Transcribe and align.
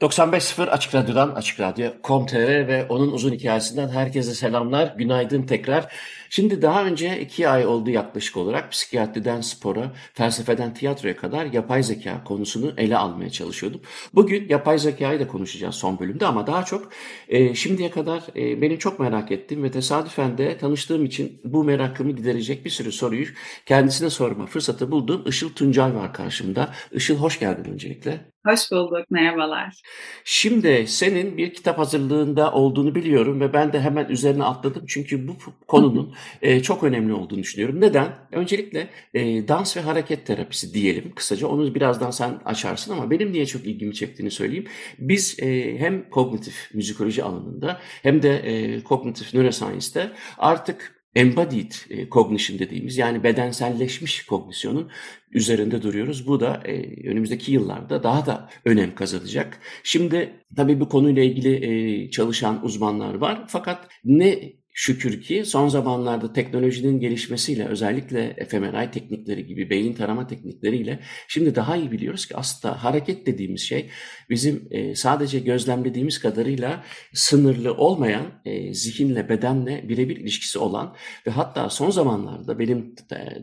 95.0 0.00 0.70
Açık 0.70 0.94
Radyo'dan 0.94 1.30
Açık 1.30 1.60
Radyo.com.tr 1.60 2.68
ve 2.68 2.86
onun 2.88 3.12
uzun 3.12 3.32
hikayesinden 3.32 3.88
herkese 3.88 4.34
selamlar. 4.34 4.94
Günaydın 4.96 5.42
tekrar. 5.42 5.92
Şimdi 6.32 6.62
daha 6.62 6.84
önce 6.84 7.20
iki 7.20 7.48
ay 7.48 7.66
oldu 7.66 7.90
yaklaşık 7.90 8.36
olarak 8.36 8.72
psikiyatriden 8.72 9.40
spora, 9.40 9.92
felsefeden 10.14 10.74
tiyatroya 10.74 11.16
kadar 11.16 11.46
yapay 11.46 11.82
zeka 11.82 12.24
konusunu 12.24 12.72
ele 12.76 12.96
almaya 12.96 13.30
çalışıyordum. 13.30 13.80
Bugün 14.14 14.48
yapay 14.48 14.78
zekayı 14.78 15.20
da 15.20 15.28
konuşacağız 15.28 15.74
son 15.74 15.98
bölümde 15.98 16.26
ama 16.26 16.46
daha 16.46 16.64
çok 16.64 16.92
e, 17.28 17.54
şimdiye 17.54 17.90
kadar 17.90 18.22
e, 18.36 18.62
benim 18.62 18.78
çok 18.78 19.00
merak 19.00 19.32
ettiğim 19.32 19.62
ve 19.62 19.70
tesadüfen 19.70 20.38
de 20.38 20.58
tanıştığım 20.58 21.04
için 21.04 21.40
bu 21.44 21.64
merakımı 21.64 22.12
giderecek 22.12 22.64
bir 22.64 22.70
sürü 22.70 22.92
soruyu 22.92 23.26
kendisine 23.66 24.10
sorma 24.10 24.46
fırsatı 24.46 24.90
bulduğum 24.90 25.22
Işıl 25.26 25.52
Tuncay 25.54 25.94
var 25.94 26.12
karşımda. 26.12 26.74
Işıl 26.92 27.16
hoş 27.16 27.38
geldin 27.40 27.72
öncelikle. 27.72 28.30
Hoş 28.46 28.70
bulduk, 28.70 29.10
merhabalar. 29.10 29.82
Şimdi 30.24 30.86
senin 30.86 31.36
bir 31.36 31.54
kitap 31.54 31.78
hazırlığında 31.78 32.52
olduğunu 32.52 32.94
biliyorum 32.94 33.40
ve 33.40 33.52
ben 33.52 33.72
de 33.72 33.80
hemen 33.80 34.08
üzerine 34.08 34.44
atladım. 34.44 34.84
Çünkü 34.88 35.28
bu 35.28 35.36
konunun 35.66 36.14
e, 36.42 36.62
çok 36.62 36.82
önemli 36.84 37.12
olduğunu 37.12 37.38
düşünüyorum. 37.38 37.80
Neden? 37.80 38.08
Öncelikle 38.32 38.88
e, 39.14 39.48
dans 39.48 39.76
ve 39.76 39.80
hareket 39.80 40.26
terapisi 40.26 40.74
diyelim 40.74 41.12
kısaca. 41.14 41.46
Onu 41.46 41.74
birazdan 41.74 42.10
sen 42.10 42.40
açarsın 42.44 42.92
ama 42.92 43.10
benim 43.10 43.32
niye 43.32 43.46
çok 43.46 43.66
ilgimi 43.66 43.94
çektiğini 43.94 44.30
söyleyeyim. 44.30 44.66
Biz 44.98 45.36
e, 45.42 45.78
hem 45.78 46.10
kognitif 46.10 46.74
müzikoloji 46.74 47.24
alanında 47.24 47.80
hem 48.02 48.22
de 48.22 48.36
e, 48.36 48.80
kognitif 48.84 49.34
neuroscience'de 49.34 50.10
artık 50.38 51.00
embodied 51.14 51.72
e, 51.90 52.08
cognition 52.08 52.58
dediğimiz 52.58 52.98
yani 52.98 53.22
bedenselleşmiş 53.22 54.26
kognisyonun 54.26 54.90
üzerinde 55.32 55.82
duruyoruz. 55.82 56.26
Bu 56.26 56.40
da 56.40 56.62
e, 56.64 57.08
önümüzdeki 57.08 57.52
yıllarda 57.52 58.02
daha 58.02 58.26
da 58.26 58.50
önem 58.64 58.94
kazanacak. 58.94 59.58
Şimdi 59.82 60.32
tabii 60.56 60.80
bu 60.80 60.88
konuyla 60.88 61.22
ilgili 61.22 61.54
e, 61.66 62.10
çalışan 62.10 62.64
uzmanlar 62.64 63.14
var. 63.14 63.44
Fakat 63.48 63.88
ne 64.04 64.52
şükür 64.72 65.22
ki 65.22 65.44
son 65.44 65.68
zamanlarda 65.68 66.32
teknolojinin 66.32 67.00
gelişmesiyle 67.00 67.66
özellikle 67.66 68.46
fMRI 68.48 68.90
teknikleri 68.90 69.46
gibi 69.46 69.70
beyin 69.70 69.94
tarama 69.94 70.26
teknikleriyle 70.26 71.00
şimdi 71.28 71.54
daha 71.54 71.76
iyi 71.76 71.92
biliyoruz 71.92 72.26
ki 72.26 72.36
aslında 72.36 72.84
hareket 72.84 73.26
dediğimiz 73.26 73.60
şey 73.60 73.90
bizim 74.30 74.68
e, 74.70 74.94
sadece 74.94 75.38
gözlemlediğimiz 75.38 76.18
kadarıyla 76.20 76.84
sınırlı 77.14 77.74
olmayan 77.74 78.26
e, 78.44 78.74
zihinle 78.74 79.28
bedenle 79.28 79.88
birebir 79.88 80.16
ilişkisi 80.16 80.58
olan 80.58 80.94
ve 81.26 81.30
hatta 81.30 81.70
son 81.70 81.90
zamanlarda 81.90 82.58
benim 82.58 82.94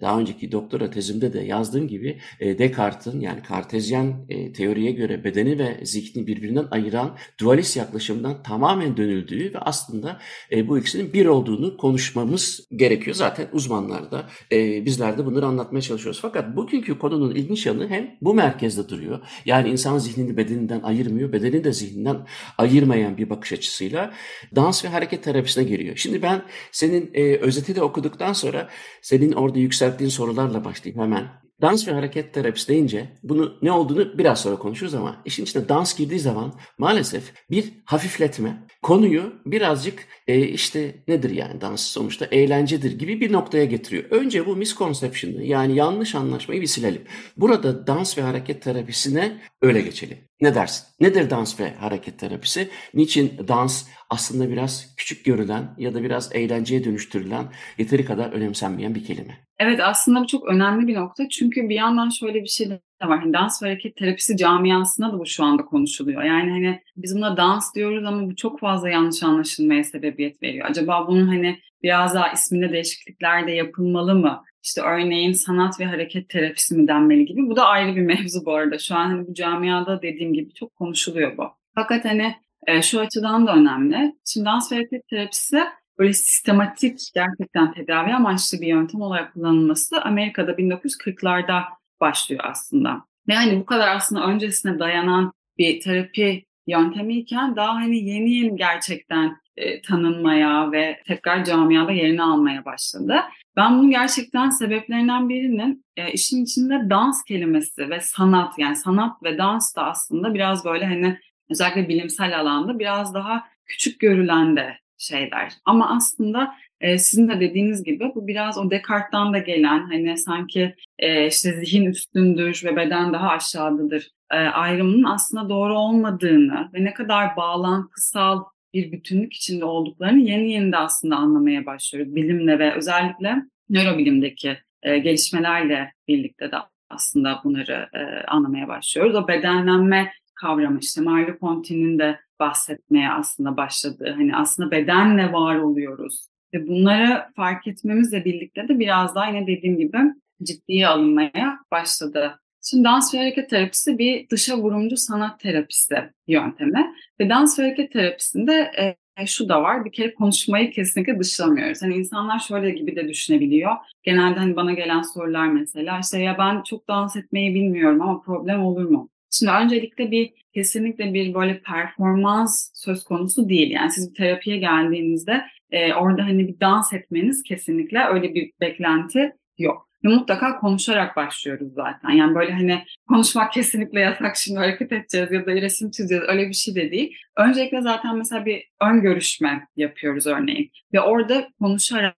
daha 0.01 0.19
önceki 0.19 0.51
doktora 0.51 0.89
tezimde 0.89 1.33
de 1.33 1.39
yazdığım 1.39 1.87
gibi 1.87 2.19
e, 2.39 2.59
Descartes'in 2.59 3.19
yani 3.19 3.43
kartezyen 3.43 4.27
teoriye 4.53 4.91
göre 4.91 5.23
bedeni 5.23 5.59
ve 5.59 5.79
zihni 5.83 6.27
birbirinden 6.27 6.67
ayıran 6.71 7.17
dualist 7.39 7.77
yaklaşımdan 7.77 8.43
tamamen 8.43 8.97
dönüldüğü 8.97 9.53
ve 9.53 9.59
aslında 9.59 10.19
bu 10.67 10.79
ikisinin 10.79 11.13
bir 11.17 11.25
olduğunu 11.25 11.77
konuşmamız 11.77 12.67
gerekiyor. 12.75 13.15
Zaten 13.15 13.47
uzmanlar 13.53 14.11
da 14.11 14.29
e, 14.51 14.85
bizler 14.85 15.17
de 15.17 15.25
bunları 15.25 15.45
anlatmaya 15.45 15.81
çalışıyoruz. 15.81 16.21
Fakat 16.21 16.55
bugünkü 16.55 16.99
konunun 16.99 17.35
ilginç 17.35 17.65
yanı 17.65 17.87
hem 17.87 18.17
bu 18.21 18.33
merkezde 18.33 18.89
duruyor. 18.89 19.19
Yani 19.45 19.69
insan 19.69 19.97
zihnini 19.97 20.37
bedeninden 20.37 20.81
ayırmıyor, 20.81 21.31
bedeni 21.31 21.63
de 21.63 21.73
zihninden 21.73 22.27
ayırmayan 22.57 23.17
bir 23.17 23.29
bakış 23.29 23.53
açısıyla 23.53 24.13
dans 24.55 24.85
ve 24.85 24.89
hareket 24.89 25.23
terapisine 25.23 25.63
giriyor. 25.63 25.95
Şimdi 25.95 26.21
ben 26.21 26.41
senin 26.71 27.11
e, 27.13 27.35
özeti 27.37 27.75
de 27.75 27.81
okuduktan 27.81 28.33
sonra 28.33 28.69
senin 29.01 29.31
orada 29.31 29.59
yükselttiğin 29.59 30.09
sorularla 30.09 30.65
başlayayım 30.65 31.01
hemen. 31.03 31.46
Dans 31.61 31.87
ve 31.87 31.91
hareket 31.91 32.33
terapisi 32.33 32.67
deyince 32.67 33.09
bunu 33.23 33.57
ne 33.61 33.71
olduğunu 33.71 34.17
biraz 34.17 34.41
sonra 34.41 34.59
konuşuruz 34.59 34.93
ama 34.93 35.21
işin 35.25 35.43
içine 35.43 35.69
dans 35.69 35.97
girdiği 35.97 36.19
zaman 36.19 36.53
maalesef 36.77 37.33
bir 37.51 37.73
hafifletme, 37.85 38.67
konuyu 38.81 39.33
birazcık 39.45 40.07
e, 40.27 40.39
işte 40.39 41.03
nedir 41.07 41.29
yani 41.29 41.61
dans 41.61 41.81
sonuçta 41.81 42.25
eğlencedir 42.25 42.99
gibi 42.99 43.21
bir 43.21 43.31
noktaya 43.31 43.65
getiriyor. 43.65 44.03
Önce 44.11 44.45
bu 44.45 44.55
misconception'ı 44.55 45.43
yani 45.43 45.75
yanlış 45.75 46.15
anlaşmayı 46.15 46.61
bir 46.61 46.67
silelim. 46.67 47.01
Burada 47.37 47.87
dans 47.87 48.17
ve 48.17 48.21
hareket 48.21 48.61
terapisine 48.61 49.41
öyle 49.61 49.81
geçelim. 49.81 50.17
Ne 50.41 50.55
dersin? 50.55 50.85
Nedir 50.99 51.29
dans 51.29 51.59
ve 51.59 51.73
hareket 51.73 52.19
terapisi? 52.19 52.69
Niçin 52.93 53.47
dans 53.47 53.85
aslında 54.09 54.49
biraz 54.49 54.95
küçük 54.97 55.25
görülen 55.25 55.75
ya 55.77 55.93
da 55.93 56.03
biraz 56.03 56.35
eğlenceye 56.35 56.83
dönüştürülen 56.83 57.53
yeteri 57.77 58.05
kadar 58.05 58.31
önemsenmeyen 58.31 58.95
bir 58.95 59.05
kelime? 59.05 59.46
Evet 59.59 59.79
aslında 59.83 60.21
bu 60.21 60.27
çok 60.27 60.47
önemli 60.47 60.87
bir 60.87 60.95
nokta. 60.95 61.29
Çünkü 61.29 61.69
bir 61.69 61.75
yandan 61.75 62.09
şöyle 62.09 62.43
bir 62.43 62.47
şey 62.47 62.69
de 62.69 62.79
var. 63.03 63.19
Hani 63.19 63.33
dans 63.33 63.63
ve 63.63 63.67
hareket 63.67 63.95
terapisi 63.95 64.37
camiasında 64.37 65.13
da 65.13 65.19
bu 65.19 65.25
şu 65.25 65.43
anda 65.43 65.65
konuşuluyor. 65.65 66.23
Yani 66.23 66.51
hani 66.51 66.81
biz 66.97 67.15
buna 67.15 67.37
dans 67.37 67.75
diyoruz 67.75 68.05
ama 68.05 68.29
bu 68.29 68.35
çok 68.35 68.59
fazla 68.59 68.89
yanlış 68.89 69.23
anlaşılmaya 69.23 69.83
sebebiyet 69.83 70.43
veriyor. 70.43 70.67
Acaba 70.69 71.07
bunun 71.07 71.27
hani 71.27 71.59
biraz 71.83 72.15
daha 72.15 72.31
isminde 72.31 72.73
değişiklikler 72.73 73.47
de 73.47 73.51
yapılmalı 73.51 74.15
mı? 74.15 74.43
İşte 74.63 74.81
örneğin 74.81 75.33
sanat 75.33 75.79
ve 75.79 75.85
hareket 75.85 76.29
terapisi 76.29 76.75
mi 76.75 76.87
denmeli 76.87 77.25
gibi. 77.25 77.49
Bu 77.49 77.55
da 77.55 77.65
ayrı 77.65 77.95
bir 77.95 78.01
mevzu 78.05 78.45
bu 78.45 78.53
arada. 78.53 78.79
Şu 78.79 78.95
an 78.95 79.07
hani 79.07 79.27
bu 79.27 79.33
camiada 79.33 80.01
dediğim 80.01 80.33
gibi 80.33 80.53
çok 80.53 80.75
konuşuluyor 80.75 81.37
bu. 81.37 81.43
Fakat 81.75 82.05
hani 82.05 82.35
e, 82.67 82.81
şu 82.81 82.99
açıdan 82.99 83.47
da 83.47 83.55
önemli. 83.55 84.15
Şimdi 84.25 84.45
dans 84.45 84.71
ve 84.71 84.75
hareket 84.75 85.07
terapisi 85.07 85.63
böyle 85.99 86.13
sistematik 86.13 86.99
gerçekten 87.15 87.73
tedavi 87.73 88.13
amaçlı 88.13 88.61
bir 88.61 88.67
yöntem 88.67 89.01
olarak 89.01 89.33
kullanılması 89.33 90.01
Amerika'da 90.01 90.51
1940'larda 90.51 91.63
başlıyor 92.01 92.43
aslında. 92.43 93.05
Yani 93.27 93.59
bu 93.59 93.65
kadar 93.65 93.95
aslında 93.95 94.25
öncesine 94.25 94.79
dayanan 94.79 95.33
bir 95.57 95.81
terapi 95.81 96.45
yöntemiyken 96.67 97.55
daha 97.55 97.75
hani 97.75 97.97
yeni 97.97 98.31
yeni 98.31 98.55
gerçekten 98.55 99.37
e, 99.57 99.81
tanınmaya 99.81 100.71
ve 100.71 101.01
tekrar 101.07 101.43
camiada 101.43 101.91
yerini 101.91 102.23
almaya 102.23 102.65
başladı. 102.65 103.15
Ben 103.55 103.79
bunun 103.79 103.91
gerçekten 103.91 104.49
sebeplerinden 104.49 105.29
birinin 105.29 105.85
e, 105.97 106.11
işin 106.11 106.43
içinde 106.43 106.89
dans 106.89 107.23
kelimesi 107.23 107.89
ve 107.89 108.01
sanat 108.01 108.59
yani 108.59 108.75
sanat 108.75 109.23
ve 109.23 109.37
dans 109.37 109.75
da 109.75 109.85
aslında 109.85 110.33
biraz 110.33 110.65
böyle 110.65 110.85
hani 110.85 111.19
özellikle 111.49 111.89
bilimsel 111.89 112.39
alanda 112.39 112.79
biraz 112.79 113.13
daha 113.13 113.47
küçük 113.65 113.99
görülen 113.99 114.55
de 114.55 114.77
şeyler. 114.97 115.53
Ama 115.65 115.95
aslında 115.95 116.53
e, 116.81 116.97
sizin 116.97 117.29
de 117.29 117.39
dediğiniz 117.39 117.83
gibi 117.83 118.11
bu 118.15 118.27
biraz 118.27 118.57
o 118.57 118.71
Descartes'tan 118.71 119.33
da 119.33 119.37
gelen 119.37 119.79
hani 119.79 120.17
sanki 120.17 120.75
e, 120.99 121.27
işte 121.27 121.53
zihin 121.53 121.85
üstündür 121.85 122.61
ve 122.65 122.75
beden 122.75 123.13
daha 123.13 123.29
aşağıdadır 123.29 124.11
e, 124.31 124.35
ayrımının 124.35 125.03
aslında 125.03 125.49
doğru 125.49 125.77
olmadığını 125.77 126.69
ve 126.73 126.83
ne 126.83 126.93
kadar 126.93 127.35
bağlantısal 127.35 128.43
bir 128.73 128.91
bütünlük 128.91 129.33
içinde 129.33 129.65
olduklarını 129.65 130.19
yeni 130.19 130.51
yeni 130.51 130.71
de 130.71 130.77
aslında 130.77 131.15
anlamaya 131.15 131.65
başlıyoruz 131.65 132.15
bilimle 132.15 132.59
ve 132.59 132.73
özellikle 132.73 133.35
nörobilimdeki 133.69 134.57
e, 134.83 134.97
gelişmelerle 134.97 135.93
birlikte 136.07 136.51
de 136.51 136.55
aslında 136.89 137.41
bunları 137.43 137.89
e, 137.93 138.25
anlamaya 138.27 138.67
başlıyoruz. 138.67 139.15
O 139.15 139.27
bedenlenme 139.27 140.11
kavramı 140.41 140.79
işte 140.79 141.01
Mario 141.01 141.39
Conti'nin 141.39 141.99
de 141.99 142.19
bahsetmeye 142.39 143.09
aslında 143.11 143.57
başladığı 143.57 144.13
hani 144.17 144.35
aslında 144.35 144.71
bedenle 144.71 145.33
var 145.33 145.55
oluyoruz 145.55 146.27
ve 146.53 146.67
bunları 146.67 147.25
fark 147.35 147.67
etmemizle 147.67 148.25
birlikte 148.25 148.67
de 148.67 148.79
biraz 148.79 149.15
daha 149.15 149.27
yine 149.27 149.47
dediğim 149.47 149.77
gibi 149.77 149.97
ciddiye 150.43 150.87
alınmaya 150.87 151.59
başladı. 151.71 152.39
Şimdi 152.69 152.83
dans 152.83 153.13
ve 153.13 153.17
hareket 153.17 153.49
terapisi 153.49 153.97
bir 153.97 154.29
dışa 154.29 154.57
vurumcu 154.57 154.97
sanat 154.97 155.39
terapisi 155.39 155.95
yöntemi 156.27 156.93
ve 157.19 157.29
dans 157.29 157.59
ve 157.59 157.63
hareket 157.63 157.91
terapisinde 157.91 158.71
e, 159.19 159.25
şu 159.25 159.49
da 159.49 159.61
var 159.63 159.85
bir 159.85 159.91
kere 159.91 160.13
konuşmayı 160.13 160.71
kesinlikle 160.71 161.19
dışlamıyoruz. 161.19 161.81
Hani 161.81 161.95
insanlar 161.95 162.39
şöyle 162.39 162.69
gibi 162.69 162.95
de 162.95 163.07
düşünebiliyor. 163.07 163.71
Genelde 164.03 164.39
hani 164.39 164.55
bana 164.55 164.73
gelen 164.73 165.01
sorular 165.01 165.47
mesela 165.47 165.99
işte 165.99 166.19
ya 166.19 166.37
ben 166.37 166.63
çok 166.63 166.87
dans 166.87 167.15
etmeyi 167.15 167.55
bilmiyorum 167.55 168.01
ama 168.01 168.21
problem 168.21 168.63
olur 168.63 168.89
mu? 168.89 169.09
Şimdi 169.31 169.51
öncelikle 169.51 170.11
bir 170.11 170.33
kesinlikle 170.53 171.13
bir 171.13 171.33
böyle 171.33 171.61
performans 171.61 172.71
söz 172.73 173.03
konusu 173.03 173.49
değil. 173.49 173.71
Yani 173.71 173.91
siz 173.91 174.09
bir 174.09 174.15
terapiye 174.15 174.57
geldiğinizde 174.57 175.45
e, 175.71 175.93
orada 175.93 176.23
hani 176.23 176.47
bir 176.47 176.59
dans 176.59 176.93
etmeniz 176.93 177.43
kesinlikle 177.43 178.05
öyle 178.05 178.33
bir 178.33 178.51
beklenti 178.61 179.33
yok. 179.57 179.87
Ve 180.05 180.09
mutlaka 180.09 180.59
konuşarak 180.59 181.15
başlıyoruz 181.15 181.73
zaten. 181.73 182.09
Yani 182.09 182.35
böyle 182.35 182.51
hani 182.51 182.83
konuşmak 183.07 183.53
kesinlikle 183.53 183.99
yasak 183.99 184.35
şimdi 184.35 184.59
hareket 184.59 184.91
edeceğiz 184.91 185.31
ya 185.31 185.45
da 185.45 185.51
resim 185.51 185.91
çizeceğiz 185.91 186.23
öyle 186.27 186.47
bir 186.47 186.53
şey 186.53 186.75
de 186.75 186.91
değil. 186.91 187.15
Öncelikle 187.37 187.81
zaten 187.81 188.17
mesela 188.17 188.45
bir 188.45 188.63
ön 188.81 189.01
görüşme 189.01 189.67
yapıyoruz 189.75 190.27
örneğin. 190.27 190.71
Ve 190.93 191.01
orada 191.01 191.49
konuşarak 191.59 192.15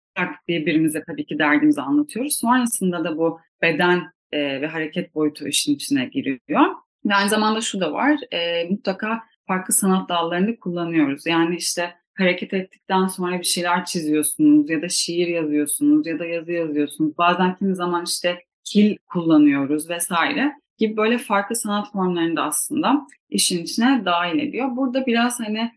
birbirimize 0.48 1.04
tabii 1.08 1.26
ki 1.26 1.40
derdimizi 1.40 1.82
anlatıyoruz. 1.82 2.38
Sonrasında 2.38 3.04
da 3.04 3.18
bu 3.18 3.40
beden 3.62 4.04
e, 4.32 4.62
ve 4.62 4.68
hareket 4.68 5.16
boyutu 5.16 5.48
işin 5.48 5.76
içine 5.76 6.06
giriyor. 6.06 6.66
Ve 7.06 7.16
aynı 7.16 7.30
zamanda 7.30 7.62
şu 7.62 7.80
da 7.80 7.94
var, 7.94 8.20
e, 8.32 8.70
mutlaka 8.70 9.24
farklı 9.48 9.74
sanat 9.74 10.10
dallarını 10.10 10.60
kullanıyoruz. 10.60 11.26
Yani 11.26 11.56
işte 11.56 11.96
hareket 12.18 12.54
ettikten 12.54 13.08
sonra 13.08 13.40
bir 13.40 13.44
şeyler 13.44 13.86
çiziyorsunuz 13.86 14.70
ya 14.70 14.82
da 14.82 14.90
şiir 14.90 15.28
yazıyorsunuz 15.28 16.08
ya 16.08 16.20
da 16.20 16.26
yazı 16.26 16.52
yazıyorsunuz. 16.52 17.18
Bazen 17.18 17.56
kimi 17.56 17.76
zaman 17.76 18.06
işte 18.06 18.44
kil 18.64 18.98
kullanıyoruz 19.08 19.90
vesaire 19.90 20.54
gibi 20.78 20.98
böyle 20.98 21.18
farklı 21.18 21.56
sanat 21.56 21.92
formlarını 21.92 22.36
da 22.36 22.44
aslında 22.44 23.08
işin 23.30 23.64
içine 23.64 24.02
dahil 24.06 24.40
ediyor. 24.40 24.68
Burada 24.76 25.06
biraz 25.06 25.40
hani 25.40 25.72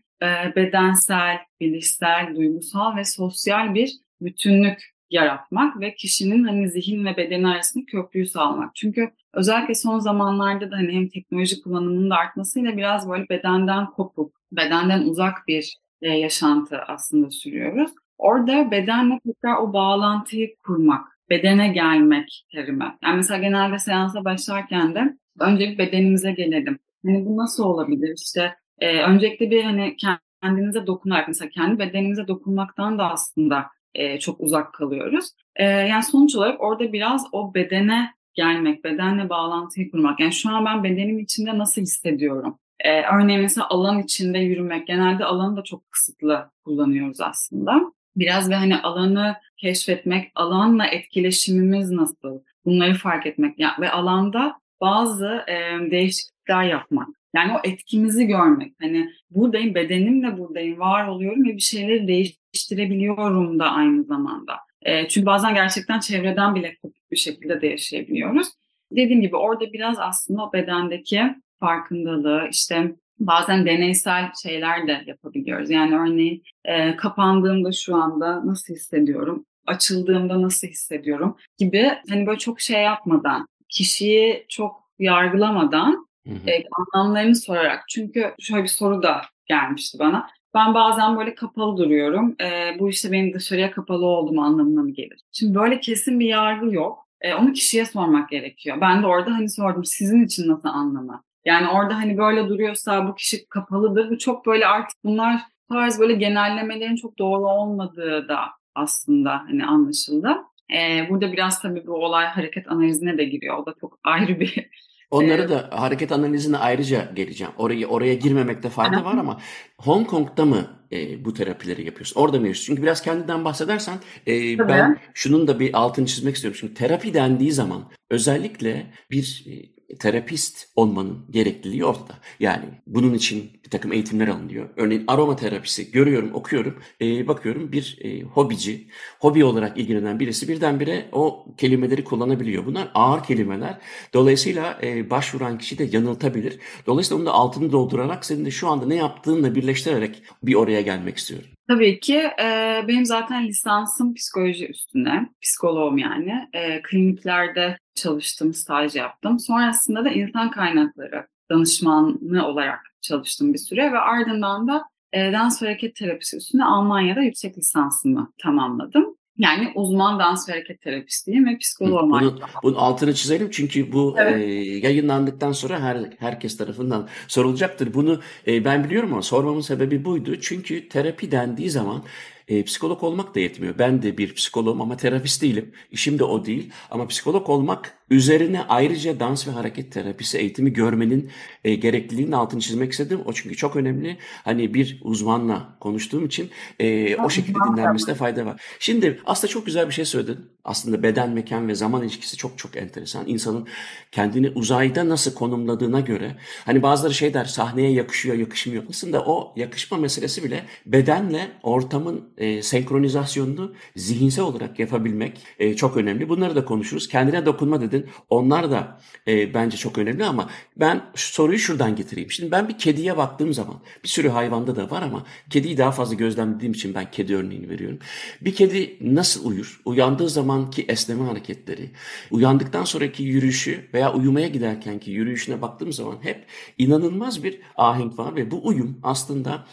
bedensel, 0.55 1.37
bilişsel, 1.59 2.35
duygusal 2.35 2.95
ve 2.95 3.03
sosyal 3.03 3.73
bir 3.73 3.91
bütünlük 4.21 4.92
yaratmak 5.13 5.79
ve 5.79 5.95
kişinin 5.95 6.43
hani 6.43 6.69
zihin 6.69 7.05
ve 7.05 7.17
bedeni 7.17 7.47
arasında 7.47 7.85
köprüyü 7.85 8.25
sağlamak. 8.25 8.75
Çünkü 8.75 9.11
özellikle 9.33 9.75
son 9.75 9.99
zamanlarda 9.99 10.71
da 10.71 10.75
hani 10.75 10.93
hem 10.93 11.09
teknoloji 11.09 11.61
kullanımının 11.61 12.09
da 12.09 12.15
artmasıyla 12.15 12.77
biraz 12.77 13.09
böyle 13.09 13.29
bedenden 13.29 13.85
kopuk, 13.85 14.35
bedenden 14.51 15.01
uzak 15.01 15.47
bir 15.47 15.77
e, 16.01 16.09
yaşantı 16.09 16.81
aslında 16.81 17.31
sürüyoruz. 17.31 17.91
Orada 18.17 18.71
bedenle 18.71 19.19
tekrar 19.25 19.55
o 19.55 19.73
bağlantıyı 19.73 20.55
kurmak, 20.55 21.07
bedene 21.29 21.67
gelmek 21.67 22.45
terimi. 22.51 22.97
Yani 23.03 23.15
mesela 23.15 23.39
genelde 23.39 23.79
seansa 23.79 24.25
başlarken 24.25 24.95
de 24.95 25.17
önce 25.39 25.69
bir 25.69 25.77
bedenimize 25.77 26.31
gelelim. 26.31 26.79
Hani 27.05 27.25
bu 27.25 27.37
nasıl 27.37 27.63
olabilir? 27.63 28.15
İşte 28.25 28.55
e, 28.79 29.01
öncelikle 29.01 29.51
bir 29.51 29.63
hani 29.63 29.95
kendinize 30.41 30.87
dokunarak 30.87 31.27
mesela 31.27 31.49
kendi 31.49 31.79
bedenimize 31.79 32.27
dokunmaktan 32.27 32.99
da 32.99 33.11
aslında 33.11 33.65
e, 33.95 34.19
çok 34.19 34.41
uzak 34.41 34.73
kalıyoruz. 34.73 35.29
E, 35.55 35.63
yani 35.63 36.03
sonuç 36.03 36.35
olarak 36.35 36.61
orada 36.61 36.93
biraz 36.93 37.25
o 37.31 37.53
bedene 37.53 38.13
gelmek, 38.33 38.83
bedenle 38.83 39.29
bağlantıyı 39.29 39.91
kurmak. 39.91 40.19
Yani 40.19 40.33
şu 40.33 40.49
an 40.49 40.65
ben 40.65 40.83
bedenim 40.83 41.19
içinde 41.19 41.57
nasıl 41.57 41.81
hissediyorum? 41.81 42.59
Ee, 42.79 43.01
örneğin 43.01 43.41
mesela 43.41 43.69
alan 43.69 43.99
içinde 43.99 44.39
yürümek. 44.39 44.87
Genelde 44.87 45.25
alanı 45.25 45.57
da 45.57 45.63
çok 45.63 45.91
kısıtlı 45.91 46.49
kullanıyoruz 46.65 47.21
aslında. 47.21 47.81
Biraz 48.15 48.49
ve 48.49 48.55
hani 48.55 48.77
alanı 48.77 49.35
keşfetmek, 49.57 50.31
alanla 50.35 50.85
etkileşimimiz 50.85 51.91
nasıl? 51.91 52.39
Bunları 52.65 52.93
fark 52.93 53.25
etmek 53.25 53.59
yani, 53.59 53.73
ve 53.81 53.91
alanda 53.91 54.59
bazı 54.81 55.43
e, 55.47 55.91
değişiklikler 55.91 56.63
yapmak. 56.63 57.07
Yani 57.35 57.51
o 57.53 57.59
etkimizi 57.63 58.27
görmek. 58.27 58.73
Hani 58.81 59.09
buradayım, 59.29 59.75
bedenimle 59.75 60.37
buradayım, 60.37 60.79
var 60.79 61.07
oluyorum 61.07 61.45
ve 61.45 61.55
bir 61.55 61.61
şeyleri 61.61 62.07
değiştirebiliyorum 62.07 63.59
da 63.59 63.65
aynı 63.65 64.03
zamanda. 64.03 64.53
E, 64.81 65.07
çünkü 65.07 65.25
bazen 65.25 65.53
gerçekten 65.53 65.99
çevreden 65.99 66.55
bile 66.55 66.75
kopuk 66.81 67.11
bir 67.11 67.17
şekilde 67.17 67.61
de 67.61 67.67
yaşayabiliyoruz. 67.67 68.47
Dediğim 68.91 69.21
gibi 69.21 69.35
orada 69.35 69.73
biraz 69.73 69.99
aslında 69.99 70.43
o 70.43 70.53
bedendeki 70.53 71.21
farkındalığı, 71.59 72.47
işte 72.51 72.95
bazen 73.19 73.65
deneysel 73.65 74.31
şeyler 74.43 74.87
de 74.87 75.03
yapabiliyoruz. 75.05 75.69
Yani 75.69 75.95
örneğin 75.95 76.43
e, 76.65 76.95
kapandığımda 76.95 77.71
şu 77.71 77.95
anda 77.95 78.47
nasıl 78.47 78.73
hissediyorum, 78.73 79.45
açıldığımda 79.65 80.41
nasıl 80.41 80.67
hissediyorum 80.67 81.37
gibi 81.57 81.91
hani 82.09 82.27
böyle 82.27 82.39
çok 82.39 82.61
şey 82.61 82.81
yapmadan, 82.81 83.47
kişiyi 83.69 84.45
çok 84.49 84.89
yargılamadan 84.99 86.07
hı 86.27 86.33
hı. 86.33 86.49
E, 86.49 86.63
anlamlarını 86.95 87.35
sorarak. 87.35 87.83
Çünkü 87.89 88.33
şöyle 88.39 88.63
bir 88.63 88.67
soru 88.67 89.03
da 89.03 89.21
gelmişti 89.45 89.99
bana. 89.99 90.27
Ben 90.53 90.73
bazen 90.73 91.17
böyle 91.17 91.35
kapalı 91.35 91.77
duruyorum. 91.77 92.35
E, 92.41 92.79
bu 92.79 92.89
işte 92.89 93.11
benim 93.11 93.33
dışarıya 93.33 93.71
kapalı 93.71 94.05
olduğum 94.05 94.41
anlamına 94.41 94.81
mı 94.81 94.91
gelir? 94.91 95.21
Şimdi 95.31 95.55
böyle 95.55 95.79
kesin 95.79 96.19
bir 96.19 96.27
yargı 96.27 96.73
yok. 96.73 97.07
E, 97.21 97.33
onu 97.33 97.53
kişiye 97.53 97.85
sormak 97.85 98.29
gerekiyor. 98.29 98.77
Ben 98.81 99.03
de 99.03 99.07
orada 99.07 99.31
hani 99.31 99.49
sordum 99.49 99.85
sizin 99.85 100.25
için 100.25 100.47
nasıl 100.49 100.69
anlamı? 100.69 101.23
Yani 101.45 101.67
orada 101.67 101.95
hani 101.95 102.17
böyle 102.17 102.49
duruyorsa 102.49 103.07
bu 103.07 103.15
kişi 103.15 103.49
kapalıdır. 103.49 104.09
Bu 104.09 104.17
çok 104.17 104.45
böyle 104.45 104.67
artık 104.67 105.03
bunlar 105.03 105.41
tarz 105.69 105.99
böyle 105.99 106.13
genellemelerin 106.13 106.95
çok 106.95 107.19
doğru 107.19 107.45
olmadığı 107.47 108.27
da 108.27 108.39
aslında 108.75 109.31
hani 109.31 109.65
anlaşıldı. 109.65 110.37
Ee, 110.73 111.09
burada 111.09 111.31
biraz 111.33 111.61
tabii 111.61 111.87
bu 111.87 111.93
olay 111.93 112.25
hareket 112.25 112.71
analizine 112.71 113.17
de 113.17 113.23
giriyor. 113.23 113.57
O 113.57 113.65
da 113.65 113.73
çok 113.81 113.99
ayrı 114.03 114.39
bir 114.39 114.69
Onları 115.13 115.49
da 115.49 115.69
hareket 115.71 116.11
analizine 116.11 116.57
ayrıca 116.57 117.11
geleceğim. 117.15 117.53
Oraya 117.57 117.87
oraya 117.87 118.13
girmemekte 118.13 118.69
fayda 118.69 119.05
var 119.05 119.17
ama 119.17 119.39
Hong 119.77 120.07
Kong'da 120.07 120.45
mı 120.45 120.67
e, 120.91 121.25
bu 121.25 121.33
terapileri 121.33 121.85
yapıyorsun? 121.85 122.21
Orada 122.21 122.37
mı 122.37 122.37
yapıyorsun? 122.37 122.65
Çünkü 122.65 122.83
biraz 122.83 123.01
kendinden 123.01 123.45
bahsedersen 123.45 123.97
e, 124.27 124.57
ben 124.59 124.99
şunun 125.13 125.47
da 125.47 125.59
bir 125.59 125.73
altını 125.73 126.05
çizmek 126.05 126.35
istiyorum. 126.35 126.57
Çünkü 126.61 126.73
terapi 126.73 127.13
dendiği 127.13 127.51
zaman 127.51 127.91
özellikle 128.09 128.93
bir 129.11 129.45
e, 129.47 129.53
terapist 129.99 130.67
olmanın 130.75 131.25
gerekliliği 131.29 131.85
ortada. 131.85 132.13
Yani 132.39 132.65
bunun 132.87 133.13
için 133.13 133.51
bir 133.65 133.69
takım 133.69 133.93
eğitimler 133.93 134.27
alınıyor. 134.27 134.69
Örneğin 134.75 135.03
aroma 135.07 135.35
terapisi 135.35 135.91
görüyorum, 135.91 136.33
okuyorum, 136.33 136.79
e, 137.01 137.27
bakıyorum 137.27 137.71
bir 137.71 137.97
e, 138.01 138.21
hobici, 138.21 138.87
hobi 139.19 139.43
olarak 139.43 139.77
ilgilenen 139.77 140.19
birisi 140.19 140.47
birdenbire 140.47 141.05
o 141.11 141.45
kelimeleri 141.57 142.03
kullanabiliyor. 142.03 142.65
Bunlar 142.65 142.91
ağır 142.93 143.23
kelimeler. 143.23 143.77
Dolayısıyla 144.13 144.79
e, 144.83 145.09
başvuran 145.09 145.57
kişi 145.57 145.77
de 145.77 145.83
yanıltabilir. 145.83 146.59
Dolayısıyla 146.87 147.17
onu 147.17 147.25
da 147.25 147.31
altını 147.31 147.71
doldurarak 147.71 148.25
senin 148.25 148.45
de 148.45 148.51
şu 148.51 148.67
anda 148.67 148.85
ne 148.85 148.95
yaptığınla 148.95 149.55
birleştirerek 149.55 150.23
bir 150.43 150.55
oraya 150.55 150.81
gelmek 150.81 151.17
istiyorum. 151.17 151.47
Tabii 151.67 151.99
ki. 151.99 152.17
E, 152.17 152.81
benim 152.87 153.05
zaten 153.05 153.47
lisansım 153.47 154.13
psikoloji 154.13 154.67
üstüne. 154.67 155.29
Psikoloğum 155.41 155.97
yani. 155.97 156.49
E, 156.53 156.81
kliniklerde 156.81 157.77
çalıştım, 157.95 158.53
staj 158.53 158.95
yaptım. 158.95 159.39
Sonrasında 159.39 160.05
da 160.05 160.09
insan 160.09 160.51
kaynakları 160.51 161.27
danışmanı 161.51 162.47
olarak 162.47 162.79
çalıştım 163.01 163.53
bir 163.53 163.59
süre 163.59 163.91
ve 163.91 163.99
ardından 163.99 164.67
da 164.67 164.83
e, 165.13 165.33
dans 165.33 165.61
ve 165.61 165.65
hareket 165.65 165.95
terapisi 165.95 166.37
üstüne 166.37 166.65
Almanya'da 166.65 167.21
yüksek 167.21 167.57
lisansımı 167.57 168.33
tamamladım. 168.37 169.15
Yani 169.37 169.71
uzman 169.75 170.19
dans 170.19 170.49
ve 170.49 170.53
hareket 170.53 170.81
terapistiyim 170.81 171.45
ve 171.45 171.57
psikoloğum. 171.57 172.11
Bunu, 172.11 172.39
bunun 172.63 172.75
altını 172.75 173.13
çizelim 173.13 173.49
çünkü 173.51 173.91
bu 173.91 174.15
evet. 174.17 174.37
e, 174.37 174.43
yayınlandıktan 174.87 175.51
sonra 175.51 175.79
her 175.79 175.97
herkes 176.19 176.57
tarafından 176.57 177.07
sorulacaktır. 177.27 177.93
Bunu 177.93 178.19
e, 178.47 178.65
ben 178.65 178.83
biliyorum 178.83 179.13
ama 179.13 179.21
sormamın 179.21 179.61
sebebi 179.61 180.05
buydu. 180.05 180.39
Çünkü 180.41 180.89
terapi 180.89 181.31
dendiği 181.31 181.69
zaman 181.69 182.03
e, 182.47 182.63
psikolog 182.63 183.03
olmak 183.03 183.35
da 183.35 183.39
yetmiyor. 183.39 183.75
Ben 183.79 184.01
de 184.01 184.17
bir 184.17 184.33
psikologum 184.33 184.81
ama 184.81 184.97
terapist 184.97 185.41
değilim. 185.41 185.71
İşim 185.91 186.19
de 186.19 186.23
o 186.23 186.45
değil. 186.45 186.71
Ama 186.91 187.07
psikolog 187.07 187.49
olmak 187.49 187.97
üzerine 188.09 188.63
ayrıca 188.63 189.19
dans 189.19 189.47
ve 189.47 189.51
hareket 189.51 189.91
terapisi 189.91 190.37
eğitimi 190.37 190.73
görmenin 190.73 191.29
e, 191.63 191.75
gerekliliğinin 191.75 192.31
altını 192.31 192.61
çizmek 192.61 192.91
istedim. 192.91 193.19
O 193.25 193.33
çünkü 193.33 193.55
çok 193.55 193.75
önemli. 193.75 194.17
Hani 194.43 194.73
bir 194.73 194.99
uzmanla 195.01 195.77
konuştuğum 195.79 196.25
için 196.25 196.49
e, 196.79 197.15
o 197.15 197.29
şekilde 197.29 197.57
dinlenmesine 197.71 198.15
fayda 198.15 198.45
var. 198.45 198.61
Şimdi 198.79 199.19
aslında 199.25 199.51
çok 199.51 199.65
güzel 199.65 199.87
bir 199.87 199.93
şey 199.93 200.05
söyledin. 200.05 200.52
Aslında 200.65 201.03
beden, 201.03 201.29
mekan 201.29 201.67
ve 201.67 201.75
zaman 201.75 202.03
ilişkisi 202.03 202.37
çok 202.37 202.57
çok 202.57 202.77
enteresan. 202.77 203.27
İnsanın 203.27 203.67
kendini 204.11 204.49
uzayda 204.49 205.09
nasıl 205.09 205.33
konumladığına 205.33 205.99
göre 205.99 206.35
hani 206.65 206.83
bazıları 206.83 207.13
şey 207.13 207.33
der 207.33 207.45
sahneye 207.45 207.91
yakışıyor, 207.91 208.35
yakışmıyor. 208.35 208.83
Aslında 208.89 209.25
o 209.25 209.53
yakışma 209.55 209.97
meselesi 209.97 210.43
bile 210.43 210.65
bedenle 210.85 211.51
ortamın 211.63 212.29
e, 212.37 212.61
senkronizasyonunu 212.61 213.73
zihinsel 213.95 214.45
olarak 214.45 214.79
yapabilmek 214.79 215.37
e, 215.59 215.75
çok 215.75 215.97
önemli. 215.97 216.29
Bunları 216.29 216.55
da 216.55 216.65
konuşuruz. 216.65 217.07
Kendine 217.07 217.45
dokunma 217.45 217.81
dedin. 217.81 218.07
Onlar 218.29 218.71
da 218.71 218.99
e, 219.27 219.53
bence 219.53 219.77
çok 219.77 219.97
önemli 219.97 220.25
ama 220.25 220.49
ben 220.77 221.01
soruyu 221.15 221.59
şuradan 221.59 221.95
getireyim. 221.95 222.31
Şimdi 222.31 222.51
ben 222.51 222.69
bir 222.69 222.77
kediye 222.77 223.17
baktığım 223.17 223.53
zaman 223.53 223.75
bir 224.03 224.09
sürü 224.09 224.29
hayvanda 224.29 224.75
da 224.75 224.91
var 224.91 225.01
ama 225.01 225.25
kediyi 225.49 225.77
daha 225.77 225.91
fazla 225.91 226.15
gözlemlediğim 226.15 226.73
için 226.73 226.93
ben 226.93 227.11
kedi 227.11 227.35
örneğini 227.35 227.69
veriyorum. 227.69 227.99
Bir 228.41 228.55
kedi 228.55 228.97
nasıl 229.01 229.49
uyur? 229.49 229.81
Uyandığı 229.85 230.29
zamanki 230.53 230.85
esneme 230.87 231.23
hareketleri, 231.23 231.89
uyandıktan 232.31 232.83
sonraki 232.83 233.23
yürüyüşü 233.23 233.87
veya 233.93 234.13
uyumaya 234.13 234.47
giderkenki 234.47 235.11
yürüyüşüne 235.11 235.61
baktığım 235.61 235.93
zaman 235.93 236.17
hep 236.21 236.45
inanılmaz 236.77 237.43
bir 237.43 237.59
ahenk 237.77 238.19
var 238.19 238.35
ve 238.35 238.51
bu 238.51 238.67
uyum 238.67 238.99
aslında 239.03 239.65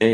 E, 0.00 0.08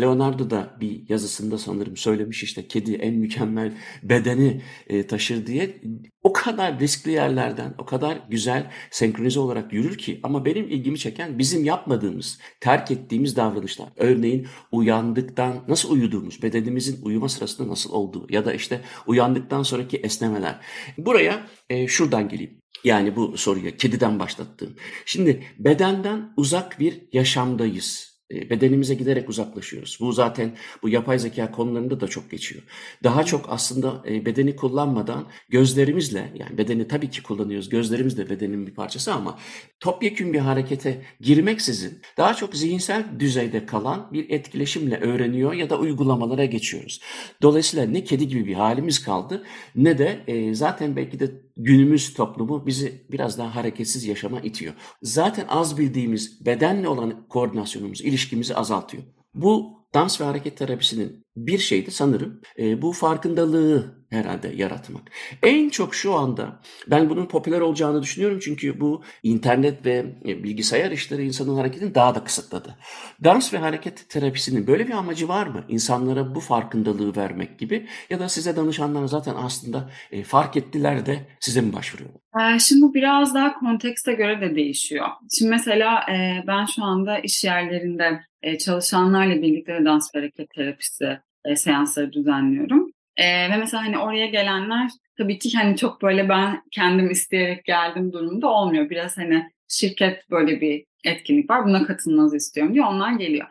Leonardo 0.00 0.50
da 0.50 0.76
bir 0.80 1.08
yazısında 1.08 1.58
sanırım 1.58 1.96
söylemiş 1.96 2.42
işte 2.42 2.68
kedi 2.68 2.94
en 2.94 3.14
mükemmel 3.14 3.72
bedeni 4.02 4.62
e, 4.86 5.06
taşır 5.06 5.46
diye. 5.46 5.80
O 6.22 6.32
kadar 6.32 6.80
riskli 6.80 7.10
yerlerden, 7.10 7.74
o 7.78 7.86
kadar 7.86 8.18
güzel 8.30 8.70
senkronize 8.90 9.40
olarak 9.40 9.72
yürür 9.72 9.98
ki 9.98 10.20
ama 10.22 10.44
benim 10.44 10.68
ilgimi 10.68 10.98
çeken 10.98 11.38
bizim 11.38 11.64
yapmadığımız, 11.64 12.38
terk 12.60 12.90
ettiğimiz 12.90 13.36
davranışlar. 13.36 13.88
Örneğin 13.96 14.46
uyandıktan 14.72 15.64
nasıl 15.68 15.90
uyuduğumuz, 15.90 16.42
bedenimizin 16.42 17.04
uyuma 17.04 17.28
sırasında 17.28 17.68
nasıl 17.68 17.92
olduğu 17.92 18.26
ya 18.30 18.44
da 18.44 18.54
işte 18.54 18.80
uyandıktan 19.06 19.62
sonraki 19.62 19.96
esnemeler. 19.96 20.60
Buraya 20.98 21.46
e, 21.70 21.88
şuradan 21.88 22.28
geleyim. 22.28 22.60
Yani 22.84 23.16
bu 23.16 23.36
soruya 23.36 23.76
kediden 23.76 24.18
başlattığım. 24.18 24.76
Şimdi 25.04 25.42
bedenden 25.58 26.32
uzak 26.36 26.80
bir 26.80 27.02
yaşamdayız. 27.12 28.15
E, 28.30 28.50
bedenimize 28.50 28.94
giderek 28.94 29.28
uzaklaşıyoruz. 29.28 29.98
Bu 30.00 30.12
zaten 30.12 30.56
bu 30.82 30.88
yapay 30.88 31.18
zeka 31.18 31.50
konularında 31.50 32.00
da 32.00 32.08
çok 32.08 32.30
geçiyor. 32.30 32.62
Daha 33.04 33.24
çok 33.24 33.46
aslında 33.48 34.02
e, 34.08 34.26
bedeni 34.26 34.56
kullanmadan 34.56 35.26
gözlerimizle 35.48 36.32
yani 36.34 36.58
bedeni 36.58 36.88
tabii 36.88 37.10
ki 37.10 37.22
kullanıyoruz. 37.22 37.68
Gözlerimiz 37.68 38.18
de 38.18 38.30
bedenin 38.30 38.66
bir 38.66 38.74
parçası 38.74 39.14
ama 39.14 39.38
topyekün 39.80 40.32
bir 40.32 40.38
harekete 40.38 41.02
girmeksizin 41.20 42.00
daha 42.16 42.34
çok 42.34 42.56
zihinsel 42.56 43.04
düzeyde 43.18 43.66
kalan 43.66 44.08
bir 44.12 44.30
etkileşimle 44.30 45.00
öğreniyor 45.00 45.52
ya 45.52 45.70
da 45.70 45.78
uygulamalara 45.78 46.44
geçiyoruz. 46.44 47.00
Dolayısıyla 47.42 47.86
ne 47.86 48.04
kedi 48.04 48.28
gibi 48.28 48.46
bir 48.46 48.54
halimiz 48.54 49.04
kaldı 49.04 49.44
ne 49.76 49.98
de 49.98 50.24
e, 50.26 50.54
zaten 50.54 50.96
belki 50.96 51.20
de 51.20 51.45
günümüz 51.56 52.14
toplumu 52.14 52.66
bizi 52.66 53.06
biraz 53.10 53.38
daha 53.38 53.54
hareketsiz 53.54 54.04
yaşama 54.04 54.40
itiyor. 54.40 54.74
Zaten 55.02 55.46
az 55.48 55.78
bildiğimiz 55.78 56.46
bedenle 56.46 56.88
olan 56.88 57.28
koordinasyonumuz, 57.28 58.00
ilişkimizi 58.00 58.56
azaltıyor. 58.56 59.02
Bu 59.34 59.75
dans 59.94 60.20
ve 60.20 60.24
hareket 60.24 60.56
terapisinin 60.56 61.26
bir 61.36 61.58
şeydi 61.58 61.90
sanırım 61.90 62.40
e, 62.58 62.82
bu 62.82 62.92
farkındalığı 62.92 63.96
herhalde 64.10 64.48
yaratmak. 64.56 65.02
En 65.42 65.68
çok 65.68 65.94
şu 65.94 66.14
anda 66.14 66.60
ben 66.90 67.10
bunun 67.10 67.26
popüler 67.26 67.60
olacağını 67.60 68.02
düşünüyorum 68.02 68.38
çünkü 68.42 68.80
bu 68.80 69.02
internet 69.22 69.86
ve 69.86 70.06
e, 70.26 70.44
bilgisayar 70.44 70.90
işleri 70.90 71.24
insanın 71.24 71.56
hareketini 71.56 71.94
daha 71.94 72.14
da 72.14 72.24
kısıtladı. 72.24 72.76
Dans 73.24 73.54
ve 73.54 73.58
hareket 73.58 74.08
terapisinin 74.08 74.66
böyle 74.66 74.88
bir 74.88 74.92
amacı 74.92 75.28
var 75.28 75.46
mı? 75.46 75.64
İnsanlara 75.68 76.34
bu 76.34 76.40
farkındalığı 76.40 77.16
vermek 77.16 77.58
gibi 77.58 77.86
ya 78.10 78.20
da 78.20 78.28
size 78.28 78.56
danışanlar 78.56 79.06
zaten 79.06 79.34
aslında 79.36 79.90
e, 80.10 80.22
fark 80.22 80.56
ettiler 80.56 81.06
de 81.06 81.28
size 81.40 81.60
mi 81.60 81.72
başvuruyor? 81.72 82.10
Ee, 82.40 82.58
şimdi 82.58 82.82
bu 82.82 82.94
biraz 82.94 83.34
daha 83.34 83.58
kontekste 83.58 84.12
göre 84.12 84.40
de 84.40 84.54
değişiyor. 84.54 85.06
Şimdi 85.38 85.50
mesela 85.50 86.00
e, 86.12 86.44
ben 86.46 86.64
şu 86.64 86.84
anda 86.84 87.18
iş 87.18 87.44
yerlerinde 87.44 88.20
çalışanlarla 88.58 89.42
birlikte 89.42 89.84
dans 89.84 90.14
ve 90.14 90.18
hareket 90.18 90.50
terapisi 90.50 91.18
seansları 91.54 92.12
düzenliyorum. 92.12 92.92
E, 93.16 93.50
ve 93.50 93.56
mesela 93.56 93.84
hani 93.84 93.98
oraya 93.98 94.26
gelenler 94.26 94.90
tabii 95.18 95.38
ki 95.38 95.58
hani 95.58 95.76
çok 95.76 96.02
böyle 96.02 96.28
ben 96.28 96.62
kendim 96.70 97.10
isteyerek 97.10 97.64
geldim 97.64 98.12
durumda 98.12 98.48
olmuyor. 98.48 98.90
Biraz 98.90 99.18
hani 99.18 99.50
şirket 99.68 100.30
böyle 100.30 100.60
bir 100.60 100.84
etkinlik 101.04 101.50
var 101.50 101.64
buna 101.64 101.86
katılmanızı 101.86 102.36
istiyorum 102.36 102.74
diye 102.74 102.84
onlar 102.84 103.12
geliyor. 103.12 103.46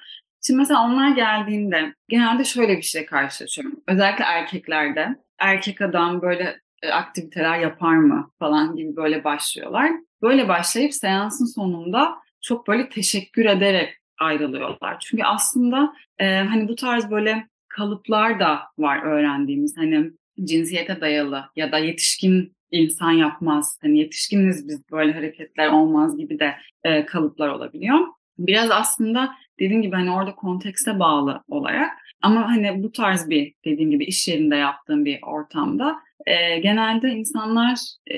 Şimdi 0.47 0.57
mesela 0.57 0.85
onlar 0.85 1.15
geldiğinde 1.15 1.93
genelde 2.09 2.43
şöyle 2.43 2.77
bir 2.77 2.81
şeyle 2.81 3.05
karşılaşıyorum. 3.05 3.83
Özellikle 3.87 4.23
erkeklerde 4.23 5.15
erkek 5.39 5.81
adam 5.81 6.21
böyle 6.21 6.59
e, 6.81 6.89
aktiviteler 6.89 7.59
yapar 7.59 7.95
mı 7.95 8.31
falan 8.39 8.75
gibi 8.75 8.95
böyle 8.95 9.23
başlıyorlar. 9.23 9.91
Böyle 10.21 10.47
başlayıp 10.47 10.93
seansın 10.93 11.45
sonunda 11.45 12.15
çok 12.41 12.67
böyle 12.67 12.89
teşekkür 12.89 13.45
ederek 13.45 13.97
ayrılıyorlar. 14.19 14.97
Çünkü 14.99 15.23
aslında 15.23 15.93
e, 16.19 16.37
hani 16.37 16.67
bu 16.67 16.75
tarz 16.75 17.11
böyle 17.11 17.47
kalıplar 17.67 18.39
da 18.39 18.59
var 18.77 19.03
öğrendiğimiz. 19.03 19.77
Hani 19.77 20.11
cinsiyete 20.43 21.01
dayalı 21.01 21.45
ya 21.55 21.71
da 21.71 21.77
yetişkin 21.77 22.55
insan 22.71 23.11
yapmaz. 23.11 23.79
Hani 23.81 23.99
yetişkiniz 23.99 24.67
biz 24.67 24.91
böyle 24.91 25.13
hareketler 25.13 25.67
olmaz 25.67 26.17
gibi 26.17 26.39
de 26.39 26.55
e, 26.83 27.05
kalıplar 27.05 27.49
olabiliyor. 27.49 27.99
Biraz 28.37 28.71
aslında 28.71 29.35
dediğim 29.59 29.81
gibi 29.81 29.95
hani 29.95 30.11
orada 30.11 30.35
kontekste 30.35 30.99
bağlı 30.99 31.43
olarak 31.49 31.91
ama 32.21 32.47
hani 32.47 32.83
bu 32.83 32.91
tarz 32.91 33.29
bir 33.29 33.53
dediğim 33.65 33.91
gibi 33.91 34.05
iş 34.05 34.27
yerinde 34.27 34.55
yaptığım 34.55 35.05
bir 35.05 35.19
ortamda 35.23 35.95
e, 36.25 36.59
genelde 36.59 37.09
insanlar 37.09 37.79
e, 38.11 38.17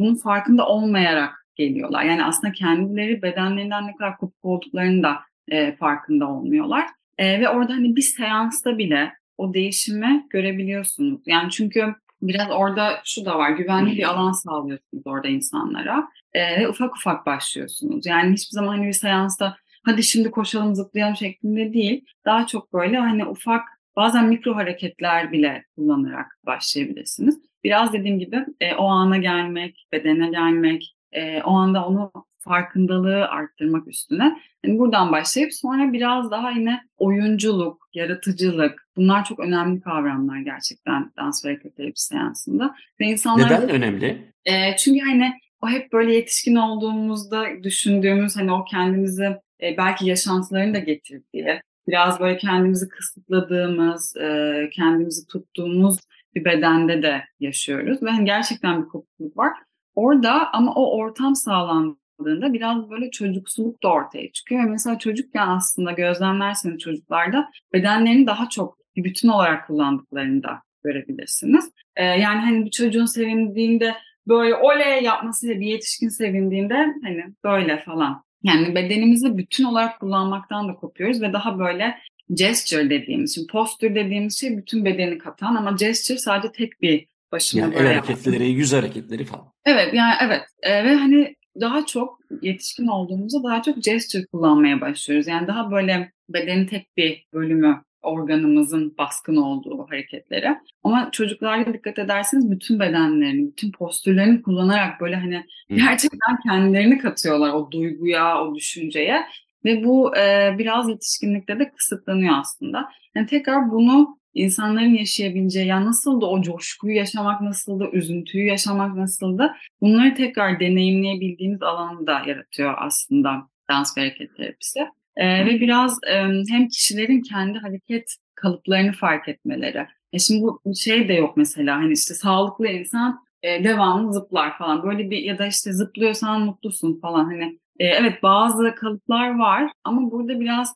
bunun 0.00 0.14
farkında 0.14 0.66
olmayarak 0.66 1.46
geliyorlar. 1.54 2.04
Yani 2.04 2.24
aslında 2.24 2.52
kendileri 2.52 3.22
bedenlerinden 3.22 3.86
ne 3.86 3.96
kadar 3.96 4.16
kopuk 4.16 4.44
olduklarını 4.44 5.02
da 5.02 5.20
e, 5.48 5.76
farkında 5.76 6.28
olmuyorlar. 6.28 6.86
E, 7.18 7.40
ve 7.40 7.48
orada 7.48 7.72
hani 7.72 7.96
bir 7.96 8.02
seansta 8.02 8.78
bile 8.78 9.12
o 9.38 9.54
değişimi 9.54 10.26
görebiliyorsunuz. 10.30 11.20
Yani 11.26 11.50
çünkü 11.50 11.94
biraz 12.22 12.50
orada 12.50 13.00
şu 13.04 13.24
da 13.24 13.38
var, 13.38 13.50
güvenli 13.50 13.96
bir 13.96 14.10
alan 14.10 14.32
sağlıyorsunuz 14.32 15.02
orada 15.06 15.28
insanlara 15.28 16.08
e, 16.32 16.60
ve 16.60 16.68
ufak 16.68 16.96
ufak 16.96 17.26
başlıyorsunuz. 17.26 18.06
Yani 18.06 18.32
hiçbir 18.32 18.54
zaman 18.54 18.76
hani 18.76 18.86
bir 18.86 18.92
seansta 18.92 19.56
hadi 19.84 20.02
şimdi 20.02 20.30
koşalım 20.30 20.74
zıplayalım 20.74 21.16
şeklinde 21.16 21.72
değil. 21.72 22.04
Daha 22.24 22.46
çok 22.46 22.72
böyle 22.72 22.98
hani 22.98 23.26
ufak 23.26 23.62
bazen 23.96 24.28
mikro 24.28 24.56
hareketler 24.56 25.32
bile 25.32 25.64
kullanarak 25.76 26.38
başlayabilirsiniz. 26.46 27.38
Biraz 27.64 27.92
dediğim 27.92 28.18
gibi 28.18 28.46
e, 28.60 28.74
o 28.74 28.86
ana 28.86 29.16
gelmek, 29.16 29.86
bedene 29.92 30.30
gelmek, 30.30 30.96
e, 31.12 31.42
o 31.42 31.50
anda 31.50 31.86
onu 31.86 32.12
farkındalığı 32.42 33.28
arttırmak 33.28 33.88
üstüne. 33.88 34.38
Yani 34.64 34.78
buradan 34.78 35.12
başlayıp 35.12 35.54
sonra 35.54 35.92
biraz 35.92 36.30
daha 36.30 36.50
yine 36.50 36.80
oyunculuk, 36.98 37.88
yaratıcılık 37.94 38.86
bunlar 38.96 39.24
çok 39.24 39.40
önemli 39.40 39.80
kavramlar 39.80 40.38
gerçekten 40.38 41.12
dans 41.16 41.44
ve 41.44 41.48
hareket 41.48 41.98
seansında. 41.98 42.74
Ve 43.00 43.06
insanlar, 43.06 43.46
Neden 43.46 43.68
önemli? 43.68 44.32
E, 44.44 44.76
çünkü 44.76 45.00
hani 45.00 45.32
o 45.62 45.68
hep 45.68 45.92
böyle 45.92 46.14
yetişkin 46.14 46.54
olduğumuzda 46.54 47.62
düşündüğümüz 47.62 48.36
hani 48.36 48.52
o 48.52 48.64
kendimizi 48.64 49.36
e, 49.62 49.76
belki 49.76 50.06
yaşantılarını 50.06 50.74
da 50.74 50.78
getirdiği, 50.78 51.60
biraz 51.88 52.20
böyle 52.20 52.36
kendimizi 52.36 52.88
kısıtladığımız, 52.88 54.16
e, 54.16 54.70
kendimizi 54.72 55.26
tuttuğumuz 55.26 55.98
bir 56.34 56.44
bedende 56.44 57.02
de 57.02 57.24
yaşıyoruz. 57.40 58.02
Ve 58.02 58.10
hani 58.10 58.24
gerçekten 58.24 58.82
bir 58.82 58.88
kopukluk 58.88 59.36
var. 59.36 59.52
Orada 59.94 60.52
ama 60.52 60.74
o 60.74 60.96
ortam 60.96 61.36
sağlandı 61.36 62.01
yapıldığında 62.22 62.52
biraz 62.52 62.90
böyle 62.90 63.10
çocuksuluk 63.10 63.82
da 63.82 63.88
ortaya 63.88 64.32
çıkıyor. 64.32 64.64
Mesela 64.64 64.98
çocukken 64.98 65.48
aslında 65.48 65.92
gözlemlerseniz 65.92 66.78
çocuklarda 66.78 67.48
bedenlerini 67.72 68.26
daha 68.26 68.48
çok 68.48 68.78
bir 68.96 69.04
bütün 69.04 69.28
olarak 69.28 69.66
kullandıklarını 69.66 70.42
da 70.42 70.62
görebilirsiniz. 70.84 71.70
Ee, 71.96 72.04
yani 72.04 72.40
hani 72.40 72.64
bir 72.64 72.70
çocuğun 72.70 73.06
sevindiğinde 73.06 73.94
böyle 74.28 74.54
oley 74.54 75.02
yapmasıyla 75.02 75.60
bir 75.60 75.66
yetişkin 75.66 76.08
sevindiğinde 76.08 76.74
hani 77.02 77.24
böyle 77.44 77.82
falan. 77.82 78.24
Yani 78.42 78.74
bedenimizi 78.74 79.36
bütün 79.36 79.64
olarak 79.64 80.00
kullanmaktan 80.00 80.68
da 80.68 80.74
kopuyoruz 80.74 81.22
ve 81.22 81.32
daha 81.32 81.58
böyle 81.58 81.98
gesture 82.34 82.90
dediğimiz, 82.90 83.34
şimdi 83.34 83.46
postür 83.46 83.94
dediğimiz 83.94 84.40
şey 84.40 84.56
bütün 84.56 84.84
bedeni 84.84 85.18
katan 85.18 85.54
ama 85.54 85.70
gesture 85.70 86.18
sadece 86.18 86.52
tek 86.52 86.82
bir 86.82 87.06
başına 87.32 87.60
yani 87.60 87.74
el 87.74 87.86
hareketleri, 87.86 88.48
yüz 88.48 88.72
hareketleri 88.72 89.24
falan. 89.24 89.52
Evet 89.64 89.94
yani 89.94 90.14
evet 90.20 90.42
ee, 90.62 90.84
ve 90.84 90.94
hani 90.94 91.34
daha 91.60 91.86
çok 91.86 92.18
yetişkin 92.42 92.86
olduğumuzda 92.86 93.42
daha 93.42 93.62
çok 93.62 93.82
gesture 93.82 94.26
kullanmaya 94.26 94.80
başlıyoruz. 94.80 95.26
Yani 95.26 95.46
daha 95.46 95.70
böyle 95.70 96.12
bedenin 96.28 96.66
tek 96.66 96.96
bir 96.96 97.26
bölümü 97.32 97.82
organımızın 98.02 98.94
baskın 98.98 99.36
olduğu 99.36 99.86
hareketlere. 99.90 100.60
Ama 100.84 101.08
çocuklarda 101.12 101.74
dikkat 101.74 101.98
ederseniz 101.98 102.50
bütün 102.50 102.80
bedenlerini, 102.80 103.50
bütün 103.50 103.72
postürlerini 103.72 104.42
kullanarak 104.42 105.00
böyle 105.00 105.16
hani 105.16 105.46
gerçekten 105.68 106.36
kendilerini 106.46 106.98
katıyorlar 106.98 107.52
o 107.52 107.70
duyguya, 107.70 108.42
o 108.42 108.54
düşünceye. 108.54 109.22
Ve 109.64 109.84
bu 109.84 110.16
e, 110.16 110.54
biraz 110.58 110.88
yetişkinlikte 110.88 111.58
de 111.58 111.70
kısıtlanıyor 111.70 112.34
aslında. 112.38 112.88
Yani 113.14 113.26
tekrar 113.26 113.70
bunu 113.70 114.18
insanların 114.34 114.94
yaşayabileceği, 114.94 115.66
yani 115.66 115.86
nasıldı 115.86 116.26
o 116.26 116.42
coşkuyu 116.42 116.96
yaşamak 116.96 117.40
nasıldı, 117.40 117.88
üzüntüyü 117.92 118.46
yaşamak 118.46 118.96
nasıldı, 118.96 119.54
bunları 119.80 120.14
tekrar 120.14 120.60
deneyimleyebildiğimiz 120.60 121.62
alanı 121.62 122.06
da 122.06 122.22
yaratıyor 122.26 122.74
aslında 122.78 123.48
dans 123.70 123.96
ve 123.96 124.00
hareket 124.00 124.36
terapisi. 124.36 124.80
Ee, 125.16 125.46
ve 125.46 125.60
biraz 125.60 125.98
e, 126.08 126.14
hem 126.48 126.68
kişilerin 126.68 127.22
kendi 127.22 127.58
hareket 127.58 128.16
kalıplarını 128.34 128.92
fark 128.92 129.28
etmeleri. 129.28 129.86
E 130.12 130.18
şimdi 130.18 130.42
bu 130.42 130.74
şey 130.74 131.08
de 131.08 131.12
yok 131.12 131.36
mesela 131.36 131.76
hani 131.76 131.92
işte 131.92 132.14
sağlıklı 132.14 132.68
insan 132.68 133.24
e, 133.42 133.64
devamlı 133.64 134.12
zıplar 134.12 134.58
falan 134.58 134.82
böyle 134.82 135.10
bir 135.10 135.18
ya 135.18 135.38
da 135.38 135.46
işte 135.46 135.72
zıplıyorsan 135.72 136.40
mutlusun 136.40 137.00
falan 137.00 137.24
hani 137.24 137.58
e, 137.78 137.86
evet 137.86 138.22
bazı 138.22 138.74
kalıplar 138.74 139.38
var 139.38 139.72
ama 139.84 140.10
burada 140.10 140.40
biraz 140.40 140.74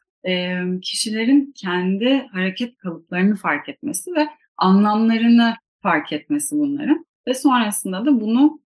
kişilerin 0.82 1.52
kendi 1.56 2.26
hareket 2.32 2.76
kalıplarını 2.76 3.36
fark 3.36 3.68
etmesi 3.68 4.14
ve 4.14 4.28
anlamlarını 4.56 5.54
fark 5.82 6.12
etmesi 6.12 6.56
bunların 6.56 7.06
ve 7.28 7.34
sonrasında 7.34 8.06
da 8.06 8.20
bunu 8.20 8.60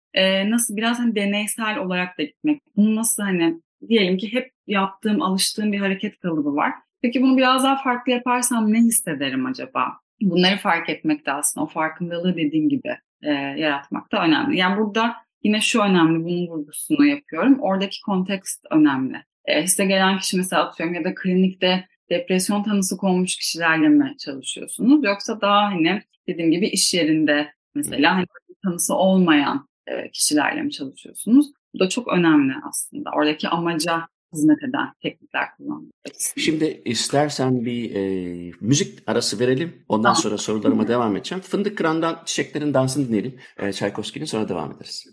nasıl 0.45 0.77
biraz 0.77 0.99
hani 0.99 1.15
deneysel 1.15 1.77
olarak 1.77 2.17
da 2.17 2.23
gitmek. 2.23 2.61
Bunu 2.75 2.95
nasıl 2.95 3.23
hani 3.23 3.61
diyelim 3.87 4.17
ki 4.17 4.33
hep 4.33 4.51
yaptığım, 4.67 5.21
alıştığım 5.21 5.71
bir 5.71 5.79
hareket 5.79 6.19
kalıbı 6.19 6.55
var. 6.55 6.73
Peki 7.01 7.21
bunu 7.21 7.37
biraz 7.37 7.63
daha 7.63 7.83
farklı 7.83 8.11
yaparsam 8.11 8.73
ne 8.73 8.77
hissederim 8.77 9.45
acaba? 9.45 9.93
Bunları 10.21 10.57
fark 10.57 10.89
etmek 10.89 11.25
de 11.25 11.31
aslında 11.31 11.65
o 11.65 11.69
farkındalığı 11.69 12.37
dediğim 12.37 12.69
gibi 12.69 12.97
e, 13.21 13.31
yaratmak 13.31 14.11
da 14.11 14.25
önemli. 14.25 14.57
Yani 14.57 14.77
burada 14.77 15.15
yine 15.43 15.61
şu 15.61 15.81
önemli, 15.81 16.23
bunun 16.23 16.47
vurgusunu 16.47 17.05
yapıyorum. 17.05 17.59
Oradaki 17.59 18.01
kontekst 18.01 18.65
önemli. 18.71 19.23
E, 19.46 19.67
size 19.67 19.86
gelen 19.86 20.19
kişi 20.19 20.38
mesela 20.38 20.63
atıyorum 20.63 20.96
ya 20.96 21.03
da 21.03 21.15
klinikte 21.15 21.88
depresyon 22.10 22.63
tanısı 22.63 22.98
konmuş 22.98 23.36
kişilerle 23.36 23.88
mi 23.88 24.15
çalışıyorsunuz? 24.19 25.03
Yoksa 25.03 25.41
daha 25.41 25.62
hani 25.62 26.01
dediğim 26.27 26.51
gibi 26.51 26.67
iş 26.67 26.93
yerinde 26.93 27.53
mesela 27.75 28.15
hani 28.15 28.25
tanısı 28.63 28.96
olmayan 28.96 29.67
e, 29.88 30.12
kişilerle 30.12 30.62
mi 30.62 30.72
çalışıyorsunuz? 30.72 31.51
Bu 31.74 31.79
da 31.79 31.89
çok 31.89 32.08
önemli 32.08 32.53
aslında. 32.69 33.10
Oradaki 33.15 33.48
amaca 33.48 34.08
hizmet 34.34 34.63
eden 34.63 34.93
teknikler 35.01 35.55
kullanmak 35.58 35.93
Şimdi 36.38 36.81
istersen 36.86 37.65
bir 37.65 37.96
e, 37.96 38.51
müzik 38.62 39.10
arası 39.10 39.39
verelim. 39.39 39.86
Ondan 39.88 40.13
sonra 40.13 40.38
sorularıma 40.38 40.88
devam 40.88 41.15
edeceğim. 41.15 41.41
Fındık 41.41 41.77
Kıran'dan 41.77 42.22
Çiçeklerin 42.25 42.74
Dansı'nı 42.74 43.08
dinleyelim. 43.08 43.39
E, 43.58 43.74
Çaykovski'nin 43.74 44.25
sonra 44.25 44.50
devam 44.50 44.72
ederiz. 44.72 45.05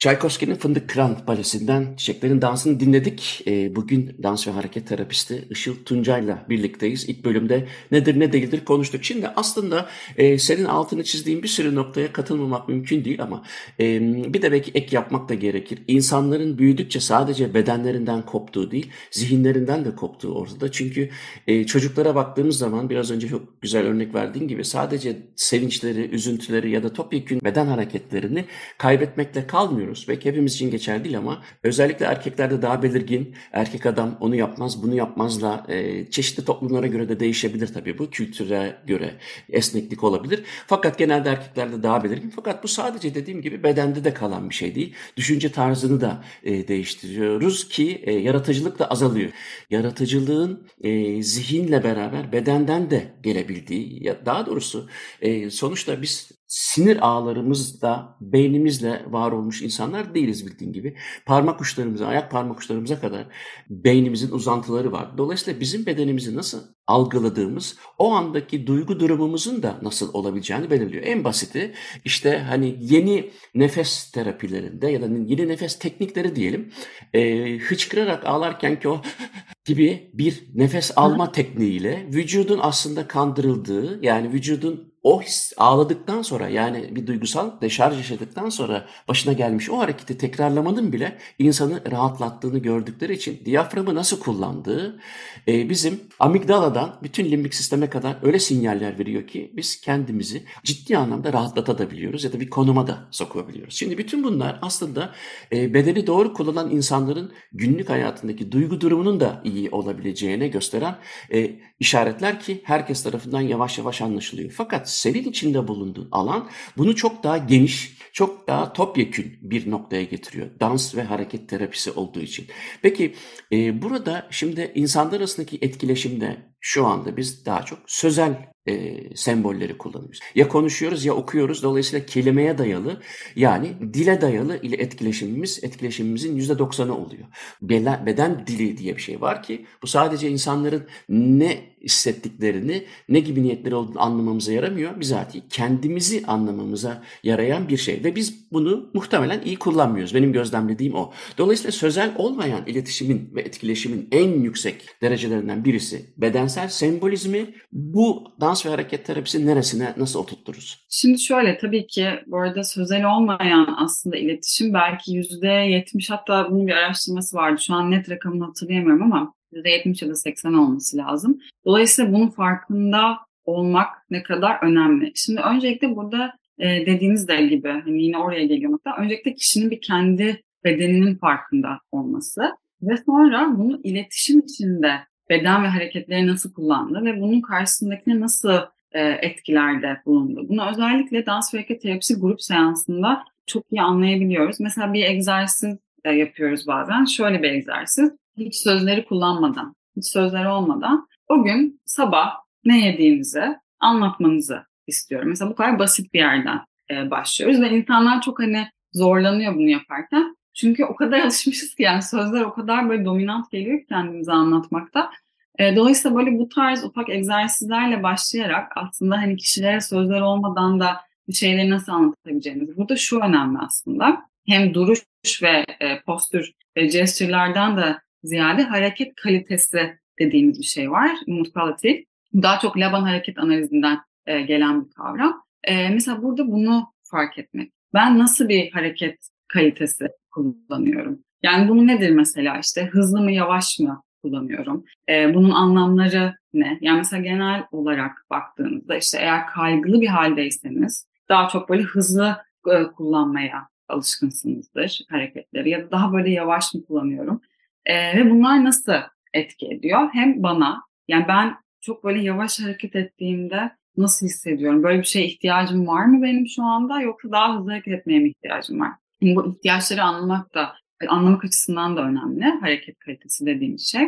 Çaykovski'nin 0.00 0.54
Fındık 0.54 0.88
Kıran 0.88 1.18
Balesi'nden 1.26 1.94
Çiçeklerin 1.96 2.42
Dansı'nı 2.42 2.80
dinledik. 2.80 3.42
E, 3.46 3.76
bugün 3.76 4.16
dans 4.22 4.46
ve 4.46 4.50
hareket 4.50 4.88
terapisti 4.88 5.44
Işıl 5.50 5.84
Tuncay'la 5.84 6.46
birlikteyiz. 6.48 7.08
İlk 7.08 7.24
bölümde 7.24 7.66
nedir 7.92 8.20
ne 8.20 8.32
değildir 8.32 8.64
konuştuk. 8.64 9.04
Şimdi 9.04 9.28
aslında 9.28 9.88
e, 10.16 10.38
senin 10.38 10.64
altını 10.64 11.04
çizdiğin 11.04 11.42
bir 11.42 11.48
sürü 11.48 11.74
noktaya 11.74 12.12
katılmamak 12.12 12.68
mümkün 12.68 13.04
değil 13.04 13.22
ama 13.22 13.44
e, 13.80 14.00
bir 14.34 14.42
de 14.42 14.52
belki 14.52 14.70
ek 14.74 14.96
yapmak 14.96 15.28
da 15.28 15.34
gerekir. 15.34 15.78
İnsanların 15.88 16.58
büyüdükçe 16.58 17.00
sadece 17.00 17.54
bedenlerinden 17.54 18.26
koptuğu 18.26 18.70
değil, 18.70 18.90
zihinlerinden 19.10 19.84
de 19.84 19.96
koptuğu 19.96 20.34
ortada. 20.34 20.72
Çünkü 20.72 21.10
e, 21.46 21.66
çocuklara 21.66 22.14
baktığımız 22.14 22.58
zaman 22.58 22.90
biraz 22.90 23.10
önce 23.10 23.28
çok 23.28 23.62
güzel 23.62 23.86
örnek 23.86 24.14
verdiğin 24.14 24.48
gibi 24.48 24.64
sadece 24.64 25.16
sevinçleri, 25.36 26.10
üzüntüleri 26.10 26.70
ya 26.70 26.82
da 26.82 26.92
topyekün 26.92 27.40
beden 27.44 27.66
hareketlerini 27.66 28.44
kaybetmekle 28.78 29.46
kalmıyor 29.46 29.89
görüyoruz. 29.90 30.06
Belki 30.08 30.28
hepimiz 30.28 30.54
için 30.54 30.70
geçerli 30.70 31.04
değil 31.04 31.18
ama 31.18 31.42
özellikle 31.62 32.06
erkeklerde 32.06 32.62
daha 32.62 32.82
belirgin. 32.82 33.34
Erkek 33.52 33.86
adam 33.86 34.16
onu 34.20 34.36
yapmaz, 34.36 34.82
bunu 34.82 34.94
yapmazla 34.94 35.66
e, 35.68 36.10
çeşitli 36.10 36.44
toplumlara 36.44 36.86
göre 36.86 37.08
de 37.08 37.20
değişebilir 37.20 37.72
tabii 37.74 37.98
bu. 37.98 38.10
Kültüre 38.10 38.76
göre 38.86 39.18
esneklik 39.48 40.04
olabilir. 40.04 40.42
Fakat 40.66 40.98
genelde 40.98 41.28
erkeklerde 41.28 41.82
daha 41.82 42.04
belirgin. 42.04 42.30
Fakat 42.30 42.62
bu 42.62 42.68
sadece 42.68 43.14
dediğim 43.14 43.42
gibi 43.42 43.62
bedende 43.62 44.04
de 44.04 44.14
kalan 44.14 44.50
bir 44.50 44.54
şey 44.54 44.74
değil. 44.74 44.94
Düşünce 45.16 45.52
tarzını 45.52 46.00
da 46.00 46.24
e, 46.44 46.68
değiştiriyoruz 46.68 47.68
ki 47.68 48.02
e, 48.04 48.12
yaratıcılık 48.12 48.78
da 48.78 48.90
azalıyor. 48.90 49.30
Yaratıcılığın 49.70 50.68
e, 50.82 51.22
zihinle 51.22 51.84
beraber 51.84 52.32
bedenden 52.32 52.90
de 52.90 53.14
gelebildiği, 53.22 54.04
ya 54.04 54.26
daha 54.26 54.46
doğrusu 54.46 54.88
e, 55.20 55.50
sonuçta 55.50 56.02
biz 56.02 56.39
sinir 56.50 57.08
ağlarımızda 57.08 58.16
beynimizle 58.20 59.06
var 59.08 59.32
olmuş 59.32 59.62
insanlar 59.62 60.14
değiliz 60.14 60.46
bildiğin 60.46 60.72
gibi. 60.72 60.96
Parmak 61.26 61.60
uçlarımıza, 61.60 62.06
ayak 62.06 62.30
parmak 62.30 62.58
uçlarımıza 62.58 63.00
kadar 63.00 63.26
beynimizin 63.68 64.30
uzantıları 64.30 64.92
var. 64.92 65.18
Dolayısıyla 65.18 65.60
bizim 65.60 65.86
bedenimizi 65.86 66.36
nasıl 66.36 66.60
algıladığımız 66.86 67.76
o 67.98 68.12
andaki 68.12 68.66
duygu 68.66 69.00
durumumuzun 69.00 69.62
da 69.62 69.78
nasıl 69.82 70.14
olabileceğini 70.14 70.70
belirliyor. 70.70 71.04
En 71.06 71.24
basiti 71.24 71.74
işte 72.04 72.38
hani 72.38 72.76
yeni 72.80 73.30
nefes 73.54 74.10
terapilerinde 74.10 74.90
ya 74.90 75.02
da 75.02 75.06
yeni 75.06 75.48
nefes 75.48 75.78
teknikleri 75.78 76.36
diyelim 76.36 76.72
e, 77.12 77.56
hıçkırarak 77.58 78.26
ağlarken 78.26 78.80
ki 78.80 78.88
o 78.88 79.02
gibi 79.64 80.10
bir 80.14 80.44
nefes 80.54 80.92
alma 80.96 81.32
tekniğiyle 81.32 82.06
vücudun 82.14 82.58
aslında 82.62 83.08
kandırıldığı 83.08 83.98
yani 84.02 84.32
vücudun 84.32 84.89
o 85.02 85.22
his 85.22 85.52
ağladıktan 85.56 86.22
sonra 86.22 86.48
yani 86.48 86.96
bir 86.96 87.06
duygusal 87.06 87.60
deşarj 87.60 87.96
yaşadıktan 87.96 88.48
sonra 88.48 88.86
başına 89.08 89.32
gelmiş 89.32 89.70
o 89.70 89.78
hareketi 89.78 90.18
tekrarlamanın 90.18 90.92
bile 90.92 91.18
insanı 91.38 91.90
rahatlattığını 91.90 92.58
gördükleri 92.58 93.12
için 93.12 93.40
diyaframı 93.44 93.94
nasıl 93.94 94.20
kullandığı 94.20 95.00
e, 95.48 95.70
bizim 95.70 96.00
amigdaladan 96.18 96.96
bütün 97.02 97.24
limbik 97.24 97.54
sisteme 97.54 97.90
kadar 97.90 98.16
öyle 98.22 98.38
sinyaller 98.38 98.98
veriyor 98.98 99.26
ki 99.26 99.52
biz 99.56 99.80
kendimizi 99.80 100.44
ciddi 100.64 100.98
anlamda 100.98 101.32
rahatlatabiliyoruz 101.32 102.24
ya 102.24 102.32
da 102.32 102.40
bir 102.40 102.50
konuma 102.50 102.86
da 102.86 102.98
sokabiliyoruz. 103.10 103.74
Şimdi 103.74 103.98
bütün 103.98 104.24
bunlar 104.24 104.58
aslında 104.62 105.12
e, 105.52 105.74
bedeni 105.74 106.06
doğru 106.06 106.34
kullanan 106.34 106.70
insanların 106.70 107.32
günlük 107.52 107.90
hayatındaki 107.90 108.52
duygu 108.52 108.80
durumunun 108.80 109.20
da 109.20 109.40
iyi 109.44 109.70
olabileceğine 109.70 110.48
gösteren 110.48 110.96
e, 111.32 111.50
işaretler 111.80 112.40
ki 112.40 112.60
herkes 112.64 113.02
tarafından 113.02 113.40
yavaş 113.40 113.78
yavaş 113.78 114.02
anlaşılıyor. 114.02 114.50
Fakat 114.50 114.90
senin 114.90 115.24
içinde 115.24 115.68
bulunduğun 115.68 116.08
alan 116.12 116.50
bunu 116.76 116.96
çok 116.96 117.22
daha 117.24 117.38
geniş, 117.38 117.96
çok 118.12 118.48
daha 118.48 118.72
topyekün 118.72 119.38
bir 119.42 119.70
noktaya 119.70 120.02
getiriyor. 120.02 120.46
Dans 120.60 120.96
ve 120.96 121.02
hareket 121.02 121.48
terapisi 121.48 121.90
olduğu 121.90 122.20
için. 122.20 122.46
Peki 122.82 123.14
e, 123.52 123.82
burada 123.82 124.28
şimdi 124.30 124.72
insanlar 124.74 125.16
arasındaki 125.16 125.58
etkileşimde 125.62 126.36
şu 126.60 126.86
anda 126.86 127.16
biz 127.16 127.46
daha 127.46 127.62
çok 127.62 127.78
sözel 127.86 128.50
e, 128.70 129.16
sembolleri 129.16 129.78
kullanıyoruz. 129.78 130.20
Ya 130.34 130.48
konuşuyoruz 130.48 131.04
ya 131.04 131.14
okuyoruz. 131.14 131.62
Dolayısıyla 131.62 132.06
kelimeye 132.06 132.58
dayalı 132.58 133.00
yani 133.36 133.68
dile 133.94 134.20
dayalı 134.20 134.62
ile 134.62 134.76
etkileşimimiz 134.76 135.64
etkileşimimizin 135.64 136.36
yüzde 136.36 136.58
doksanı 136.58 136.98
oluyor. 136.98 137.24
Beden, 137.62 138.06
beden 138.06 138.46
dili 138.46 138.78
diye 138.78 138.96
bir 138.96 139.02
şey 139.02 139.20
var 139.20 139.42
ki 139.42 139.66
bu 139.82 139.86
sadece 139.86 140.30
insanların 140.30 140.86
ne 141.08 141.70
hissettiklerini, 141.82 142.84
ne 143.08 143.20
gibi 143.20 143.42
niyetleri 143.42 143.74
olduğunu 143.74 144.02
anlamamıza 144.02 144.52
yaramıyor. 144.52 145.00
Bizatihi 145.00 145.42
kendimizi 145.48 146.22
anlamamıza 146.26 147.02
yarayan 147.22 147.68
bir 147.68 147.76
şey 147.76 148.04
ve 148.04 148.16
biz 148.16 148.52
bunu 148.52 148.90
muhtemelen 148.94 149.42
iyi 149.44 149.56
kullanmıyoruz. 149.56 150.14
Benim 150.14 150.32
gözlemlediğim 150.32 150.94
o. 150.94 151.12
Dolayısıyla 151.38 151.72
sözel 151.72 152.14
olmayan 152.16 152.66
iletişimin 152.66 153.30
ve 153.34 153.40
etkileşimin 153.40 154.08
en 154.12 154.40
yüksek 154.40 154.88
derecelerinden 155.02 155.64
birisi 155.64 156.06
bedensel 156.16 156.68
sembolizmi. 156.68 157.54
Bu 157.72 158.24
dans 158.40 158.59
ve 158.66 158.70
hareket 158.70 159.06
terapisi 159.06 159.46
neresine 159.46 159.94
nasıl 159.96 160.20
oturturuz? 160.20 160.86
Şimdi 160.88 161.18
şöyle 161.18 161.58
tabii 161.58 161.86
ki 161.86 162.08
bu 162.26 162.38
arada 162.38 162.64
sözel 162.64 163.04
olmayan 163.04 163.74
aslında 163.78 164.16
iletişim 164.16 164.74
belki 164.74 165.12
yüzde 165.12 165.48
yetmiş 165.48 166.10
hatta 166.10 166.50
bunun 166.50 166.66
bir 166.66 166.72
araştırması 166.72 167.36
vardı. 167.36 167.62
Şu 167.62 167.74
an 167.74 167.90
net 167.90 168.10
rakamını 168.10 168.44
hatırlayamıyorum 168.44 169.02
ama 169.02 169.34
%70 169.52 170.04
ya 170.04 170.10
da 170.10 170.14
80 170.14 170.54
olması 170.54 170.96
lazım. 170.96 171.38
Dolayısıyla 171.66 172.12
bunun 172.12 172.28
farkında 172.28 173.18
olmak 173.44 173.88
ne 174.10 174.22
kadar 174.22 174.58
önemli. 174.62 175.12
Şimdi 175.14 175.40
öncelikle 175.40 175.96
burada 175.96 176.32
e, 176.58 176.86
dediğiniz 176.86 177.28
de 177.28 177.46
gibi 177.46 177.68
hani 177.68 178.02
yine 178.02 178.18
oraya 178.18 178.46
geliyor 178.46 178.72
hatta 178.72 179.02
öncelikle 179.02 179.34
kişinin 179.34 179.70
bir 179.70 179.80
kendi 179.80 180.42
bedeninin 180.64 181.16
farkında 181.16 181.80
olması 181.92 182.42
ve 182.82 182.96
sonra 183.06 183.54
bunu 183.58 183.80
iletişim 183.84 184.40
içinde 184.40 184.92
beden 185.30 185.64
ve 185.64 185.68
hareketleri 185.68 186.26
nasıl 186.26 186.52
kullandı 186.52 187.04
ve 187.04 187.20
bunun 187.20 187.40
karşısındakine 187.40 188.20
nasıl 188.20 188.58
e, 188.92 189.00
etkilerde 189.00 190.00
bulundu. 190.06 190.46
Bunu 190.48 190.70
özellikle 190.70 191.26
dans 191.26 191.54
ve 191.54 191.58
hareket 191.58 191.82
terapisi 191.82 192.20
grup 192.20 192.42
seansında 192.42 193.24
çok 193.46 193.64
iyi 193.70 193.82
anlayabiliyoruz. 193.82 194.60
Mesela 194.60 194.92
bir 194.92 195.04
egzersiz 195.04 195.78
e, 196.04 196.12
yapıyoruz 196.12 196.66
bazen. 196.66 197.04
Şöyle 197.04 197.42
bir 197.42 197.50
egzersiz 197.50 198.12
hiç 198.36 198.56
sözleri 198.56 199.04
kullanmadan, 199.04 199.74
hiç 199.96 200.06
sözleri 200.06 200.48
olmadan 200.48 201.08
o 201.28 201.42
gün 201.42 201.80
sabah 201.84 202.34
ne 202.64 202.86
yediğinizi 202.86 203.44
anlatmanızı 203.80 204.62
istiyorum. 204.86 205.28
Mesela 205.28 205.50
bu 205.50 205.54
kadar 205.54 205.78
basit 205.78 206.14
bir 206.14 206.18
yerden 206.18 206.60
e, 206.90 207.10
başlıyoruz 207.10 207.60
ve 207.60 207.70
insanlar 207.70 208.22
çok 208.22 208.40
hani 208.40 208.68
zorlanıyor 208.92 209.54
bunu 209.54 209.68
yaparken. 209.68 210.36
Çünkü 210.54 210.84
o 210.84 210.96
kadar 210.96 211.20
alışmışız 211.24 211.74
ki 211.74 211.82
yani 211.82 212.02
sözler 212.02 212.42
o 212.42 212.52
kadar 212.54 212.88
böyle 212.88 213.04
dominant 213.04 213.50
geliyor 213.50 213.78
ki 213.78 213.86
kendimizi 213.88 214.32
anlatmakta. 214.32 215.10
E, 215.58 215.76
dolayısıyla 215.76 216.16
böyle 216.16 216.38
bu 216.38 216.48
tarz 216.48 216.84
ufak 216.84 217.10
egzersizlerle 217.10 218.02
başlayarak 218.02 218.72
aslında 218.76 219.16
hani 219.16 219.36
kişilere 219.36 219.80
sözler 219.80 220.20
olmadan 220.20 220.80
da 220.80 221.00
bir 221.28 221.32
şeyleri 221.32 221.70
nasıl 221.70 221.92
anlatabileceğimiz. 221.92 222.76
Burada 222.76 222.96
şu 222.96 223.20
önemli 223.20 223.58
aslında. 223.58 224.22
Hem 224.46 224.74
duruş 224.74 225.02
ve 225.42 225.66
e, 225.80 226.00
postür 226.00 226.52
ve 226.76 226.86
gestürlerden 226.86 227.76
de 227.76 227.98
ziyade 228.24 228.62
hareket 228.62 229.14
kalitesi 229.14 229.98
dediğimiz 230.18 230.58
bir 230.58 230.64
şey 230.64 230.90
var. 230.90 231.10
Musculative. 231.26 232.04
Daha 232.34 232.58
çok 232.58 232.78
Laban 232.78 233.02
hareket 233.02 233.38
analizinden 233.38 233.98
e, 234.26 234.40
gelen 234.40 234.84
bir 234.84 234.90
kavram. 234.90 235.42
E, 235.64 235.88
mesela 235.88 236.22
burada 236.22 236.46
bunu 236.46 236.92
fark 237.02 237.38
etmek. 237.38 237.72
Ben 237.94 238.18
nasıl 238.18 238.48
bir 238.48 238.70
hareket 238.70 239.28
kalitesi 239.52 240.08
kullanıyorum? 240.30 241.18
Yani 241.42 241.68
bunu 241.68 241.86
nedir 241.86 242.10
mesela 242.10 242.58
işte 242.58 242.86
hızlı 242.86 243.20
mı 243.20 243.32
yavaş 243.32 243.78
mı 243.78 244.02
kullanıyorum? 244.22 244.84
E, 245.08 245.34
bunun 245.34 245.50
anlamları 245.50 246.34
ne? 246.54 246.78
Yani 246.80 246.96
mesela 246.96 247.22
genel 247.22 247.64
olarak 247.72 248.26
baktığınızda 248.30 248.96
işte 248.96 249.18
eğer 249.18 249.46
kaygılı 249.46 250.00
bir 250.00 250.06
haldeyseniz 250.06 251.06
daha 251.28 251.48
çok 251.48 251.68
böyle 251.68 251.82
hızlı 251.82 252.36
e, 252.70 252.82
kullanmaya 252.82 253.68
alışkınsınızdır 253.88 255.00
hareketleri 255.10 255.70
ya 255.70 255.86
da 255.86 255.90
daha 255.90 256.12
böyle 256.12 256.30
yavaş 256.30 256.74
mı 256.74 256.84
kullanıyorum? 256.86 257.40
E, 257.86 258.16
ve 258.16 258.30
bunlar 258.30 258.64
nasıl 258.64 258.92
etki 259.34 259.66
ediyor? 259.66 260.08
Hem 260.12 260.42
bana 260.42 260.82
Yani 261.08 261.24
ben 261.28 261.56
çok 261.80 262.04
böyle 262.04 262.22
yavaş 262.22 262.60
hareket 262.60 262.96
ettiğimde 262.96 263.70
nasıl 263.96 264.26
hissediyorum? 264.26 264.82
Böyle 264.82 264.98
bir 264.98 265.04
şeye 265.04 265.26
ihtiyacım 265.26 265.86
var 265.86 266.04
mı 266.04 266.22
benim 266.22 266.46
şu 266.46 266.62
anda 266.62 267.00
yoksa 267.00 267.30
daha 267.32 267.58
hızlı 267.58 267.70
hareket 267.70 267.94
etmeye 267.94 268.20
mi 268.20 268.28
ihtiyacım 268.28 268.80
var? 268.80 268.92
Bu 269.22 269.52
ihtiyaçları 269.52 270.02
anlamak 270.02 270.54
da 270.54 270.72
anlamak 271.08 271.44
açısından 271.44 271.96
da 271.96 272.00
önemli 272.00 272.44
hareket 272.60 272.98
kalitesi 272.98 273.46
dediğimiz 273.46 273.90
şey. 273.92 274.02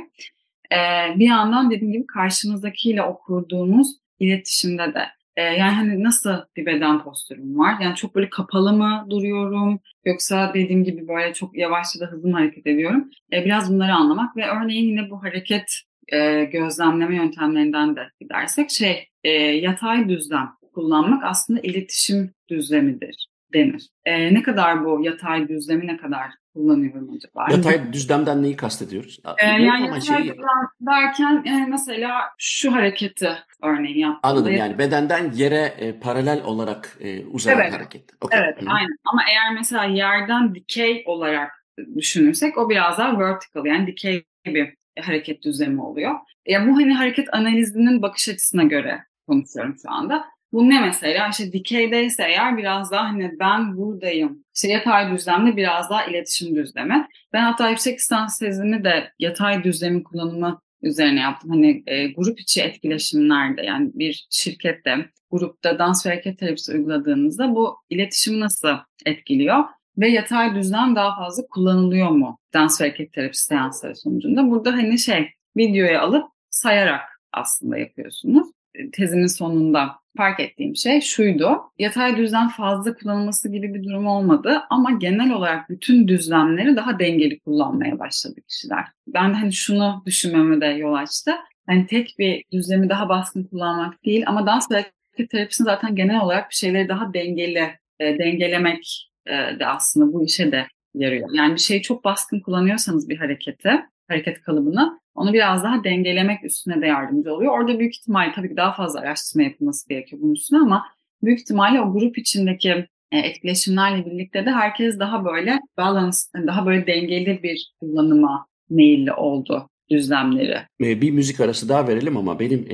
Ee, 0.72 1.18
bir 1.18 1.26
yandan 1.26 1.70
dediğim 1.70 1.92
gibi 1.92 2.06
karşımızdakiyle 2.06 3.02
o 3.02 3.18
kurduğumuz 3.18 3.96
iletişimde 4.18 4.94
de 4.94 5.04
e, 5.36 5.42
yani 5.42 5.72
hani 5.72 6.04
nasıl 6.04 6.30
bir 6.56 6.66
beden 6.66 7.02
postürüm 7.02 7.58
var? 7.58 7.74
Yani 7.80 7.96
çok 7.96 8.14
böyle 8.14 8.30
kapalı 8.30 8.72
mı 8.72 9.06
duruyorum? 9.10 9.80
Yoksa 10.04 10.54
dediğim 10.54 10.84
gibi 10.84 11.08
böyle 11.08 11.34
çok 11.34 11.58
yavaşça 11.58 12.00
da 12.00 12.06
hızlı 12.06 12.28
mı 12.28 12.36
hareket 12.36 12.66
ediyorum? 12.66 13.10
E, 13.32 13.44
biraz 13.44 13.72
bunları 13.72 13.94
anlamak 13.94 14.36
ve 14.36 14.46
örneğin 14.46 14.88
yine 14.88 15.10
bu 15.10 15.22
hareket 15.22 15.72
e, 16.08 16.44
gözlemleme 16.44 17.16
yöntemlerinden 17.16 17.96
de 17.96 18.00
gidersek 18.20 18.70
şey 18.70 19.08
e, 19.24 19.30
yatay 19.38 20.08
düzlem 20.08 20.48
kullanmak 20.74 21.24
aslında 21.24 21.60
iletişim 21.60 22.34
düzlemidir 22.48 23.31
denir. 23.54 23.88
E, 24.04 24.34
ne 24.34 24.42
kadar 24.42 24.84
bu 24.84 25.04
yatay 25.04 25.48
düzlemi 25.48 25.86
ne 25.86 25.96
kadar 25.96 26.30
kullanıyorum 26.54 27.10
acaba? 27.16 27.46
Yatay 27.50 27.92
düzlemden 27.92 28.42
neyi 28.42 28.56
kastediyoruz? 28.56 29.20
Ee, 29.38 29.46
yani 29.46 29.86
yatay 29.86 30.00
şey... 30.00 30.18
düzlem 30.18 30.68
derken 30.80 31.44
e, 31.46 31.66
mesela 31.68 32.20
şu 32.38 32.72
hareketi 32.72 33.30
örneğin 33.62 33.98
yaptığımda. 33.98 34.34
Anladım 34.34 34.52
yani 34.52 34.78
bedenden 34.78 35.32
yere 35.32 35.74
e, 35.78 36.00
paralel 36.00 36.42
olarak 36.44 36.96
e, 37.00 37.24
uzayan 37.24 37.60
evet. 37.60 37.72
hareket. 37.72 38.10
Okay. 38.20 38.40
Evet 38.40 38.62
Hı-hı. 38.62 38.70
aynen 38.70 38.98
ama 39.12 39.22
eğer 39.30 39.54
mesela 39.54 39.84
yerden 39.84 40.54
dikey 40.54 41.02
olarak 41.06 41.50
düşünürsek 41.96 42.58
o 42.58 42.70
biraz 42.70 42.98
daha 42.98 43.18
vertical 43.18 43.66
yani 43.66 43.86
dikey 43.86 44.24
bir 44.46 44.74
hareket 45.00 45.42
düzlemi 45.42 45.82
oluyor. 45.82 46.14
Ya 46.46 46.66
bu 46.66 46.76
hani 46.76 46.94
hareket 46.94 47.34
analizinin 47.34 48.02
bakış 48.02 48.28
açısına 48.28 48.62
göre 48.62 49.04
konuşuyorum 49.26 49.76
şu 49.82 49.90
anda. 49.90 50.24
Bu 50.52 50.68
ne 50.68 50.80
mesela? 50.80 51.28
İşte 51.28 51.52
dikeydeyse 51.52 52.22
eğer 52.22 52.56
biraz 52.56 52.90
daha 52.90 53.04
hani 53.04 53.38
ben 53.38 53.76
buradayım. 53.76 54.44
İşte 54.54 54.68
yatay 54.68 55.12
düzlemde 55.12 55.56
biraz 55.56 55.90
daha 55.90 56.04
iletişim 56.04 56.56
düzlemi. 56.56 57.06
Ben 57.32 57.42
hatta 57.42 57.70
yüksek 57.70 57.98
lisans 57.98 58.38
tezimi 58.38 58.84
de 58.84 59.12
yatay 59.18 59.64
düzlemin 59.64 60.02
kullanımı 60.02 60.60
üzerine 60.82 61.20
yaptım. 61.20 61.50
Hani 61.50 61.82
e, 61.86 62.06
grup 62.06 62.40
içi 62.40 62.62
etkileşimlerde 62.62 63.62
yani 63.62 63.90
bir 63.94 64.26
şirkette 64.30 64.96
grupta 65.30 65.78
dans 65.78 66.06
ve 66.06 66.10
hareket 66.10 66.38
terapisi 66.38 66.72
uyguladığınızda 66.72 67.54
bu 67.54 67.76
iletişimi 67.90 68.40
nasıl 68.40 68.68
etkiliyor? 69.06 69.64
Ve 69.98 70.08
yatay 70.08 70.54
düzlem 70.54 70.96
daha 70.96 71.16
fazla 71.16 71.42
kullanılıyor 71.50 72.08
mu 72.08 72.38
dans 72.54 72.80
ve 72.80 72.84
hareket 72.84 73.12
terapisi 73.12 73.44
seansları 73.44 73.96
sonucunda? 73.96 74.50
Burada 74.50 74.72
hani 74.72 74.98
şey 74.98 75.30
videoya 75.56 76.02
alıp 76.02 76.24
sayarak 76.50 77.00
aslında 77.32 77.78
yapıyorsunuz. 77.78 78.48
Tezimin 78.92 79.26
sonunda 79.26 80.01
fark 80.16 80.40
ettiğim 80.40 80.76
şey 80.76 81.00
şuydu. 81.00 81.60
Yatay 81.78 82.16
düzlem 82.16 82.48
fazla 82.48 82.94
kullanılması 82.94 83.52
gibi 83.52 83.74
bir 83.74 83.84
durum 83.84 84.06
olmadı 84.06 84.62
ama 84.70 84.90
genel 84.90 85.32
olarak 85.32 85.70
bütün 85.70 86.08
düzlemleri 86.08 86.76
daha 86.76 86.98
dengeli 86.98 87.40
kullanmaya 87.40 87.98
başladı 87.98 88.40
kişiler. 88.48 88.84
Ben 89.06 89.34
hani 89.34 89.52
şunu 89.52 90.02
düşünmeme 90.06 90.60
de 90.60 90.66
yol 90.66 90.94
açtı. 90.94 91.32
Hani 91.66 91.86
tek 91.86 92.14
bir 92.18 92.44
düzlemi 92.52 92.88
daha 92.88 93.08
baskın 93.08 93.44
kullanmak 93.44 94.04
değil 94.04 94.24
ama 94.26 94.46
dans 94.46 94.70
ve 94.70 94.84
hareket 95.12 95.30
terapisinin 95.30 95.66
zaten 95.66 95.94
genel 95.96 96.20
olarak 96.20 96.50
bir 96.50 96.54
şeyleri 96.54 96.88
daha 96.88 97.14
dengeli, 97.14 97.70
e, 98.00 98.18
dengelemek 98.18 99.10
e, 99.26 99.32
de 99.32 99.66
aslında 99.66 100.12
bu 100.12 100.24
işe 100.24 100.52
de 100.52 100.66
yarıyor. 100.94 101.28
Yani 101.32 101.54
bir 101.54 101.60
şeyi 101.60 101.82
çok 101.82 102.04
baskın 102.04 102.40
kullanıyorsanız 102.40 103.08
bir 103.08 103.16
hareketi, 103.16 103.82
hareket 104.12 104.42
kalıbını 104.42 105.00
onu 105.14 105.32
biraz 105.32 105.64
daha 105.64 105.84
dengelemek 105.84 106.44
üstüne 106.44 106.82
de 106.82 106.86
yardımcı 106.86 107.34
oluyor. 107.34 107.58
Orada 107.58 107.78
büyük 107.78 107.94
ihtimal 107.94 108.32
tabii 108.34 108.48
ki 108.48 108.56
daha 108.56 108.72
fazla 108.72 109.00
araştırma 109.00 109.44
yapılması 109.44 109.88
gerekiyor 109.88 110.22
bunun 110.22 110.34
üstüne 110.34 110.58
ama 110.58 110.84
büyük 111.22 111.40
ihtimalle 111.40 111.80
o 111.80 111.92
grup 111.92 112.18
içindeki 112.18 112.86
e, 113.12 113.18
etkileşimlerle 113.18 114.06
birlikte 114.06 114.46
de 114.46 114.50
herkes 114.50 114.98
daha 114.98 115.24
böyle 115.24 115.60
balance, 115.76 116.18
daha 116.46 116.66
böyle 116.66 116.86
dengeli 116.86 117.42
bir 117.42 117.72
kullanıma 117.80 118.46
meyilli 118.70 119.12
oldu 119.12 119.68
düzlemleri. 119.90 120.58
Bir 120.80 121.10
müzik 121.10 121.40
arası 121.40 121.68
daha 121.68 121.88
verelim 121.88 122.16
ama 122.16 122.40
benim 122.40 122.66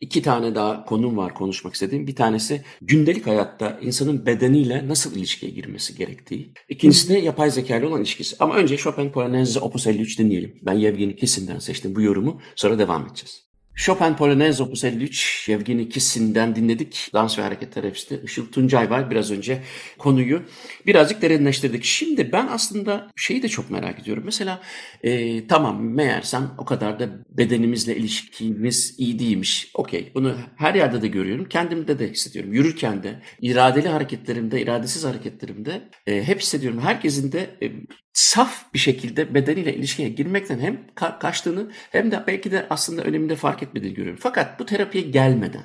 iki 0.00 0.22
tane 0.22 0.54
daha 0.54 0.84
konum 0.84 1.16
var 1.16 1.34
konuşmak 1.34 1.74
istediğim. 1.74 2.06
Bir 2.06 2.16
tanesi 2.16 2.62
gündelik 2.80 3.26
hayatta 3.26 3.78
insanın 3.82 4.26
bedeniyle 4.26 4.88
nasıl 4.88 5.16
ilişkiye 5.16 5.52
girmesi 5.52 5.96
gerektiği. 5.96 6.52
İkincisi 6.68 7.08
de 7.08 7.18
yapay 7.18 7.50
zeka 7.50 7.76
ile 7.76 7.86
olan 7.86 8.00
ilişkisi. 8.00 8.36
Ama 8.40 8.54
önce 8.56 8.76
Chopin 8.76 9.10
Polonaise'de 9.10 9.60
Opus 9.60 9.86
53 9.86 10.18
dinleyelim. 10.18 10.58
Ben 10.62 10.72
Yevgeni 10.72 11.16
Kissin'den 11.16 11.58
seçtim 11.58 11.94
bu 11.94 12.02
yorumu. 12.02 12.40
Sonra 12.56 12.78
devam 12.78 13.06
edeceğiz. 13.06 13.47
Chopin 13.78 14.14
Polonaise 14.14 14.62
Opus 14.62 14.84
53 14.84 15.48
Yevgeni 15.48 15.88
Kissin'den 15.88 16.56
dinledik. 16.56 17.10
Dans 17.12 17.38
ve 17.38 17.42
hareket 17.42 17.72
terapisti 17.72 18.20
Işıl 18.24 18.52
Tuncay 18.52 18.90
var 18.90 19.10
biraz 19.10 19.30
önce 19.30 19.62
konuyu 19.98 20.42
birazcık 20.86 21.22
derinleştirdik. 21.22 21.84
Şimdi 21.84 22.32
ben 22.32 22.46
aslında 22.46 23.10
şeyi 23.16 23.42
de 23.42 23.48
çok 23.48 23.70
merak 23.70 24.00
ediyorum. 24.00 24.22
Mesela 24.26 24.60
e, 25.02 25.46
tamam 25.46 25.94
meğersem 25.94 26.50
o 26.58 26.64
kadar 26.64 27.00
da 27.00 27.08
bedenimizle 27.30 27.96
ilişkimiz 27.96 28.94
iyi 28.98 29.18
değilmiş. 29.18 29.70
Okey 29.74 30.12
bunu 30.14 30.36
her 30.56 30.74
yerde 30.74 31.02
de 31.02 31.08
görüyorum. 31.08 31.48
Kendimde 31.48 31.98
de 31.98 32.10
hissediyorum. 32.10 32.52
Yürürken 32.52 33.02
de 33.02 33.22
iradeli 33.40 33.88
hareketlerimde, 33.88 34.62
iradesiz 34.62 35.04
hareketlerimde 35.04 35.88
e, 36.06 36.22
hep 36.22 36.40
hissediyorum. 36.40 36.80
Herkesin 36.80 37.32
de 37.32 37.56
e, 37.62 37.72
saf 38.18 38.74
bir 38.74 38.78
şekilde 38.78 39.34
bedeniyle 39.34 39.74
ilişkiye 39.74 40.08
girmekten 40.08 40.58
hem 40.58 40.78
ka- 40.96 41.18
kaçtığını 41.18 41.70
hem 41.90 42.10
de 42.10 42.24
belki 42.26 42.50
de 42.50 42.66
aslında 42.70 43.02
öneminde 43.02 43.36
fark 43.36 43.62
etmediğini 43.62 43.94
görüyorum. 43.94 44.20
Fakat 44.22 44.60
bu 44.60 44.66
terapiye 44.66 45.04
gelmeden 45.04 45.62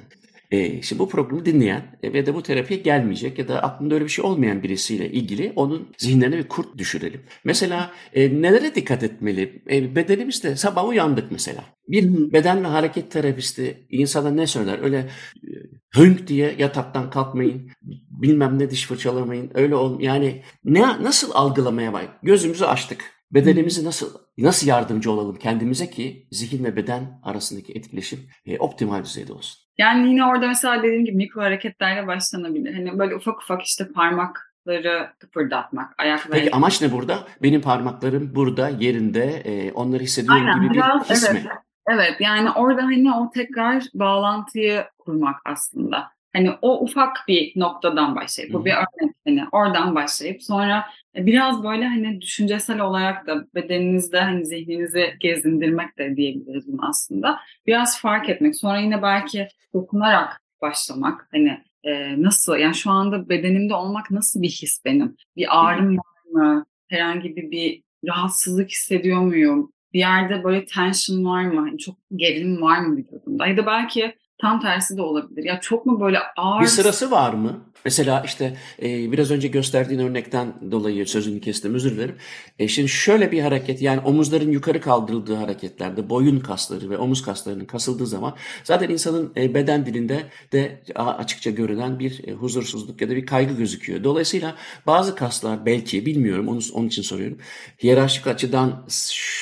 e, 0.53 0.81
şimdi 0.81 0.99
bu 0.99 1.09
programı 1.09 1.45
dinleyen 1.45 1.99
e, 2.03 2.13
ve 2.13 2.25
de 2.25 2.35
bu 2.35 2.43
terapiye 2.43 2.79
gelmeyecek 2.79 3.39
ya 3.39 3.47
da 3.47 3.63
aklında 3.63 3.93
öyle 3.95 4.05
bir 4.05 4.09
şey 4.09 4.25
olmayan 4.25 4.63
birisiyle 4.63 5.11
ilgili 5.11 5.53
onun 5.55 5.89
zihinlerine 5.97 6.37
bir 6.37 6.47
kurt 6.47 6.77
düşürelim. 6.77 7.21
Mesela 7.43 7.91
e, 8.13 8.41
nelere 8.41 8.75
dikkat 8.75 9.03
etmeli? 9.03 9.63
E, 9.71 9.95
bedenimizde 9.95 10.55
sabah 10.55 10.87
uyandık 10.87 11.31
mesela. 11.31 11.65
Bir 11.87 12.33
beden 12.33 12.63
ve 12.63 12.67
hareket 12.67 13.11
terapisti 13.11 13.87
insana 13.89 14.31
ne 14.31 14.47
söyler? 14.47 14.79
Öyle 14.83 14.97
e, 14.97 15.49
hönk 15.95 16.27
diye 16.27 16.55
yataktan 16.57 17.09
kalkmayın, 17.09 17.69
bilmem 18.09 18.59
ne 18.59 18.69
diş 18.69 18.87
fırçalamayın. 18.87 19.51
Öyle 19.53 19.75
ol 19.75 19.99
yani 19.99 20.41
ne 20.65 20.81
nasıl 20.81 21.31
algılamaya 21.33 21.93
bak. 21.93 22.09
Gözümüzü 22.23 22.65
açtık. 22.65 23.13
Bedenimizi 23.31 23.85
nasıl 23.85 24.09
nasıl 24.37 24.67
yardımcı 24.67 25.11
olalım 25.11 25.35
kendimize 25.35 25.89
ki 25.89 26.27
zihin 26.31 26.63
ve 26.63 26.75
beden 26.75 27.19
arasındaki 27.23 27.73
etkileşim 27.73 28.19
e, 28.45 28.57
optimal 28.57 29.03
düzeyde 29.03 29.33
olsun. 29.33 29.62
Yani 29.77 30.09
yine 30.09 30.25
orada 30.25 30.47
mesela 30.47 30.83
dediğim 30.83 31.05
gibi 31.05 31.17
mikro 31.17 31.41
hareketlerle 31.41 32.07
başlanabilir. 32.07 32.73
Hani 32.73 32.99
böyle 32.99 33.15
ufak 33.15 33.41
ufak 33.41 33.63
işte 33.63 33.87
parmakları 33.91 35.09
kıpırdatmak, 35.19 35.93
ayakları... 35.97 36.39
Peki 36.39 36.55
amaç 36.55 36.81
ne 36.81 36.91
burada? 36.91 37.19
Benim 37.41 37.61
parmaklarım 37.61 38.35
burada, 38.35 38.69
yerinde, 38.69 39.23
e, 39.25 39.71
onları 39.71 40.03
hissediyorum 40.03 40.45
Aynen, 40.45 40.61
gibi 40.61 40.73
biraz, 40.73 41.09
bir 41.09 41.15
his 41.15 41.29
evet, 41.29 41.43
mi? 41.43 41.51
Evet, 41.87 42.15
yani 42.19 42.51
orada 42.51 42.83
hani 42.83 43.13
o 43.13 43.31
tekrar 43.33 43.83
bağlantıyı 43.93 44.85
kurmak 44.97 45.35
aslında. 45.45 46.12
Hani 46.33 46.51
o 46.61 46.83
ufak 46.83 47.17
bir 47.27 47.53
noktadan 47.55 48.15
başlayıp, 48.15 48.53
bu 48.53 48.65
bir 48.65 48.71
örnek 48.71 49.15
hani 49.27 49.43
oradan 49.51 49.95
başlayıp 49.95 50.43
sonra 50.43 50.85
e, 51.15 51.25
biraz 51.25 51.63
böyle 51.63 51.85
hani 51.87 52.21
düşüncesel 52.21 52.79
olarak 52.79 53.27
da 53.27 53.45
bedeninizde 53.55 54.19
hani 54.19 54.45
zihninizi 54.45 55.13
gezindirmek 55.19 55.97
de 55.97 56.15
diyebiliriz 56.15 56.67
bunu 56.67 56.89
aslında. 56.89 57.39
Biraz 57.67 58.01
fark 58.01 58.29
etmek. 58.29 58.55
Sonra 58.55 58.79
yine 58.79 59.01
belki 59.01 59.47
dokunarak 59.73 60.41
başlamak. 60.61 61.27
Hani 61.31 61.63
e, 61.83 62.21
nasıl 62.23 62.57
yani 62.57 62.75
şu 62.75 62.91
anda 62.91 63.29
bedenimde 63.29 63.73
olmak 63.73 64.11
nasıl 64.11 64.41
bir 64.41 64.49
his 64.49 64.85
benim? 64.85 65.15
Bir 65.35 65.59
ağrım 65.59 65.97
var 65.97 66.31
mı? 66.31 66.65
Herhangi 66.87 67.35
bir, 67.35 67.51
bir 67.51 67.83
rahatsızlık 68.07 68.69
hissediyor 68.69 69.21
muyum? 69.21 69.71
Bir 69.93 69.99
yerde 69.99 70.43
böyle 70.43 70.65
tension 70.65 71.25
var 71.25 71.43
mı? 71.43 71.59
Hani 71.59 71.77
çok 71.77 71.95
gerilim 72.15 72.61
var 72.61 72.79
mı 72.79 72.97
vücudumda? 72.97 73.47
Ya 73.47 73.57
da 73.57 73.65
belki 73.65 74.15
Tam 74.41 74.61
tersi 74.61 74.97
de 74.97 75.01
olabilir. 75.01 75.43
Ya 75.43 75.59
çok 75.59 75.85
mu 75.85 75.99
böyle 75.99 76.19
ağır... 76.37 76.61
Bir 76.61 76.67
sırası 76.67 77.11
var 77.11 77.33
mı? 77.33 77.73
Mesela 77.85 78.23
işte 78.25 78.57
e, 78.81 79.11
biraz 79.11 79.31
önce 79.31 79.47
gösterdiğin 79.47 79.99
örnekten 79.99 80.71
dolayı 80.71 81.07
sözünü 81.07 81.41
kestim 81.41 81.73
özür 81.73 81.91
dilerim. 81.91 82.15
E, 82.59 82.67
şimdi 82.67 82.89
şöyle 82.89 83.31
bir 83.31 83.41
hareket 83.41 83.81
yani 83.81 83.99
omuzların 83.99 84.51
yukarı 84.51 84.81
kaldırıldığı 84.81 85.35
hareketlerde 85.35 86.09
boyun 86.09 86.39
kasları 86.39 86.89
ve 86.89 86.97
omuz 86.97 87.21
kaslarının 87.21 87.65
kasıldığı 87.65 88.07
zaman 88.07 88.35
zaten 88.63 88.89
insanın 88.89 89.33
e, 89.37 89.53
beden 89.53 89.85
dilinde 89.85 90.23
de 90.51 90.83
açıkça 90.95 91.49
görünen 91.49 91.99
bir 91.99 92.27
e, 92.27 92.31
huzursuzluk 92.31 93.01
ya 93.01 93.09
da 93.09 93.15
bir 93.15 93.25
kaygı 93.25 93.53
gözüküyor. 93.53 94.03
Dolayısıyla 94.03 94.55
bazı 94.87 95.15
kaslar 95.15 95.65
belki 95.65 96.05
bilmiyorum 96.05 96.47
onu, 96.47 96.59
onun 96.73 96.87
için 96.87 97.01
soruyorum. 97.01 97.37
Hiyerarşik 97.83 98.27
açıdan 98.27 98.85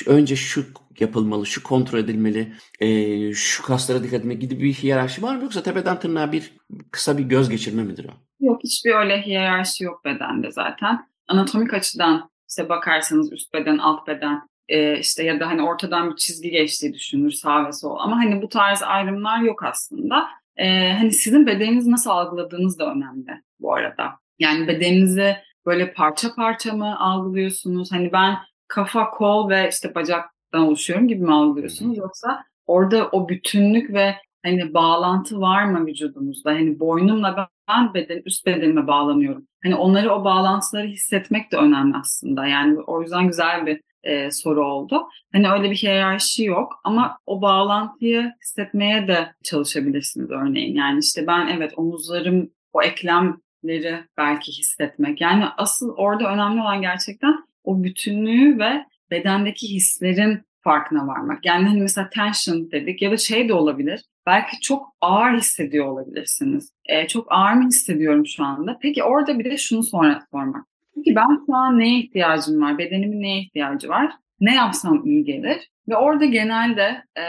önce 0.06 0.36
şu 0.36 0.66
yapılmalı, 1.02 1.46
şu 1.46 1.62
kontrol 1.62 1.98
edilmeli, 1.98 2.52
e, 2.80 3.32
şu 3.32 3.62
kaslara 3.62 4.02
dikkat 4.02 4.20
etmek 4.20 4.40
gibi 4.40 4.60
bir 4.60 4.72
hiyerarşi 4.72 5.22
var 5.22 5.36
mı? 5.36 5.42
Yoksa 5.42 5.62
tepeden 5.62 6.00
tırnağa 6.00 6.32
bir 6.32 6.52
kısa 6.90 7.18
bir 7.18 7.22
göz 7.22 7.48
geçirme 7.48 7.82
midir 7.82 8.04
o? 8.04 8.12
Yok 8.46 8.60
hiçbir 8.64 8.94
öyle 8.94 9.22
hiyerarşi 9.22 9.84
yok 9.84 10.04
bedende 10.04 10.50
zaten. 10.50 11.06
Anatomik 11.28 11.74
açıdan 11.74 12.30
işte 12.48 12.68
bakarsanız 12.68 13.32
üst 13.32 13.54
beden, 13.54 13.78
alt 13.78 14.06
beden 14.06 14.42
e, 14.68 14.98
işte 14.98 15.24
ya 15.24 15.40
da 15.40 15.46
hani 15.46 15.62
ortadan 15.62 16.10
bir 16.10 16.16
çizgi 16.16 16.50
geçtiği 16.50 16.92
düşünülür 16.92 17.30
sağ 17.30 17.66
ve 17.66 17.72
sol. 17.72 17.96
Ama 17.98 18.16
hani 18.16 18.42
bu 18.42 18.48
tarz 18.48 18.82
ayrımlar 18.82 19.40
yok 19.40 19.62
aslında. 19.62 20.28
E, 20.56 20.92
hani 20.92 21.12
sizin 21.12 21.46
bedeninizi 21.46 21.90
nasıl 21.90 22.10
algıladığınız 22.10 22.78
da 22.78 22.92
önemli 22.92 23.42
bu 23.60 23.74
arada. 23.74 24.12
Yani 24.38 24.68
bedeninizi 24.68 25.36
böyle 25.66 25.92
parça 25.92 26.34
parça 26.34 26.72
mı 26.72 27.00
algılıyorsunuz? 27.00 27.92
Hani 27.92 28.12
ben 28.12 28.38
kafa, 28.68 29.10
kol 29.10 29.50
ve 29.50 29.68
işte 29.68 29.94
bacaktan 29.94 30.31
oluşuyorum 30.58 31.08
gibi 31.08 31.24
mi 31.24 31.34
algılıyorsunuz? 31.34 31.98
Yoksa 31.98 32.44
orada 32.66 33.08
o 33.08 33.28
bütünlük 33.28 33.92
ve 33.92 34.14
hani 34.44 34.74
bağlantı 34.74 35.40
var 35.40 35.64
mı 35.64 35.86
vücudumuzda? 35.86 36.50
Hani 36.50 36.80
boynumla 36.80 37.48
ben 37.68 37.94
beden, 37.94 38.22
üst 38.24 38.46
bedenime 38.46 38.86
bağlanıyorum. 38.86 39.46
Hani 39.62 39.74
onları 39.76 40.12
o 40.14 40.24
bağlantıları 40.24 40.86
hissetmek 40.86 41.52
de 41.52 41.56
önemli 41.56 41.96
aslında. 41.96 42.46
Yani 42.46 42.80
o 42.80 43.02
yüzden 43.02 43.26
güzel 43.26 43.66
bir 43.66 43.80
e, 44.04 44.30
soru 44.30 44.66
oldu. 44.66 45.08
Hani 45.32 45.50
öyle 45.50 45.70
bir 45.70 45.76
hiyerarşi 45.76 46.44
yok 46.44 46.80
ama 46.84 47.18
o 47.26 47.42
bağlantıyı 47.42 48.32
hissetmeye 48.42 49.08
de 49.08 49.32
çalışabilirsiniz 49.42 50.30
örneğin. 50.30 50.76
Yani 50.76 50.98
işte 50.98 51.26
ben 51.26 51.46
evet 51.46 51.72
omuzlarım, 51.76 52.50
o 52.72 52.82
eklemleri 52.82 54.04
belki 54.16 54.52
hissetmek. 54.52 55.20
Yani 55.20 55.44
asıl 55.56 55.94
orada 55.96 56.32
önemli 56.32 56.60
olan 56.60 56.80
gerçekten 56.80 57.44
o 57.64 57.82
bütünlüğü 57.82 58.58
ve 58.58 58.86
bedendeki 59.12 59.74
hislerin 59.74 60.42
farkına 60.60 61.06
varmak. 61.06 61.46
Yani 61.46 61.68
hani 61.68 61.80
mesela 61.80 62.10
tension 62.10 62.70
dedik 62.70 63.02
ya 63.02 63.10
da 63.10 63.16
şey 63.16 63.48
de 63.48 63.54
olabilir. 63.54 64.04
Belki 64.26 64.60
çok 64.60 64.86
ağır 65.00 65.36
hissediyor 65.36 65.86
olabilirsiniz. 65.86 66.72
E, 66.86 67.08
çok 67.08 67.26
ağır 67.32 67.52
mı 67.52 67.66
hissediyorum 67.66 68.26
şu 68.26 68.44
anda? 68.44 68.78
Peki 68.82 69.04
orada 69.04 69.38
bir 69.38 69.44
de 69.44 69.56
şunu 69.56 69.82
sonra 69.82 70.20
sormak. 70.30 70.66
Peki 70.94 71.16
ben 71.16 71.46
şu 71.46 71.54
an 71.54 71.78
neye 71.78 71.98
ihtiyacım 71.98 72.62
var? 72.62 72.78
Bedenimin 72.78 73.22
neye 73.22 73.40
ihtiyacı 73.40 73.88
var? 73.88 74.12
Ne 74.40 74.54
yapsam 74.54 75.06
iyi 75.06 75.24
gelir? 75.24 75.70
Ve 75.88 75.96
orada 75.96 76.24
genelde 76.24 77.02
e, 77.18 77.24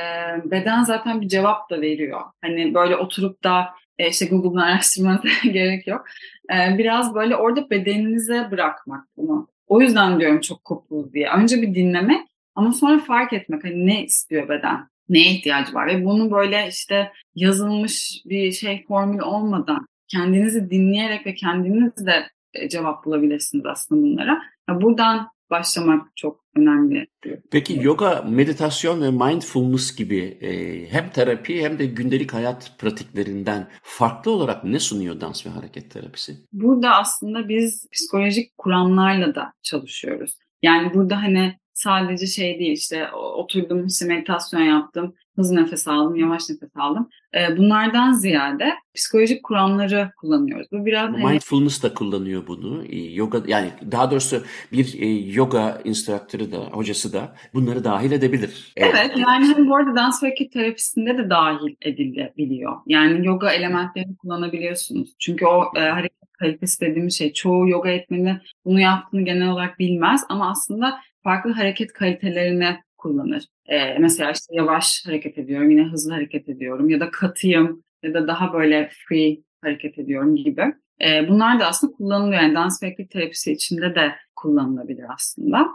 beden 0.51 0.83
zaten 0.83 1.21
bir 1.21 1.27
cevap 1.27 1.69
da 1.69 1.81
veriyor. 1.81 2.21
Hani 2.41 2.73
böyle 2.73 2.95
oturup 2.95 3.43
da 3.43 3.69
e, 3.99 4.09
işte 4.09 4.25
Google'dan 4.25 4.67
araştırmanıza 4.67 5.29
gerek 5.43 5.87
yok. 5.87 6.05
E, 6.53 6.77
biraz 6.77 7.15
böyle 7.15 7.35
orada 7.35 7.69
bedeninize 7.69 8.47
bırakmak 8.51 9.07
bunu. 9.17 9.52
O 9.67 9.81
yüzden 9.81 10.19
diyorum 10.19 10.41
çok 10.41 10.63
kopuz 10.63 11.13
diye. 11.13 11.29
Önce 11.29 11.61
bir 11.61 11.75
dinlemek 11.75 12.27
ama 12.55 12.73
sonra 12.73 12.99
fark 12.99 13.33
etmek 13.33 13.63
hani 13.63 13.87
ne 13.87 14.03
istiyor 14.03 14.49
beden, 14.49 14.87
neye 15.09 15.31
ihtiyacı 15.31 15.73
var 15.73 15.87
ve 15.87 16.05
bunu 16.05 16.31
böyle 16.31 16.67
işte 16.67 17.11
yazılmış 17.35 18.21
bir 18.25 18.51
şey 18.51 18.85
formül 18.87 19.19
olmadan 19.19 19.87
kendinizi 20.07 20.69
dinleyerek 20.69 21.25
ve 21.25 21.33
kendiniz 21.33 22.05
de 22.05 22.27
e, 22.53 22.69
cevap 22.69 23.05
bulabilirsiniz 23.05 23.65
aslında 23.65 24.01
bunlara. 24.01 24.41
Buradan 24.69 25.27
başlamak 25.53 26.07
çok 26.15 26.43
önemli. 26.57 27.07
Peki 27.51 27.79
yoga, 27.81 28.25
meditasyon 28.29 29.01
ve 29.01 29.11
mindfulness 29.11 29.95
gibi 29.95 30.19
e, 30.19 30.51
hem 30.91 31.09
terapi 31.09 31.63
hem 31.63 31.79
de 31.79 31.85
gündelik 31.85 32.33
hayat 32.33 32.71
pratiklerinden 32.79 33.67
farklı 33.83 34.31
olarak 34.31 34.63
ne 34.63 34.79
sunuyor 34.79 35.21
dans 35.21 35.45
ve 35.45 35.49
hareket 35.49 35.91
terapisi? 35.91 36.37
Burada 36.53 36.95
aslında 36.95 37.49
biz 37.49 37.87
psikolojik 37.91 38.57
kuramlarla 38.57 39.35
da 39.35 39.53
çalışıyoruz. 39.63 40.37
Yani 40.61 40.93
burada 40.93 41.17
hani 41.17 41.57
sadece 41.73 42.27
şey 42.27 42.59
değil 42.59 42.71
işte 42.71 43.11
oturdum 43.11 43.87
işte 43.87 44.05
meditasyon 44.05 44.61
yaptım, 44.61 45.13
hızlı 45.35 45.55
nefes 45.55 45.87
aldım, 45.87 46.15
yavaş 46.15 46.49
nefes 46.49 46.69
aldım. 46.75 47.09
Ee, 47.35 47.57
bunlardan 47.57 48.13
ziyade 48.13 48.73
psikolojik 48.95 49.43
kuramları 49.43 50.11
kullanıyoruz. 50.17 50.67
Bu 50.71 50.85
biraz 50.85 51.13
hani 51.13 51.25
mindfulness 51.25 51.83
da 51.83 51.93
kullanıyor 51.93 52.47
bunu. 52.47 52.85
Ee, 52.85 52.99
yoga 52.99 53.41
yani 53.47 53.71
daha 53.91 54.11
doğrusu 54.11 54.43
bir 54.71 55.01
e, 55.01 55.07
yoga 55.31 55.81
instruktörü 55.83 56.51
da 56.51 56.57
hocası 56.57 57.13
da 57.13 57.35
bunları 57.53 57.83
dahil 57.83 58.11
edebilir. 58.11 58.73
Evet, 58.77 58.95
evet 58.99 59.17
yani 59.17 59.53
hani 59.53 59.69
bu 59.69 59.75
arada 59.75 59.95
dans 59.95 60.23
ve 60.23 60.35
terapisinde 60.53 61.17
de 61.17 61.29
dahil 61.29 61.75
edilebiliyor. 61.81 62.75
Yani 62.87 63.25
yoga 63.25 63.51
elementlerini 63.51 64.15
kullanabiliyorsunuz. 64.15 65.09
Çünkü 65.19 65.45
o 65.45 65.63
e, 65.75 65.79
hareket 65.79 66.23
kalitesi 66.33 66.81
dediğimiz 66.81 67.17
şey 67.17 67.33
çoğu 67.33 67.69
yoga 67.69 67.89
etmeni 67.89 68.41
bunu 68.65 68.79
yaptığını 68.79 69.21
genel 69.21 69.49
olarak 69.49 69.79
bilmez 69.79 70.23
ama 70.29 70.49
aslında 70.49 70.99
farklı 71.23 71.51
hareket 71.51 71.93
kalitelerini 71.93 72.77
kullanır. 72.97 73.43
Ee, 73.65 73.99
mesela 73.99 74.31
işte 74.31 74.55
yavaş 74.55 75.05
hareket 75.05 75.37
ediyorum, 75.37 75.69
yine 75.69 75.83
hızlı 75.83 76.13
hareket 76.13 76.49
ediyorum 76.49 76.89
ya 76.89 76.99
da 76.99 77.11
katıyım 77.11 77.83
ya 78.03 78.13
da 78.13 78.27
daha 78.27 78.53
böyle 78.53 78.89
free 79.07 79.37
hareket 79.61 79.99
ediyorum 79.99 80.35
gibi. 80.35 80.73
Ee, 81.01 81.27
bunlar 81.29 81.59
da 81.59 81.67
aslında 81.67 81.93
kullanılıyor. 81.93 82.41
Yani 82.41 82.55
dans 82.55 82.81
hareket 82.81 83.11
terapisi 83.11 83.51
içinde 83.51 83.95
de 83.95 84.15
kullanılabilir 84.35 85.05
aslında. 85.13 85.67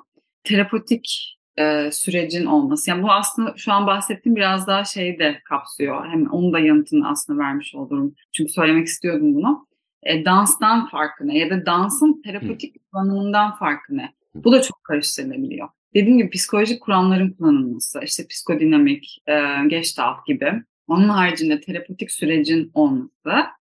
Terapötik 0.44 1.36
e, 1.58 1.90
sürecin 1.92 2.46
olması. 2.46 2.90
Yani 2.90 3.02
bu 3.02 3.10
aslında 3.10 3.54
şu 3.56 3.72
an 3.72 3.86
bahsettiğim 3.86 4.36
biraz 4.36 4.66
daha 4.66 4.84
şeyi 4.84 5.18
de 5.18 5.40
kapsıyor. 5.44 6.06
Hem 6.06 6.30
onun 6.30 6.52
da 6.52 6.58
yanıtını 6.58 7.08
aslında 7.08 7.42
vermiş 7.42 7.74
olurum. 7.74 8.14
Çünkü 8.32 8.52
söylemek 8.52 8.86
istiyordum 8.86 9.34
bunu. 9.34 9.68
E, 10.02 10.24
danstan 10.24 10.88
farkı 10.88 11.26
ne? 11.26 11.38
Ya 11.38 11.50
da 11.50 11.66
dansın 11.66 12.22
terapötik 12.22 12.90
kullanımından 12.92 13.56
farkı 13.56 13.96
ne? 13.96 14.12
Bu 14.34 14.52
da 14.52 14.62
çok 14.62 14.84
karıştırılabiliyor. 14.84 15.68
Dediğim 15.94 16.18
gibi 16.18 16.30
psikolojik 16.30 16.80
kuramların 16.82 17.30
kullanılması, 17.30 18.00
işte 18.04 18.26
psikodinamik, 18.26 19.18
e, 19.26 19.34
gestalt 19.68 20.26
gibi. 20.26 20.52
Onun 20.88 21.08
haricinde 21.08 21.60
terapötik 21.60 22.10
sürecin 22.10 22.70
olması. 22.74 23.10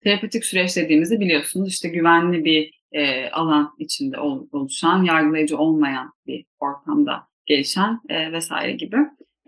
Terapötik 0.03 0.45
süreç 0.45 0.77
dediğimizi 0.77 1.19
biliyorsunuz 1.19 1.69
işte 1.69 1.89
güvenli 1.89 2.45
bir 2.45 2.81
e, 2.91 3.29
alan 3.29 3.75
içinde 3.79 4.19
oluşan, 4.19 5.03
yargılayıcı 5.03 5.57
olmayan 5.57 6.13
bir 6.27 6.45
ortamda 6.59 7.27
gelişen 7.45 7.99
e, 8.09 8.31
vesaire 8.31 8.71
gibi. 8.71 8.97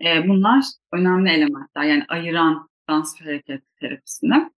E, 0.04 0.28
bunlar 0.28 0.64
önemli 0.92 1.30
elementler. 1.30 1.82
Yani 1.82 2.04
ayıran 2.08 2.68
dans 2.88 3.20
hareket 3.20 3.62
terapisini. 3.80 4.50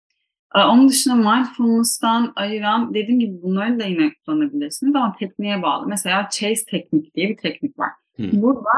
Onun 0.55 0.89
dışında 0.89 1.15
mindfulness'tan 1.15 2.33
ayıran 2.37 2.95
dediğim 2.95 3.21
gibi 3.21 3.43
bunları 3.43 3.81
da 3.81 3.85
yine 3.85 4.13
kullanabilirsiniz 4.27 4.97
ama 4.97 5.17
tekniğe 5.19 5.63
bağlı. 5.63 5.87
Mesela 5.89 6.29
chase 6.31 6.65
teknik 6.69 7.15
diye 7.15 7.29
bir 7.29 7.37
teknik 7.37 7.79
var. 7.79 7.91
Hmm. 8.17 8.31
Burada 8.33 8.71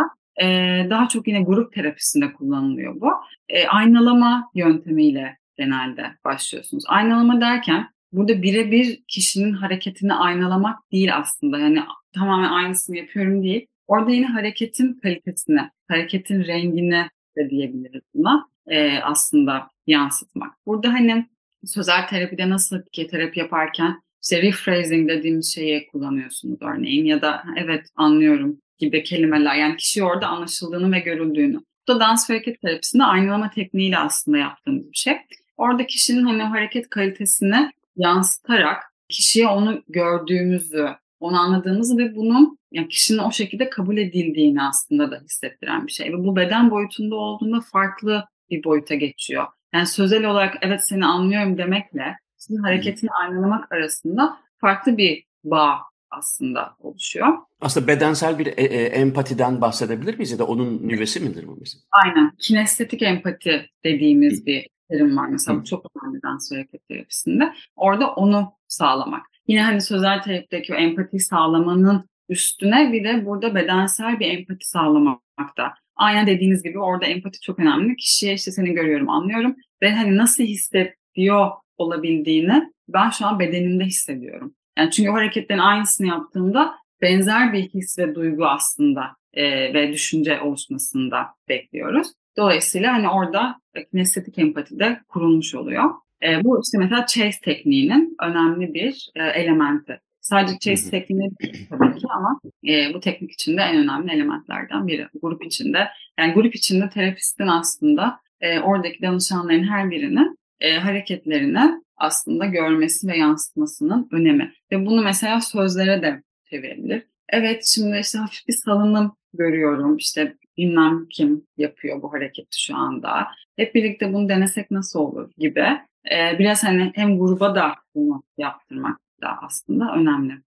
e, 0.42 0.46
daha 0.90 1.08
çok 1.08 1.28
yine 1.28 1.42
grup 1.42 1.72
terapisinde 1.72 2.32
kullanılıyor 2.32 3.00
bu. 3.00 3.10
E, 3.48 3.66
aynalama 3.66 4.50
yöntemiyle 4.54 5.36
genelde 5.58 6.06
başlıyorsunuz. 6.24 6.84
Aynalama 6.88 7.40
derken 7.40 7.88
burada 8.12 8.42
birebir 8.42 9.02
kişinin 9.08 9.52
hareketini 9.52 10.14
aynalamak 10.14 10.92
değil 10.92 11.16
aslında. 11.16 11.58
Yani 11.58 11.82
tamamen 12.14 12.50
aynısını 12.50 12.96
yapıyorum 12.96 13.42
değil. 13.42 13.66
Orada 13.86 14.10
yine 14.10 14.26
hareketin 14.26 14.92
kalitesini, 15.02 15.70
hareketin 15.88 16.44
rengini 16.44 17.08
de 17.36 17.50
diyebiliriz 17.50 18.02
buna 18.14 18.46
e, 18.66 18.98
aslında 18.98 19.68
yansıtmak. 19.86 20.54
Burada 20.66 20.92
hani 20.92 21.26
sözel 21.64 22.08
terapide 22.08 22.50
nasıl 22.50 22.82
ki 22.92 23.06
terapi 23.06 23.38
yaparken 23.38 24.02
işte 24.22 24.42
rephrasing 24.42 25.08
dediğimiz 25.08 25.54
şeyi 25.54 25.86
kullanıyorsunuz 25.86 26.58
örneğin 26.62 27.04
ya 27.04 27.22
da 27.22 27.44
evet 27.56 27.86
anlıyorum 27.96 28.60
gibi 28.78 29.02
kelimeler 29.02 29.54
yani 29.54 29.76
kişi 29.76 30.04
orada 30.04 30.26
anlaşıldığını 30.26 30.92
ve 30.92 30.98
görüldüğünü. 30.98 31.58
Bu 31.88 31.94
da 31.94 32.00
dans 32.00 32.30
ve 32.30 32.34
hareket 32.34 32.60
terapisinde 32.60 33.04
aynalama 33.04 33.50
tekniğiyle 33.50 33.98
aslında 33.98 34.38
yaptığımız 34.38 34.90
bir 34.92 34.96
şey. 34.96 35.16
Orada 35.56 35.86
kişinin 35.86 36.24
hani 36.24 36.42
hareket 36.42 36.90
kalitesini 36.90 37.70
yansıtarak 37.96 38.82
kişiye 39.08 39.48
onu 39.48 39.82
gördüğümüzü, 39.88 40.88
onu 41.20 41.40
anladığımızı 41.40 41.98
ve 41.98 42.16
bunun 42.16 42.58
yani 42.72 42.88
kişinin 42.88 43.18
o 43.18 43.32
şekilde 43.32 43.70
kabul 43.70 43.96
edildiğini 43.96 44.62
aslında 44.62 45.10
da 45.10 45.20
hissettiren 45.24 45.86
bir 45.86 45.92
şey. 45.92 46.12
Ve 46.12 46.18
bu 46.18 46.36
beden 46.36 46.70
boyutunda 46.70 47.14
olduğunda 47.16 47.60
farklı 47.60 48.24
bir 48.50 48.64
boyuta 48.64 48.94
geçiyor. 48.94 49.46
Yani 49.74 49.86
sözel 49.86 50.24
olarak 50.24 50.56
evet 50.62 50.88
seni 50.88 51.06
anlıyorum 51.06 51.58
demekle 51.58 52.16
sizin 52.36 52.62
hareketini 52.62 53.10
aynalamak 53.10 53.72
arasında 53.72 54.36
farklı 54.60 54.96
bir 54.96 55.24
bağ 55.44 55.78
aslında 56.10 56.76
oluşuyor. 56.78 57.38
Aslında 57.60 57.86
bedensel 57.86 58.38
bir 58.38 58.46
e, 58.46 58.50
e, 58.50 58.84
empatiden 58.84 59.60
bahsedebilir 59.60 60.14
miyiz 60.14 60.32
ya 60.32 60.38
da 60.38 60.46
onun 60.46 60.88
nüvesi 60.88 61.20
midir 61.20 61.46
bu 61.46 61.56
mesela? 61.60 61.82
Aynen. 62.04 62.32
Kinestetik 62.38 63.02
empati 63.02 63.66
dediğimiz 63.84 64.42
Hı. 64.42 64.46
bir 64.46 64.68
terim 64.90 65.16
var 65.16 65.28
mesela. 65.28 65.56
Hı. 65.56 65.60
Bu 65.60 65.64
çok 65.64 65.86
önemli 65.96 66.22
dans 66.22 66.52
hareket 66.52 66.88
terapisinde. 66.88 67.52
Orada 67.76 68.14
onu 68.14 68.52
sağlamak. 68.68 69.26
Yine 69.48 69.62
hani 69.62 69.80
sözel 69.80 70.22
terapideki 70.22 70.74
o 70.74 70.76
empati 70.76 71.18
sağlamanın 71.18 72.10
üstüne 72.28 72.92
bir 72.92 73.04
de 73.04 73.26
burada 73.26 73.54
bedensel 73.54 74.20
bir 74.20 74.26
empati 74.26 74.68
sağlamak 74.68 75.56
da 75.56 75.74
aynen 76.00 76.26
dediğiniz 76.26 76.62
gibi 76.62 76.78
orada 76.78 77.06
empati 77.06 77.40
çok 77.40 77.58
önemli. 77.58 77.96
Kişiye 77.96 78.34
işte 78.34 78.50
seni 78.50 78.72
görüyorum, 78.72 79.08
anlıyorum 79.08 79.56
ve 79.82 79.94
hani 79.94 80.16
nasıl 80.16 80.44
hissediyor 80.44 81.50
olabildiğini 81.78 82.72
ben 82.88 83.10
şu 83.10 83.26
an 83.26 83.38
bedenimde 83.38 83.84
hissediyorum. 83.84 84.54
Yani 84.78 84.90
çünkü 84.90 85.10
o 85.10 85.14
hareketlerin 85.14 85.60
aynısını 85.60 86.06
yaptığımda 86.06 86.74
benzer 87.02 87.52
bir 87.52 87.68
his 87.68 87.98
ve 87.98 88.14
duygu 88.14 88.46
aslında 88.46 89.16
e, 89.34 89.74
ve 89.74 89.92
düşünce 89.92 90.40
oluşmasında 90.40 91.26
bekliyoruz. 91.48 92.08
Dolayısıyla 92.36 92.92
hani 92.92 93.08
orada 93.08 93.60
kinestetik 93.90 94.38
empati 94.38 94.78
de 94.78 95.00
kurulmuş 95.08 95.54
oluyor. 95.54 95.90
E, 96.22 96.44
bu 96.44 96.60
işte 96.64 96.78
mesela 96.78 97.06
chase 97.06 97.40
tekniğinin 97.42 98.16
önemli 98.22 98.74
bir 98.74 99.10
e, 99.16 99.22
elementi. 99.22 100.00
Sadece 100.20 100.58
chase 100.58 100.90
tekniği 100.90 101.30
tabii 101.68 101.98
ki 101.98 102.06
ama 102.16 102.40
e, 102.68 102.94
bu 102.94 103.00
teknik 103.00 103.32
içinde 103.32 103.60
en 103.62 103.76
önemli 103.76 104.12
elementlerden 104.12 104.86
biri. 104.86 105.08
Grup 105.22 105.44
içinde 105.44 105.88
yani 106.18 106.32
grup 106.32 106.54
içinde 106.54 106.88
terapistin 106.88 107.46
aslında 107.46 108.20
e, 108.40 108.60
oradaki 108.60 109.02
danışanların 109.02 109.64
her 109.64 109.90
birinin 109.90 110.38
e, 110.60 110.76
hareketlerini 110.76 111.82
aslında 111.96 112.46
görmesi 112.46 113.08
ve 113.08 113.16
yansıtmasının 113.16 114.08
önemi. 114.12 114.52
Ve 114.72 114.86
bunu 114.86 115.02
mesela 115.02 115.40
sözlere 115.40 116.02
de 116.02 116.22
çevirebilir. 116.50 117.06
Evet 117.28 117.64
şimdi 117.66 117.98
işte 117.98 118.18
hafif 118.18 118.48
bir 118.48 118.52
salınım 118.52 119.16
görüyorum. 119.34 119.96
İşte 119.96 120.36
bilmem 120.56 121.06
kim 121.10 121.46
yapıyor 121.56 122.02
bu 122.02 122.12
hareketi 122.12 122.62
şu 122.62 122.76
anda. 122.76 123.26
Hep 123.56 123.74
birlikte 123.74 124.12
bunu 124.12 124.28
denesek 124.28 124.70
nasıl 124.70 125.00
olur 125.00 125.30
gibi. 125.38 125.66
Ee, 126.12 126.38
biraz 126.38 126.64
hani 126.64 126.92
hem 126.94 127.18
gruba 127.18 127.54
da 127.54 127.74
bunu 127.94 128.22
yaptırmak 128.38 129.00
da 129.22 129.38
aslında 129.42 129.94
önemli. 129.94 130.42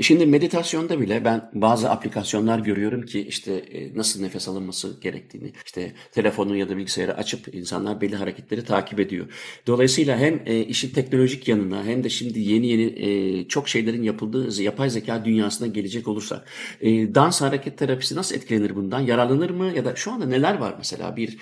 Şimdi 0.00 0.26
meditasyonda 0.26 1.00
bile 1.00 1.24
ben 1.24 1.50
bazı 1.54 1.90
aplikasyonlar 1.90 2.58
görüyorum 2.58 3.02
ki 3.02 3.26
işte 3.28 3.52
e, 3.52 3.98
nasıl 3.98 4.22
nefes 4.22 4.48
alınması 4.48 5.00
gerektiğini 5.00 5.52
işte 5.66 5.92
telefonu 6.12 6.56
ya 6.56 6.68
da 6.68 6.76
bilgisayarı 6.76 7.16
açıp 7.16 7.54
insanlar 7.54 8.00
belli 8.00 8.16
hareketleri 8.16 8.64
takip 8.64 9.00
ediyor. 9.00 9.26
Dolayısıyla 9.66 10.18
hem 10.18 10.42
e, 10.46 10.60
işin 10.60 10.90
teknolojik 10.90 11.48
yanına 11.48 11.84
hem 11.84 12.04
de 12.04 12.08
şimdi 12.08 12.40
yeni 12.40 12.66
yeni 12.66 12.82
e, 12.82 13.48
çok 13.48 13.68
şeylerin 13.68 14.02
yapıldığı 14.02 14.62
yapay 14.62 14.90
zeka 14.90 15.24
dünyasına 15.24 15.66
gelecek 15.66 16.08
olursak 16.08 16.48
dans 17.14 17.42
hareket 17.42 17.78
terapisi 17.78 18.16
nasıl 18.16 18.36
etkilenir 18.36 18.76
bundan? 18.76 19.00
Yararlanır 19.00 19.50
mı 19.50 19.72
ya 19.76 19.84
da 19.84 19.96
şu 19.96 20.12
anda 20.12 20.26
neler 20.26 20.54
var 20.54 20.74
mesela 20.78 21.16
bir 21.16 21.38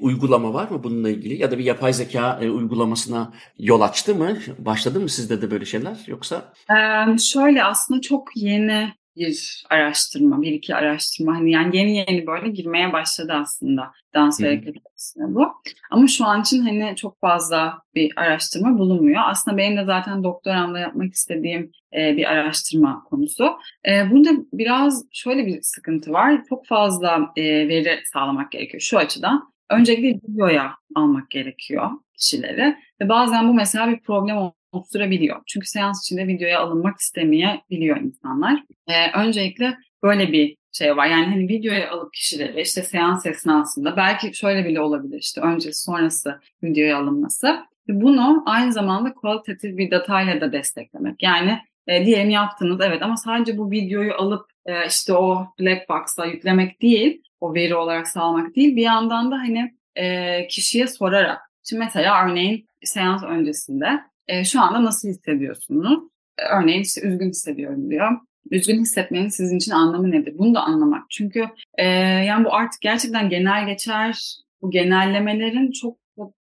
uygulama 0.00 0.54
var 0.54 0.68
mı 0.68 0.84
bununla 0.84 1.10
ilgili 1.10 1.42
ya 1.42 1.50
da 1.50 1.58
bir 1.58 1.64
yapay 1.64 1.92
zeka 1.92 2.40
uygulamasına 2.40 3.32
yol 3.58 3.80
açtı 3.80 4.14
mı? 4.14 4.36
Başladı 4.58 5.00
mı 5.00 5.08
sizde 5.08 5.42
de 5.42 5.50
böyle 5.50 5.64
şeyler 5.64 5.96
yoksa? 6.06 6.52
Ee, 6.70 7.18
şöyle 7.36 7.64
aslında 7.64 8.00
çok 8.00 8.36
yeni 8.36 8.92
bir 9.16 9.64
araştırma, 9.70 10.42
bir 10.42 10.52
iki 10.52 10.74
araştırma 10.74 11.34
hani 11.36 11.50
yani 11.50 11.76
yeni 11.76 11.96
yeni 11.96 12.26
böyle 12.26 12.48
girmeye 12.48 12.92
başladı 12.92 13.32
aslında 13.32 13.92
dans 14.14 14.40
ve 14.40 14.46
hareket 14.46 14.76
bu. 15.18 15.52
Ama 15.90 16.06
şu 16.06 16.24
an 16.24 16.40
için 16.40 16.62
hani 16.62 16.96
çok 16.96 17.20
fazla 17.20 17.78
bir 17.94 18.12
araştırma 18.16 18.78
bulunmuyor. 18.78 19.22
Aslında 19.24 19.56
benim 19.56 19.76
de 19.76 19.84
zaten 19.84 20.24
doktoramda 20.24 20.78
yapmak 20.78 21.14
istediğim 21.14 21.70
e, 21.96 22.16
bir 22.16 22.24
araştırma 22.24 23.04
konusu. 23.04 23.58
E, 23.88 24.10
burada 24.10 24.30
biraz 24.52 25.04
şöyle 25.12 25.46
bir 25.46 25.62
sıkıntı 25.62 26.12
var. 26.12 26.42
Çok 26.48 26.66
fazla 26.66 27.32
e, 27.36 27.42
veri 27.68 28.00
sağlamak 28.12 28.52
gerekiyor 28.52 28.80
şu 28.80 28.98
açıdan. 28.98 29.52
Öncelikle 29.70 30.08
videoya 30.08 30.72
almak 30.94 31.30
gerekiyor 31.30 31.90
kişileri 32.18 32.76
ve 33.02 33.08
bazen 33.08 33.48
bu 33.48 33.54
mesela 33.54 33.88
bir 33.88 34.00
problem 34.00 34.36
oluşturabiliyor. 34.72 35.42
Çünkü 35.46 35.66
seans 35.66 36.02
içinde 36.04 36.26
videoya 36.26 36.60
alınmak 36.60 36.98
istemeyebiliyor 36.98 37.96
insanlar. 37.96 38.62
Ee, 38.88 39.20
öncelikle 39.20 39.76
böyle 40.02 40.32
bir 40.32 40.56
şey 40.72 40.96
var. 40.96 41.06
Yani 41.06 41.26
hani 41.26 41.48
videoya 41.48 41.90
alıp 41.90 42.12
kişileri 42.12 42.60
işte 42.60 42.82
seans 42.82 43.26
esnasında 43.26 43.96
belki 43.96 44.34
şöyle 44.34 44.64
bile 44.64 44.80
olabilir 44.80 45.18
işte 45.18 45.40
öncesi 45.40 45.82
sonrası 45.82 46.40
videoya 46.62 46.98
alınması. 46.98 47.56
Bunu 47.88 48.42
aynı 48.46 48.72
zamanda 48.72 49.14
kualitatif 49.14 49.76
bir 49.76 49.90
datayla 49.90 50.40
da 50.40 50.52
desteklemek. 50.52 51.22
Yani 51.22 51.58
e, 51.86 52.06
diyelim 52.06 52.30
yaptınız 52.30 52.80
evet 52.80 53.02
ama 53.02 53.16
sadece 53.16 53.58
bu 53.58 53.70
videoyu 53.70 54.14
alıp 54.14 54.50
e, 54.66 54.86
işte 54.86 55.12
o 55.12 55.46
black 55.60 55.88
box'a 55.88 56.26
yüklemek 56.26 56.82
değil, 56.82 57.22
o 57.40 57.54
veri 57.54 57.74
olarak 57.74 58.08
sağlamak 58.08 58.56
değil. 58.56 58.76
Bir 58.76 58.82
yandan 58.82 59.30
da 59.30 59.36
hani 59.36 59.74
e, 59.96 60.46
kişiye 60.48 60.86
sorarak. 60.86 61.40
Şimdi 61.64 61.84
mesela 61.84 62.24
örneğin 62.24 62.68
seans 62.84 63.22
öncesinde 63.22 64.00
e, 64.28 64.44
şu 64.44 64.60
anda 64.60 64.84
nasıl 64.84 65.08
hissediyorsunuz? 65.08 65.98
E, 66.38 66.42
örneğin 66.42 66.82
işte 66.82 67.00
üzgün 67.00 67.28
hissediyorum 67.28 67.90
diyor. 67.90 68.10
Üzgün 68.50 68.80
hissetmenin 68.80 69.28
sizin 69.28 69.56
için 69.56 69.72
anlamı 69.72 70.10
nedir? 70.10 70.34
Bunu 70.38 70.54
da 70.54 70.60
anlamak. 70.60 71.02
Çünkü 71.10 71.44
e, 71.74 71.84
yani 72.24 72.44
bu 72.44 72.54
artık 72.54 72.80
gerçekten 72.80 73.28
genel 73.28 73.66
geçer, 73.66 74.36
bu 74.62 74.70
genellemelerin 74.70 75.70
çok 75.70 75.98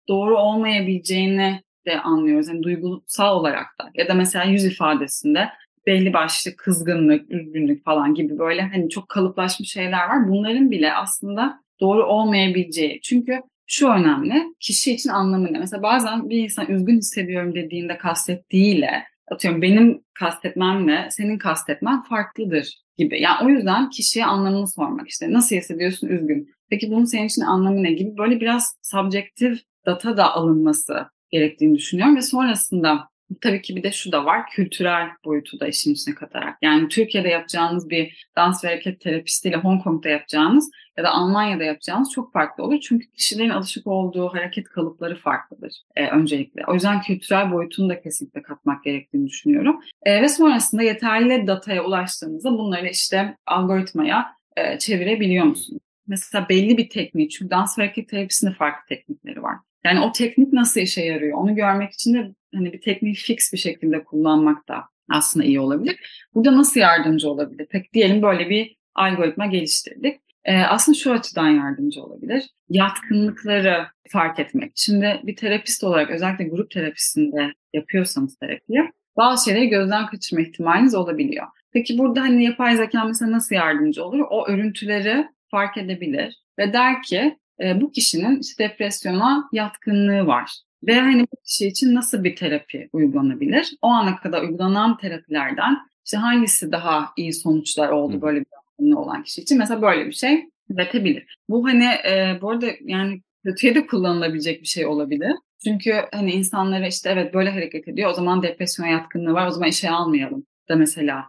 doğru 0.07 0.37
olmayabileceğini 0.37 1.61
de 1.85 1.99
anlıyoruz. 1.99 2.47
Yani 2.47 2.63
duygusal 2.63 3.35
olarak 3.35 3.65
da 3.81 3.91
ya 3.95 4.07
da 4.07 4.13
mesela 4.13 4.45
yüz 4.45 4.65
ifadesinde 4.65 5.49
belli 5.87 6.13
başlı 6.13 6.55
kızgınlık, 6.55 7.31
üzgünlük 7.31 7.85
falan 7.85 8.13
gibi 8.13 8.39
böyle 8.39 8.61
hani 8.61 8.89
çok 8.89 9.09
kalıplaşmış 9.09 9.71
şeyler 9.71 10.07
var. 10.07 10.27
Bunların 10.27 10.71
bile 10.71 10.93
aslında 10.93 11.61
doğru 11.79 12.05
olmayabileceği. 12.05 13.01
Çünkü 13.01 13.41
şu 13.71 13.87
önemli, 13.87 14.43
kişi 14.59 14.93
için 14.93 15.09
anlamı 15.09 15.53
ne? 15.53 15.59
Mesela 15.59 15.83
bazen 15.83 16.29
bir 16.29 16.37
insan 16.37 16.71
üzgün 16.71 16.97
hissediyorum 16.97 17.55
dediğinde 17.55 17.97
kastettiğiyle, 17.97 19.03
atıyorum 19.31 19.61
benim 19.61 20.01
kastetmemle 20.13 21.07
senin 21.11 21.37
kastetmen 21.37 22.03
farklıdır 22.03 22.81
gibi. 22.97 23.21
Yani 23.21 23.45
o 23.45 23.49
yüzden 23.49 23.89
kişiye 23.89 24.25
anlamını 24.25 24.67
sormak 24.67 25.07
işte 25.09 25.33
nasıl 25.33 25.55
hissediyorsun 25.55 26.07
üzgün. 26.07 26.49
Peki 26.69 26.91
bunun 26.91 27.05
senin 27.05 27.25
için 27.25 27.41
anlamı 27.41 27.83
ne 27.83 27.91
gibi 27.91 28.17
böyle 28.17 28.39
biraz 28.39 28.75
subjektif 28.81 29.61
data 29.85 30.17
da 30.17 30.33
alınması 30.33 31.05
gerektiğini 31.29 31.77
düşünüyorum 31.77 32.15
ve 32.15 32.21
sonrasında 32.21 33.09
Tabii 33.41 33.61
ki 33.61 33.75
bir 33.75 33.83
de 33.83 33.91
şu 33.91 34.11
da 34.11 34.25
var, 34.25 34.49
kültürel 34.49 35.07
boyutu 35.25 35.59
da 35.59 35.67
işin 35.67 35.93
içine 35.93 36.15
katarak. 36.15 36.57
Yani 36.61 36.87
Türkiye'de 36.87 37.27
yapacağınız 37.27 37.89
bir 37.89 38.27
dans 38.35 38.63
ve 38.63 38.67
hareket 38.67 39.01
terapistiyle 39.01 39.55
Hong 39.55 39.83
Kong'da 39.83 40.09
yapacağınız 40.09 40.71
ya 40.97 41.03
da 41.03 41.09
Almanya'da 41.09 41.63
yapacağınız 41.63 42.11
çok 42.11 42.33
farklı 42.33 42.63
olur. 42.63 42.79
Çünkü 42.81 43.11
kişilerin 43.11 43.49
alışık 43.49 43.87
olduğu 43.87 44.27
hareket 44.27 44.69
kalıpları 44.69 45.15
farklıdır 45.15 45.73
e, 45.95 46.07
öncelikle. 46.07 46.65
O 46.67 46.73
yüzden 46.73 47.01
kültürel 47.01 47.51
boyutunu 47.51 47.89
da 47.89 48.01
kesinlikle 48.01 48.41
katmak 48.41 48.83
gerektiğini 48.83 49.27
düşünüyorum. 49.27 49.81
E, 50.03 50.21
ve 50.21 50.29
sonrasında 50.29 50.83
yeterli 50.83 51.47
dataya 51.47 51.85
ulaştığınızda 51.85 52.51
bunları 52.51 52.87
işte 52.87 53.37
algoritmaya 53.45 54.35
e, 54.57 54.79
çevirebiliyor 54.79 55.45
musunuz? 55.45 55.81
Mesela 56.07 56.49
belli 56.49 56.77
bir 56.77 56.89
teknik, 56.89 57.31
çünkü 57.31 57.51
dans 57.51 57.79
ve 57.79 57.83
hareket 57.83 58.09
terapisinde 58.09 58.51
farklı 58.51 58.95
teknikleri 58.95 59.43
var. 59.43 59.55
Yani 59.85 59.99
o 59.99 60.11
teknik 60.11 60.53
nasıl 60.53 60.81
işe 60.81 61.01
yarıyor? 61.01 61.37
Onu 61.37 61.55
görmek 61.55 61.93
için 61.93 62.13
de 62.13 62.31
hani 62.53 62.73
bir 62.73 62.81
tekniği 62.81 63.15
fix 63.15 63.53
bir 63.53 63.57
şekilde 63.57 64.03
kullanmak 64.03 64.67
da 64.67 64.83
aslında 65.09 65.45
iyi 65.45 65.59
olabilir. 65.59 66.25
Burada 66.35 66.57
nasıl 66.57 66.79
yardımcı 66.79 67.29
olabilir? 67.29 67.67
Peki 67.71 67.93
diyelim 67.93 68.21
böyle 68.21 68.49
bir 68.49 68.75
algoritma 68.95 69.45
geliştirdik. 69.45 70.21
Ee, 70.45 70.57
aslında 70.57 70.97
şu 70.97 71.11
açıdan 71.11 71.49
yardımcı 71.49 72.03
olabilir. 72.03 72.49
Yatkınlıkları 72.69 73.87
fark 74.09 74.39
etmek. 74.39 74.71
Şimdi 74.75 75.19
bir 75.23 75.35
terapist 75.35 75.83
olarak 75.83 76.09
özellikle 76.09 76.43
grup 76.43 76.71
terapisinde 76.71 77.53
yapıyorsanız 77.73 78.37
terapiyi 78.37 78.91
bazı 79.17 79.45
şeyleri 79.45 79.67
gözden 79.67 80.07
kaçırma 80.07 80.41
ihtimaliniz 80.41 80.95
olabiliyor. 80.95 81.47
Peki 81.73 81.97
burada 81.97 82.21
hani 82.21 82.43
yapay 82.43 82.77
zeka 82.77 83.03
mesela 83.03 83.31
nasıl 83.31 83.55
yardımcı 83.55 84.05
olur? 84.05 84.19
O 84.29 84.47
örüntüleri 84.47 85.27
fark 85.51 85.77
edebilir 85.77 86.41
ve 86.59 86.73
der 86.73 87.01
ki 87.01 87.37
e, 87.61 87.81
bu 87.81 87.91
kişinin 87.91 88.39
işte 88.39 88.69
depresyona 88.69 89.49
yatkınlığı 89.51 90.27
var. 90.27 90.51
Ve 90.83 90.99
hani 90.99 91.21
bu 91.21 91.41
kişi 91.45 91.67
için 91.67 91.95
nasıl 91.95 92.23
bir 92.23 92.35
terapi 92.35 92.89
uygulanabilir? 92.93 93.77
O 93.81 93.87
ana 93.87 94.15
kadar 94.17 94.41
uygulanan 94.41 94.97
terapilerden 94.97 95.77
işte 96.05 96.17
hangisi 96.17 96.71
daha 96.71 97.09
iyi 97.17 97.33
sonuçlar 97.33 97.89
oldu 97.89 98.21
böyle 98.21 98.39
bir 98.39 98.45
yatkınlığı 98.53 98.99
olan 98.99 99.23
kişi 99.23 99.41
için? 99.41 99.57
Mesela 99.57 99.81
böyle 99.81 100.05
bir 100.05 100.11
şey 100.11 100.49
üretebilir. 100.69 101.37
Bu 101.49 101.67
hani 101.67 101.85
e, 101.85 102.39
bu 102.41 102.49
arada 102.49 102.67
yani 102.81 103.21
kötüye 103.43 103.75
de 103.75 103.87
kullanılabilecek 103.87 104.61
bir 104.61 104.67
şey 104.67 104.85
olabilir. 104.85 105.31
Çünkü 105.63 105.93
hani 106.11 106.31
insanlara 106.31 106.87
işte 106.87 107.09
evet 107.09 107.33
böyle 107.33 107.49
hareket 107.49 107.87
ediyor 107.87 108.09
o 108.11 108.13
zaman 108.13 108.43
depresyon 108.43 108.87
yatkınlığı 108.87 109.33
var 109.33 109.47
o 109.47 109.51
zaman 109.51 109.69
işe 109.69 109.89
almayalım 109.89 110.45
da 110.69 110.75
mesela 110.75 111.25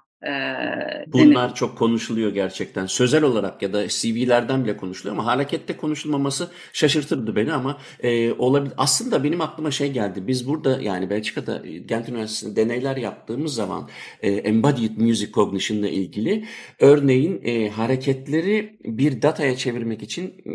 Bunlar 1.06 1.42
denedim. 1.42 1.54
çok 1.54 1.78
konuşuluyor 1.78 2.32
gerçekten. 2.34 2.86
Sözel 2.86 3.22
olarak 3.22 3.62
ya 3.62 3.72
da 3.72 3.88
CV'lerden 3.88 4.64
bile 4.64 4.76
konuşuluyor 4.76 5.16
ama 5.16 5.26
harekette 5.26 5.76
konuşulmaması 5.76 6.50
şaşırtırdı 6.72 7.36
beni 7.36 7.52
ama 7.52 7.78
e, 8.00 8.32
olabilir. 8.32 8.74
Aslında 8.76 9.24
benim 9.24 9.40
aklıma 9.40 9.70
şey 9.70 9.92
geldi. 9.92 10.26
Biz 10.26 10.48
burada 10.48 10.80
yani 10.80 11.10
Belçika'da 11.10 11.66
e, 11.66 11.78
Gent 11.78 12.08
Üniversitesi'nde 12.08 12.56
deneyler 12.56 12.96
yaptığımız 12.96 13.54
zaman 13.54 13.88
e, 14.22 14.30
Embodied 14.30 14.96
Music 14.96 15.32
Cognition 15.32 15.78
ile 15.78 15.90
ilgili 15.90 16.44
örneğin 16.80 17.40
e, 17.44 17.68
hareketleri 17.68 18.76
bir 18.84 19.22
dataya 19.22 19.56
çevirmek 19.56 20.02
için 20.02 20.26
e, 20.26 20.52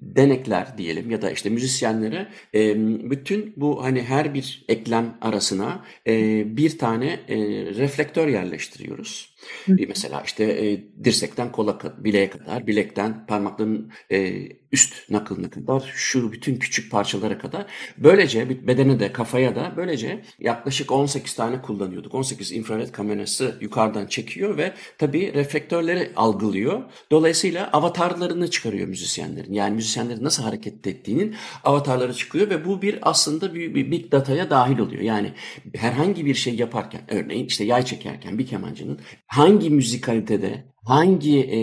denekler 0.00 0.78
diyelim 0.78 1.10
ya 1.10 1.22
da 1.22 1.30
işte 1.30 1.50
müzisyenlere 1.50 2.28
e, 2.54 2.74
bütün 3.10 3.52
bu 3.56 3.84
hani 3.84 4.02
her 4.02 4.34
bir 4.34 4.64
eklem 4.68 5.14
arasına 5.20 5.84
e, 6.06 6.42
bir 6.56 6.78
tane 6.78 7.20
e, 7.28 7.36
reflektör 7.74 8.28
yerleştiriyor 8.28 8.87
ediyoruz. 8.88 9.34
Hı. 9.66 9.76
Mesela 9.88 10.22
işte 10.26 10.44
e, 10.44 10.84
dirsekten 11.04 11.52
kola 11.52 11.78
bileğe 11.98 12.30
kadar, 12.30 12.66
bilekten 12.66 13.26
parmakların 13.26 13.92
e, 14.10 14.48
üst 14.72 15.10
nakılına 15.10 15.50
kadar 15.50 15.92
şu 15.94 16.32
bütün 16.32 16.56
küçük 16.56 16.90
parçalara 16.90 17.38
kadar 17.38 17.66
böylece 17.98 18.66
bedene 18.66 19.00
de 19.00 19.12
kafaya 19.12 19.56
da 19.56 19.72
böylece 19.76 20.24
yaklaşık 20.38 20.92
18 20.92 21.34
tane 21.34 21.62
kullanıyorduk. 21.62 22.14
18 22.14 22.52
infrared 22.52 22.90
kamerası 22.90 23.54
yukarıdan 23.60 24.06
çekiyor 24.06 24.56
ve 24.56 24.72
tabii 24.98 25.34
reflektörleri 25.34 26.12
algılıyor. 26.16 26.82
Dolayısıyla 27.10 27.70
avatarlarını 27.72 28.50
çıkarıyor 28.50 28.88
müzisyenlerin. 28.88 29.52
Yani 29.52 29.74
müzisyenlerin 29.74 30.24
nasıl 30.24 30.42
hareket 30.42 30.86
ettiğinin 30.86 31.34
avatarları 31.64 32.14
çıkıyor 32.14 32.50
ve 32.50 32.64
bu 32.64 32.82
bir 32.82 32.98
aslında 33.02 33.54
bir, 33.54 33.74
bir 33.74 33.90
big 33.90 34.12
data'ya 34.12 34.50
dahil 34.50 34.78
oluyor. 34.78 35.02
Yani 35.02 35.32
herhangi 35.76 36.26
bir 36.26 36.34
şey 36.34 36.54
yaparken 36.54 37.00
örneğin 37.08 37.46
işte 37.46 37.64
yay 37.64 37.84
çekerken 37.84 38.38
bir 38.38 38.46
kemancının 38.46 39.00
hangi 39.28 39.70
müzikalitede 39.70 40.68
hangi 40.88 41.40
e, 41.40 41.60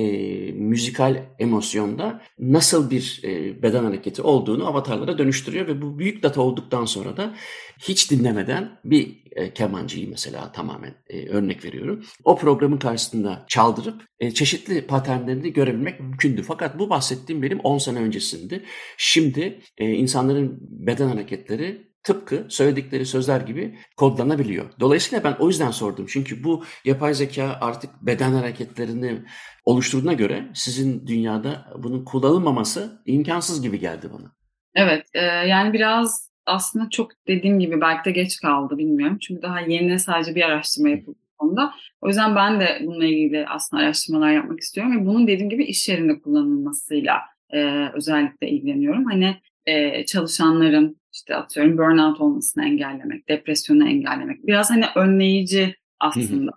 müzikal 0.52 1.26
emosyonda 1.40 2.22
nasıl 2.40 2.92
bir 2.92 3.22
e, 3.24 3.62
beden 3.64 3.84
hareketi 3.84 4.22
olduğunu 4.22 4.68
avatarlara 4.68 5.18
dönüştürüyor 5.18 5.68
ve 5.68 5.82
bu 5.82 6.00
büyük 6.00 6.24
data 6.24 6.42
olduktan 6.42 6.86
sonra 6.86 7.18
da 7.18 7.36
hiç 7.80 8.12
dinlemeden 8.12 8.80
bir 8.86 9.24
e, 9.32 9.54
kemancıyı 9.54 10.10
mesela 10.10 10.52
tamamen 10.52 10.96
e, 11.10 11.28
örnek 11.28 11.66
veriyorum. 11.66 12.06
O 12.24 12.38
programın 12.38 12.78
karşısında 12.78 13.46
çaldırıp 13.48 14.04
e, 14.20 14.32
çeşitli 14.32 14.88
paternlerini 14.88 15.54
görebilmek 15.54 16.00
mümkündü. 16.00 16.44
Fakat 16.44 16.80
bu 16.80 16.90
bahsettiğim 16.90 17.42
benim 17.42 17.60
10 17.60 17.78
sene 17.78 18.00
öncesinde. 18.00 18.64
Şimdi 18.98 19.60
e, 19.78 19.92
insanların 19.92 20.58
beden 20.62 21.08
hareketleri 21.08 21.95
tıpkı 22.06 22.46
söyledikleri 22.50 23.06
sözler 23.06 23.42
gibi 23.42 23.78
kodlanabiliyor. 23.98 24.66
Dolayısıyla 24.80 25.24
ben 25.24 25.36
o 25.40 25.48
yüzden 25.48 25.72
sordum. 25.72 26.06
Çünkü 26.10 26.44
bu 26.44 26.64
yapay 26.86 27.14
zeka 27.14 27.58
artık 27.62 27.92
beden 28.02 28.34
hareketlerini 28.34 29.22
oluşturduğuna 29.66 30.14
göre 30.14 30.46
sizin 30.54 31.08
dünyada 31.08 31.66
bunun 31.78 32.06
kullanılmaması 32.06 33.02
imkansız 33.06 33.62
gibi 33.62 33.80
geldi 33.80 34.10
bana. 34.14 34.32
Evet, 34.76 35.06
e, 35.14 35.22
yani 35.26 35.74
biraz 35.74 36.32
aslında 36.46 36.90
çok 36.90 37.12
dediğim 37.28 37.60
gibi 37.60 37.82
belki 37.82 38.06
de 38.06 38.12
geç 38.12 38.40
kaldı 38.40 38.78
bilmiyorum. 38.78 39.18
Çünkü 39.22 39.42
daha 39.42 39.60
yeni 39.60 40.00
sadece 40.00 40.36
bir 40.36 40.42
araştırma 40.42 40.90
yapıldı 40.90 41.18
konuda. 41.38 41.74
O 42.02 42.08
yüzden 42.08 42.36
ben 42.36 42.60
de 42.60 42.80
bununla 42.82 43.06
ilgili 43.06 43.48
aslında 43.48 43.84
araştırmalar 43.84 44.32
yapmak 44.32 44.60
istiyorum 44.60 45.02
ve 45.02 45.06
bunun 45.06 45.28
dediğim 45.28 45.50
gibi 45.50 45.66
iş 45.66 45.90
yerinde 45.90 46.20
kullanılmasıyla 46.20 47.22
e, 47.50 47.90
özellikle 47.94 48.50
ilgileniyorum. 48.50 49.06
Hani 49.06 49.36
e, 49.66 50.06
çalışanların 50.06 50.98
işte 51.16 51.36
atıyorum 51.36 51.78
burnout 51.78 52.22
olmasını 52.22 52.66
engellemek, 52.66 53.30
depresyonu 53.30 53.90
engellemek. 53.90 54.48
Biraz 54.48 54.72
hani 54.72 54.86
önleyici 54.96 55.76
aslında. 56.00 56.52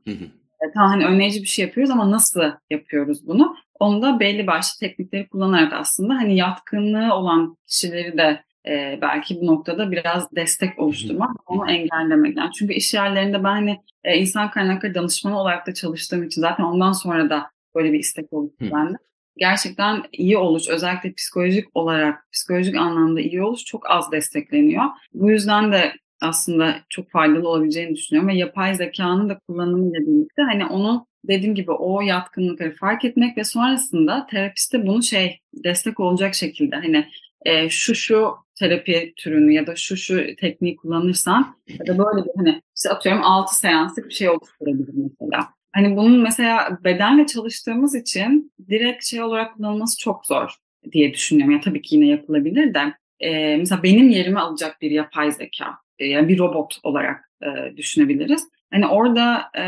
e, 0.61 0.73
tamam 0.75 0.91
hani 0.91 1.05
önleyici 1.07 1.43
bir 1.43 1.47
şey 1.47 1.65
yapıyoruz 1.65 1.91
ama 1.91 2.11
nasıl 2.11 2.41
yapıyoruz 2.71 3.27
bunu? 3.27 3.57
Onu 3.81 4.03
da 4.03 4.21
belli 4.21 4.47
başlı 4.47 4.79
teknikleri 4.81 5.29
kullanarak 5.29 5.73
aslında 5.73 6.15
hani 6.15 6.37
yatkınlığı 6.37 7.15
olan 7.15 7.57
kişileri 7.67 8.19
de 8.19 8.43
e, 8.69 8.99
belki 9.03 9.41
bu 9.41 9.47
noktada 9.47 9.91
biraz 9.91 10.33
destek 10.33 10.79
oluşturmak, 10.79 11.51
onu 11.51 11.71
engellemek. 11.71 12.37
Yani 12.37 12.51
çünkü 12.53 12.75
iş 12.75 12.95
yerlerinde 12.95 13.45
ben 13.45 13.53
hani 13.53 13.79
e, 14.05 14.19
insan 14.19 14.51
kaynakları 14.51 14.95
danışmanı 14.95 15.41
olarak 15.41 15.67
da 15.67 15.75
çalıştığım 15.75 16.23
için 16.23 16.41
zaten 16.41 16.65
ondan 16.65 16.93
sonra 16.93 17.31
da 17.31 17.51
böyle 17.75 17.93
bir 17.93 17.99
istek 17.99 18.33
oluştu 18.33 18.69
bende 18.73 18.97
gerçekten 19.39 20.03
iyi 20.13 20.39
oluş, 20.39 20.69
özellikle 20.69 21.13
psikolojik 21.13 21.69
olarak, 21.75 22.29
psikolojik 22.33 22.77
anlamda 22.77 23.21
iyi 23.21 23.43
oluş 23.43 23.65
çok 23.65 23.91
az 23.91 24.13
destekleniyor. 24.13 24.85
Bu 25.15 25.31
yüzden 25.31 25.73
de 25.73 25.93
aslında 26.23 26.77
çok 26.89 27.11
faydalı 27.11 27.49
olabileceğini 27.49 27.97
düşünüyorum 27.97 28.29
ve 28.29 28.35
yapay 28.35 28.75
zekanın 28.75 29.29
da 29.29 29.39
kullanımıyla 29.49 30.01
birlikte 30.01 30.43
hani 30.43 30.67
onun 30.67 31.07
dediğim 31.25 31.55
gibi 31.55 31.73
o 31.73 32.01
yatkınlıkları 32.01 32.77
fark 32.77 33.05
etmek 33.05 33.39
ve 33.39 33.45
sonrasında 33.45 34.27
terapiste 34.31 34.87
bunu 34.87 35.03
şey 35.03 35.41
destek 35.65 36.01
olacak 36.01 36.35
şekilde 36.35 36.77
hani 36.77 37.09
e, 37.43 37.69
şu 37.69 37.95
şu 37.95 38.35
terapi 38.55 39.13
türünü 39.17 39.53
ya 39.53 39.67
da 39.67 39.77
şu 39.77 39.97
şu 39.97 40.37
tekniği 40.37 40.77
kullanırsan 40.77 41.57
ya 41.69 41.87
da 41.87 41.99
böyle 41.99 42.25
bir 42.25 42.31
hani 42.37 42.63
işte 42.77 42.91
atıyorum 42.91 43.23
6 43.25 43.57
seanslık 43.57 44.09
bir 44.09 44.15
şey 44.15 44.29
oluşturabilir 44.29 44.95
mesela. 44.95 45.49
Hani 45.73 45.97
bunun 45.97 46.21
mesela 46.21 46.79
bedenle 46.85 47.27
çalıştığımız 47.27 47.95
için 47.95 48.53
direkt 48.69 49.05
şey 49.05 49.23
olarak 49.23 49.55
kullanılması 49.55 49.99
çok 49.99 50.27
zor 50.27 50.51
diye 50.93 51.13
düşünüyorum. 51.15 51.55
Ya 51.55 51.61
tabii 51.61 51.83
ki 51.83 51.95
yine 51.97 52.07
yapılabilir 52.07 52.75
de. 52.75 52.95
E, 53.21 53.57
mesela 53.57 53.83
benim 53.83 54.09
yerimi 54.09 54.41
alacak 54.41 54.81
bir 54.81 54.91
yapay 54.91 55.33
zeka, 55.33 55.79
e, 55.99 56.07
yani 56.07 56.29
bir 56.29 56.39
robot 56.39 56.79
olarak 56.83 57.31
e, 57.43 57.77
düşünebiliriz. 57.77 58.49
Hani 58.71 58.87
orada 58.87 59.43
e, 59.59 59.63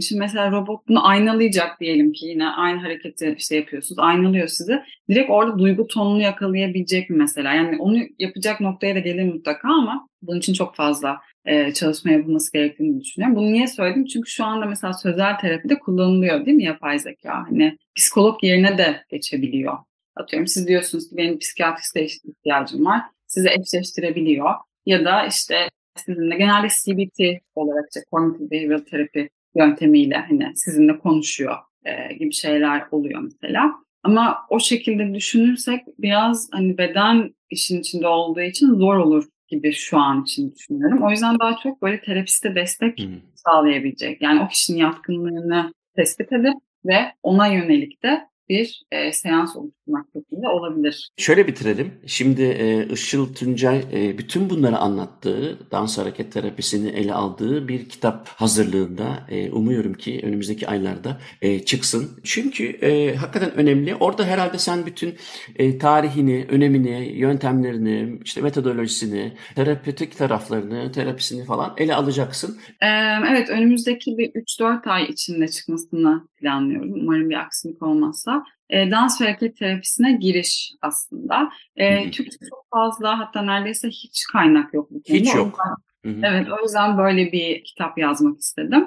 şimdi 0.00 0.20
mesela 0.20 0.50
robot 0.50 0.88
bunu 0.88 1.08
aynalayacak 1.08 1.80
diyelim 1.80 2.12
ki 2.12 2.26
yine 2.26 2.48
aynı 2.48 2.80
hareketi 2.80 3.34
işte 3.38 3.56
yapıyorsunuz. 3.56 3.98
Aynalıyor 3.98 4.48
sizi. 4.48 4.82
Direkt 5.08 5.30
orada 5.30 5.58
duygu 5.58 5.86
tonunu 5.86 6.22
yakalayabilecek 6.22 7.10
mi 7.10 7.16
mesela? 7.16 7.54
Yani 7.54 7.76
onu 7.78 7.98
yapacak 8.18 8.60
noktaya 8.60 8.94
da 8.94 8.98
gelir 8.98 9.24
mutlaka 9.24 9.68
ama 9.68 10.08
bunun 10.26 10.38
için 10.38 10.52
çok 10.52 10.74
fazla 10.74 11.20
e, 11.44 11.72
çalışma 11.72 12.10
yapılması 12.10 12.52
gerektiğini 12.52 13.00
düşünüyorum. 13.00 13.36
Bunu 13.36 13.52
niye 13.52 13.66
söyledim? 13.66 14.04
Çünkü 14.04 14.30
şu 14.30 14.44
anda 14.44 14.66
mesela 14.66 14.92
sözel 14.92 15.38
terapide 15.38 15.78
kullanılıyor 15.78 16.46
değil 16.46 16.56
mi 16.56 16.64
yapay 16.64 16.98
zeka? 16.98 17.44
Hani 17.48 17.78
psikolog 17.96 18.44
yerine 18.44 18.78
de 18.78 19.04
geçebiliyor. 19.10 19.78
Atıyorum 20.16 20.46
siz 20.46 20.68
diyorsunuz 20.68 21.10
ki 21.10 21.16
benim 21.16 21.38
psikiyatriste 21.38 22.04
ihtiyacım 22.04 22.84
var. 22.84 23.02
Size 23.26 23.50
eşleştirebiliyor. 23.60 24.50
Ya 24.86 25.04
da 25.04 25.26
işte 25.26 25.68
sizinle 25.96 26.36
genelde 26.36 26.68
CBT 26.68 27.42
olarak 27.54 27.84
işte 27.90 28.04
Cognitive 28.10 28.50
Behavioral 28.50 28.84
Therapy 28.84 29.22
yöntemiyle 29.56 30.16
hani 30.16 30.52
sizinle 30.54 30.98
konuşuyor 30.98 31.56
e, 31.84 32.14
gibi 32.14 32.32
şeyler 32.32 32.82
oluyor 32.90 33.20
mesela. 33.20 33.72
Ama 34.02 34.46
o 34.50 34.60
şekilde 34.60 35.14
düşünürsek 35.14 35.80
biraz 35.98 36.48
hani 36.52 36.78
beden 36.78 37.34
işin 37.50 37.80
içinde 37.80 38.06
olduğu 38.08 38.40
için 38.40 38.74
zor 38.74 38.96
olur 38.96 39.24
gibi 39.48 39.72
şu 39.72 39.98
an 39.98 40.22
için 40.22 40.54
düşünüyorum. 40.54 41.02
O 41.02 41.10
yüzden 41.10 41.38
daha 41.38 41.56
çok 41.62 41.82
böyle 41.82 42.00
terapiste 42.00 42.54
destek 42.54 42.98
hmm. 42.98 43.20
sağlayabilecek. 43.34 44.22
Yani 44.22 44.42
o 44.42 44.48
kişinin 44.48 44.78
yatkınlığını 44.78 45.72
tespit 45.96 46.32
edip 46.32 46.54
ve 46.84 47.12
ona 47.22 47.46
yönelik 47.46 48.02
de 48.02 48.28
bir 48.48 48.82
e, 48.92 49.12
seans 49.12 49.56
oluşturmak 49.56 50.06
şeklinde 50.12 50.48
olabilir. 50.48 51.10
Şöyle 51.16 51.46
bitirelim. 51.46 51.94
Şimdi 52.06 52.42
e, 52.42 52.88
Işıl 52.92 53.34
Tuncay 53.34 53.84
e, 53.92 54.18
bütün 54.18 54.50
bunları 54.50 54.78
anlattığı, 54.78 55.58
dans 55.70 55.98
hareket 55.98 56.32
terapisini 56.32 56.88
ele 56.88 57.12
aldığı 57.14 57.68
bir 57.68 57.88
kitap 57.88 58.28
hazırlığında 58.28 59.26
e, 59.28 59.50
umuyorum 59.50 59.94
ki 59.94 60.20
önümüzdeki 60.22 60.68
aylarda 60.68 61.20
e, 61.42 61.64
çıksın. 61.64 62.20
Çünkü 62.24 62.64
e, 62.64 63.16
hakikaten 63.16 63.54
önemli. 63.54 63.94
Orada 63.94 64.24
herhalde 64.24 64.58
sen 64.58 64.86
bütün 64.86 65.14
e, 65.56 65.78
tarihini, 65.78 66.46
önemini, 66.48 67.12
yöntemlerini, 67.14 68.18
işte 68.24 68.40
metodolojisini, 68.40 69.32
terapötik 69.54 70.18
taraflarını, 70.18 70.92
terapisini 70.92 71.44
falan 71.44 71.74
ele 71.76 71.94
alacaksın. 71.94 72.58
E, 72.82 72.86
evet 73.30 73.50
önümüzdeki 73.50 74.18
bir 74.18 74.30
3-4 74.30 74.90
ay 74.90 75.04
içinde 75.04 75.48
çıkmasını 75.48 76.28
planlıyorum. 76.40 76.92
Umarım 76.92 77.30
bir 77.30 77.36
aksilik 77.36 77.82
olmazsa 77.82 78.35
e, 78.70 78.90
dans 78.90 79.20
ve 79.20 79.24
hareket 79.24 79.56
terapisine 79.56 80.12
giriş 80.12 80.72
aslında. 80.82 81.50
E, 81.76 82.10
Türkçe 82.10 82.38
çok 82.50 82.66
fazla 82.74 83.18
hatta 83.18 83.42
neredeyse 83.42 83.88
hiç 83.88 84.24
kaynak 84.32 84.74
yok 84.74 84.90
bu 84.90 85.02
konuda. 85.02 85.20
Hiç 85.20 85.34
yok. 85.34 85.58
Yüzden, 86.04 86.22
evet 86.22 86.46
o 86.60 86.62
yüzden 86.62 86.98
böyle 86.98 87.32
bir 87.32 87.64
kitap 87.64 87.98
yazmak 87.98 88.38
istedim. 88.38 88.86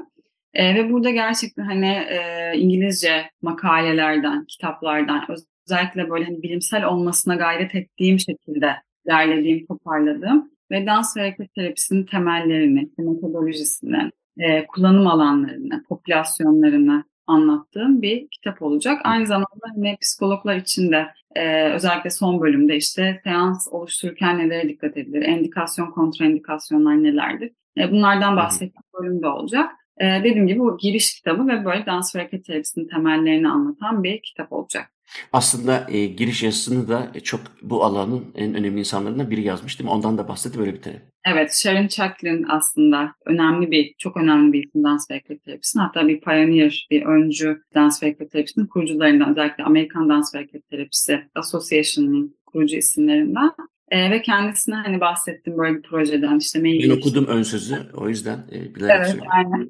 E, 0.54 0.76
ve 0.76 0.92
burada 0.92 1.10
gerçekten 1.10 1.64
hani 1.64 1.88
e, 1.88 2.52
İngilizce 2.56 3.30
makalelerden, 3.42 4.46
kitaplardan 4.46 5.28
özellikle 5.68 6.10
böyle 6.10 6.26
hani 6.26 6.44
bilimsel 6.44 6.86
olmasına 6.86 7.36
gayret 7.36 7.76
ettiğim 7.76 8.20
şekilde 8.20 8.76
derlediğim, 9.08 9.66
toparladığım 9.66 10.52
ve 10.72 10.86
dans 10.86 11.18
ve 11.18 11.22
hareket 11.22 11.54
terapisinin 11.54 12.06
temellerini, 12.06 12.90
metodolojisini, 12.98 14.12
e, 14.38 14.68
kullanım 14.68 15.08
alanlarını, 15.08 15.84
popülasyonlarını 15.90 17.04
anlattığım 17.30 18.02
bir 18.02 18.28
kitap 18.28 18.62
olacak. 18.62 19.02
Aynı 19.04 19.28
zamanda 19.28 19.68
yine 19.76 19.98
psikologlar 20.02 20.56
için 20.56 20.92
de 20.92 21.08
e, 21.36 21.64
özellikle 21.74 22.10
son 22.10 22.42
bölümde 22.42 22.76
işte 22.76 23.22
seans 23.24 23.68
oluştururken 23.72 24.40
nelere 24.40 24.70
dikkat 24.70 24.98
edilir, 24.98 25.22
endikasyon, 25.22 25.92
kontraindikasyonlar 25.92 27.04
nelerdir? 27.04 27.52
E, 27.78 27.92
bunlardan 27.92 28.38
bahsettiğim 28.38 28.84
bölümde 29.02 29.28
olacak. 29.28 29.72
E, 29.98 30.06
dediğim 30.06 30.48
gibi 30.48 30.60
bu 30.60 30.78
giriş 30.78 31.16
kitabı 31.16 31.48
ve 31.48 31.66
böyle 31.66 31.86
dans 31.86 32.16
ve 32.16 32.20
hareket 32.20 32.46
terapisinin 32.46 32.88
temellerini 32.88 33.50
anlatan 33.50 34.04
bir 34.04 34.22
kitap 34.22 34.54
olacak. 34.54 34.92
Aslında 35.34 35.88
e, 35.90 36.06
giriş 36.06 36.44
yazısını 36.44 36.88
da 36.88 37.12
e, 37.16 37.20
çok 37.20 37.42
bu 37.62 37.84
alanın 37.84 38.26
en 38.36 38.54
önemli 38.54 38.80
insanlarından 38.80 39.32
biri 39.32 39.42
yazmış 39.42 39.80
değil 39.80 39.90
mi? 39.90 39.94
Ondan 39.94 40.18
da 40.18 40.28
bahsedip 40.28 40.60
böyle 40.60 40.74
bitirelim. 40.74 41.02
Evet, 41.26 41.54
Sharon 41.54 41.88
Chaplin 41.88 42.46
aslında 42.50 43.14
önemli 43.26 43.72
bir, 43.72 43.96
çok 43.98 44.18
önemli 44.18 44.54
bir 44.54 44.68
isim 44.68 44.84
dans 44.84 45.12
ve 45.12 45.14
hareket 45.14 45.44
terapisinin. 45.44 45.84
Hatta 45.84 46.08
bir 46.08 46.22
pioneer, 46.22 46.88
bir 46.92 47.06
öncü 47.06 47.62
dans 47.76 48.04
ve 48.04 48.16
terapisinin 48.16 48.68
kurucularından, 48.68 49.32
özellikle 49.32 49.64
Amerikan 49.64 50.10
Dans 50.10 50.36
ve 50.36 50.48
Terapisi 50.70 51.30
Association'ın 51.36 52.38
kurucu 52.46 52.78
isimlerinden. 52.78 53.52
E, 53.92 54.12
ve 54.12 54.22
kendisine 54.22 54.76
hani 54.76 55.02
bahsettim 55.02 55.58
böyle 55.58 55.78
bir 55.78 55.82
projeden 55.82 56.38
işte 56.38 56.62
mail. 56.62 56.90
Ben 56.90 56.98
okudum 56.98 57.26
ön 57.28 57.44
sözü 57.44 57.76
o 57.94 58.10
yüzden 58.10 58.40
e, 58.52 58.76
bilerek 58.76 58.96
evet, 58.96 59.22
Aynen. 59.30 59.70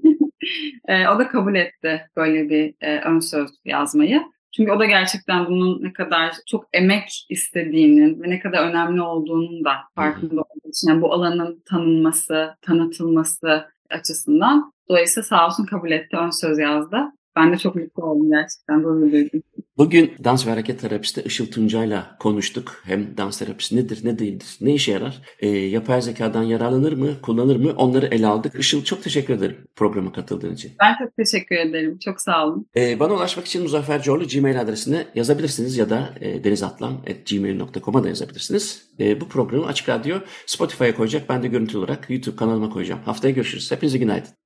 e, 0.88 1.08
o 1.08 1.20
da 1.20 1.28
kabul 1.28 1.56
etti 1.56 2.02
böyle 2.16 2.50
bir 2.50 2.74
e, 2.82 3.00
ön 3.00 3.20
söz 3.20 3.50
yazmayı. 3.66 4.22
Çünkü 4.56 4.72
o 4.72 4.80
da 4.80 4.86
gerçekten 4.86 5.46
bunun 5.46 5.84
ne 5.84 5.94
kadar 5.94 6.34
çok 6.48 6.66
emek 6.74 7.26
istediğinin 7.30 8.24
ve 8.24 8.30
ne 8.30 8.40
kadar 8.40 8.70
önemli 8.70 9.02
olduğunun 9.02 9.66
da 9.66 9.72
farkında 9.96 10.42
olduğu 10.42 10.70
için. 10.70 10.90
Yani 10.90 11.02
bu 11.02 11.14
alanın 11.14 11.64
tanınması, 11.66 12.56
tanıtılması 12.62 13.66
açısından. 13.90 14.74
Dolayısıyla 14.90 15.26
sağ 15.26 15.48
olsun 15.48 15.66
kabul 15.66 15.92
etti, 15.92 16.18
ön 16.18 16.30
söz 16.30 16.60
yazdı. 16.60 16.98
Ben 17.40 17.54
de 17.54 17.58
çok 17.58 17.76
mutlu 17.76 18.04
oldum 18.04 18.30
gerçekten, 18.30 18.84
gurur 18.84 19.12
duydum. 19.12 19.42
Bugün 19.78 20.14
dans 20.24 20.48
ve 20.48 20.52
hareket 20.52 20.82
terapisti 20.82 21.22
Işıl 21.22 21.52
Tuncay'la 21.52 22.18
konuştuk. 22.20 22.82
Hem 22.86 23.18
dans 23.18 23.40
terapisi 23.40 23.76
nedir, 23.76 24.00
ne 24.04 24.20
değildir, 24.20 24.58
ne 24.62 24.74
işe 24.74 24.92
yarar, 24.92 25.22
e, 25.40 25.48
yapay 25.50 26.02
zekadan 26.02 26.44
yararlanır 26.44 26.94
mı, 26.94 27.22
kullanır 27.22 27.56
mı 27.56 27.74
onları 27.78 28.06
ele 28.06 28.28
aldık. 28.28 28.60
Işıl 28.60 28.84
çok 28.84 29.04
teşekkür 29.04 29.34
ederim 29.34 29.58
programa 29.76 30.12
katıldığın 30.12 30.54
için. 30.54 30.72
Ben 30.82 30.96
çok 31.06 31.16
teşekkür 31.16 31.56
ederim. 31.56 31.98
Çok 32.00 32.22
sağ 32.22 32.46
olun. 32.48 32.66
E, 32.76 33.00
bana 33.00 33.14
ulaşmak 33.14 33.46
için 33.46 33.62
Muzaffer 33.62 34.02
Corlu 34.02 34.28
Gmail 34.28 34.62
adresine 34.62 35.06
yazabilirsiniz 35.16 35.78
ya 35.78 35.90
da 35.90 36.10
e, 36.22 36.44
denizatlam.gmail.com'a 36.44 38.04
da 38.04 38.08
yazabilirsiniz. 38.08 38.90
E, 39.00 39.22
bu 39.22 39.28
programı 39.28 39.66
Açık 39.66 39.90
Radyo 39.90 40.18
Spotify'a 40.46 40.96
koyacak. 40.96 41.30
Ben 41.30 41.44
de 41.44 41.48
görüntü 41.48 41.78
olarak 41.78 42.10
YouTube 42.10 42.36
kanalıma 42.36 42.70
koyacağım. 42.70 43.02
Haftaya 43.06 43.34
görüşürüz. 43.34 43.72
Hepinize 43.72 43.98
günaydın. 43.98 44.30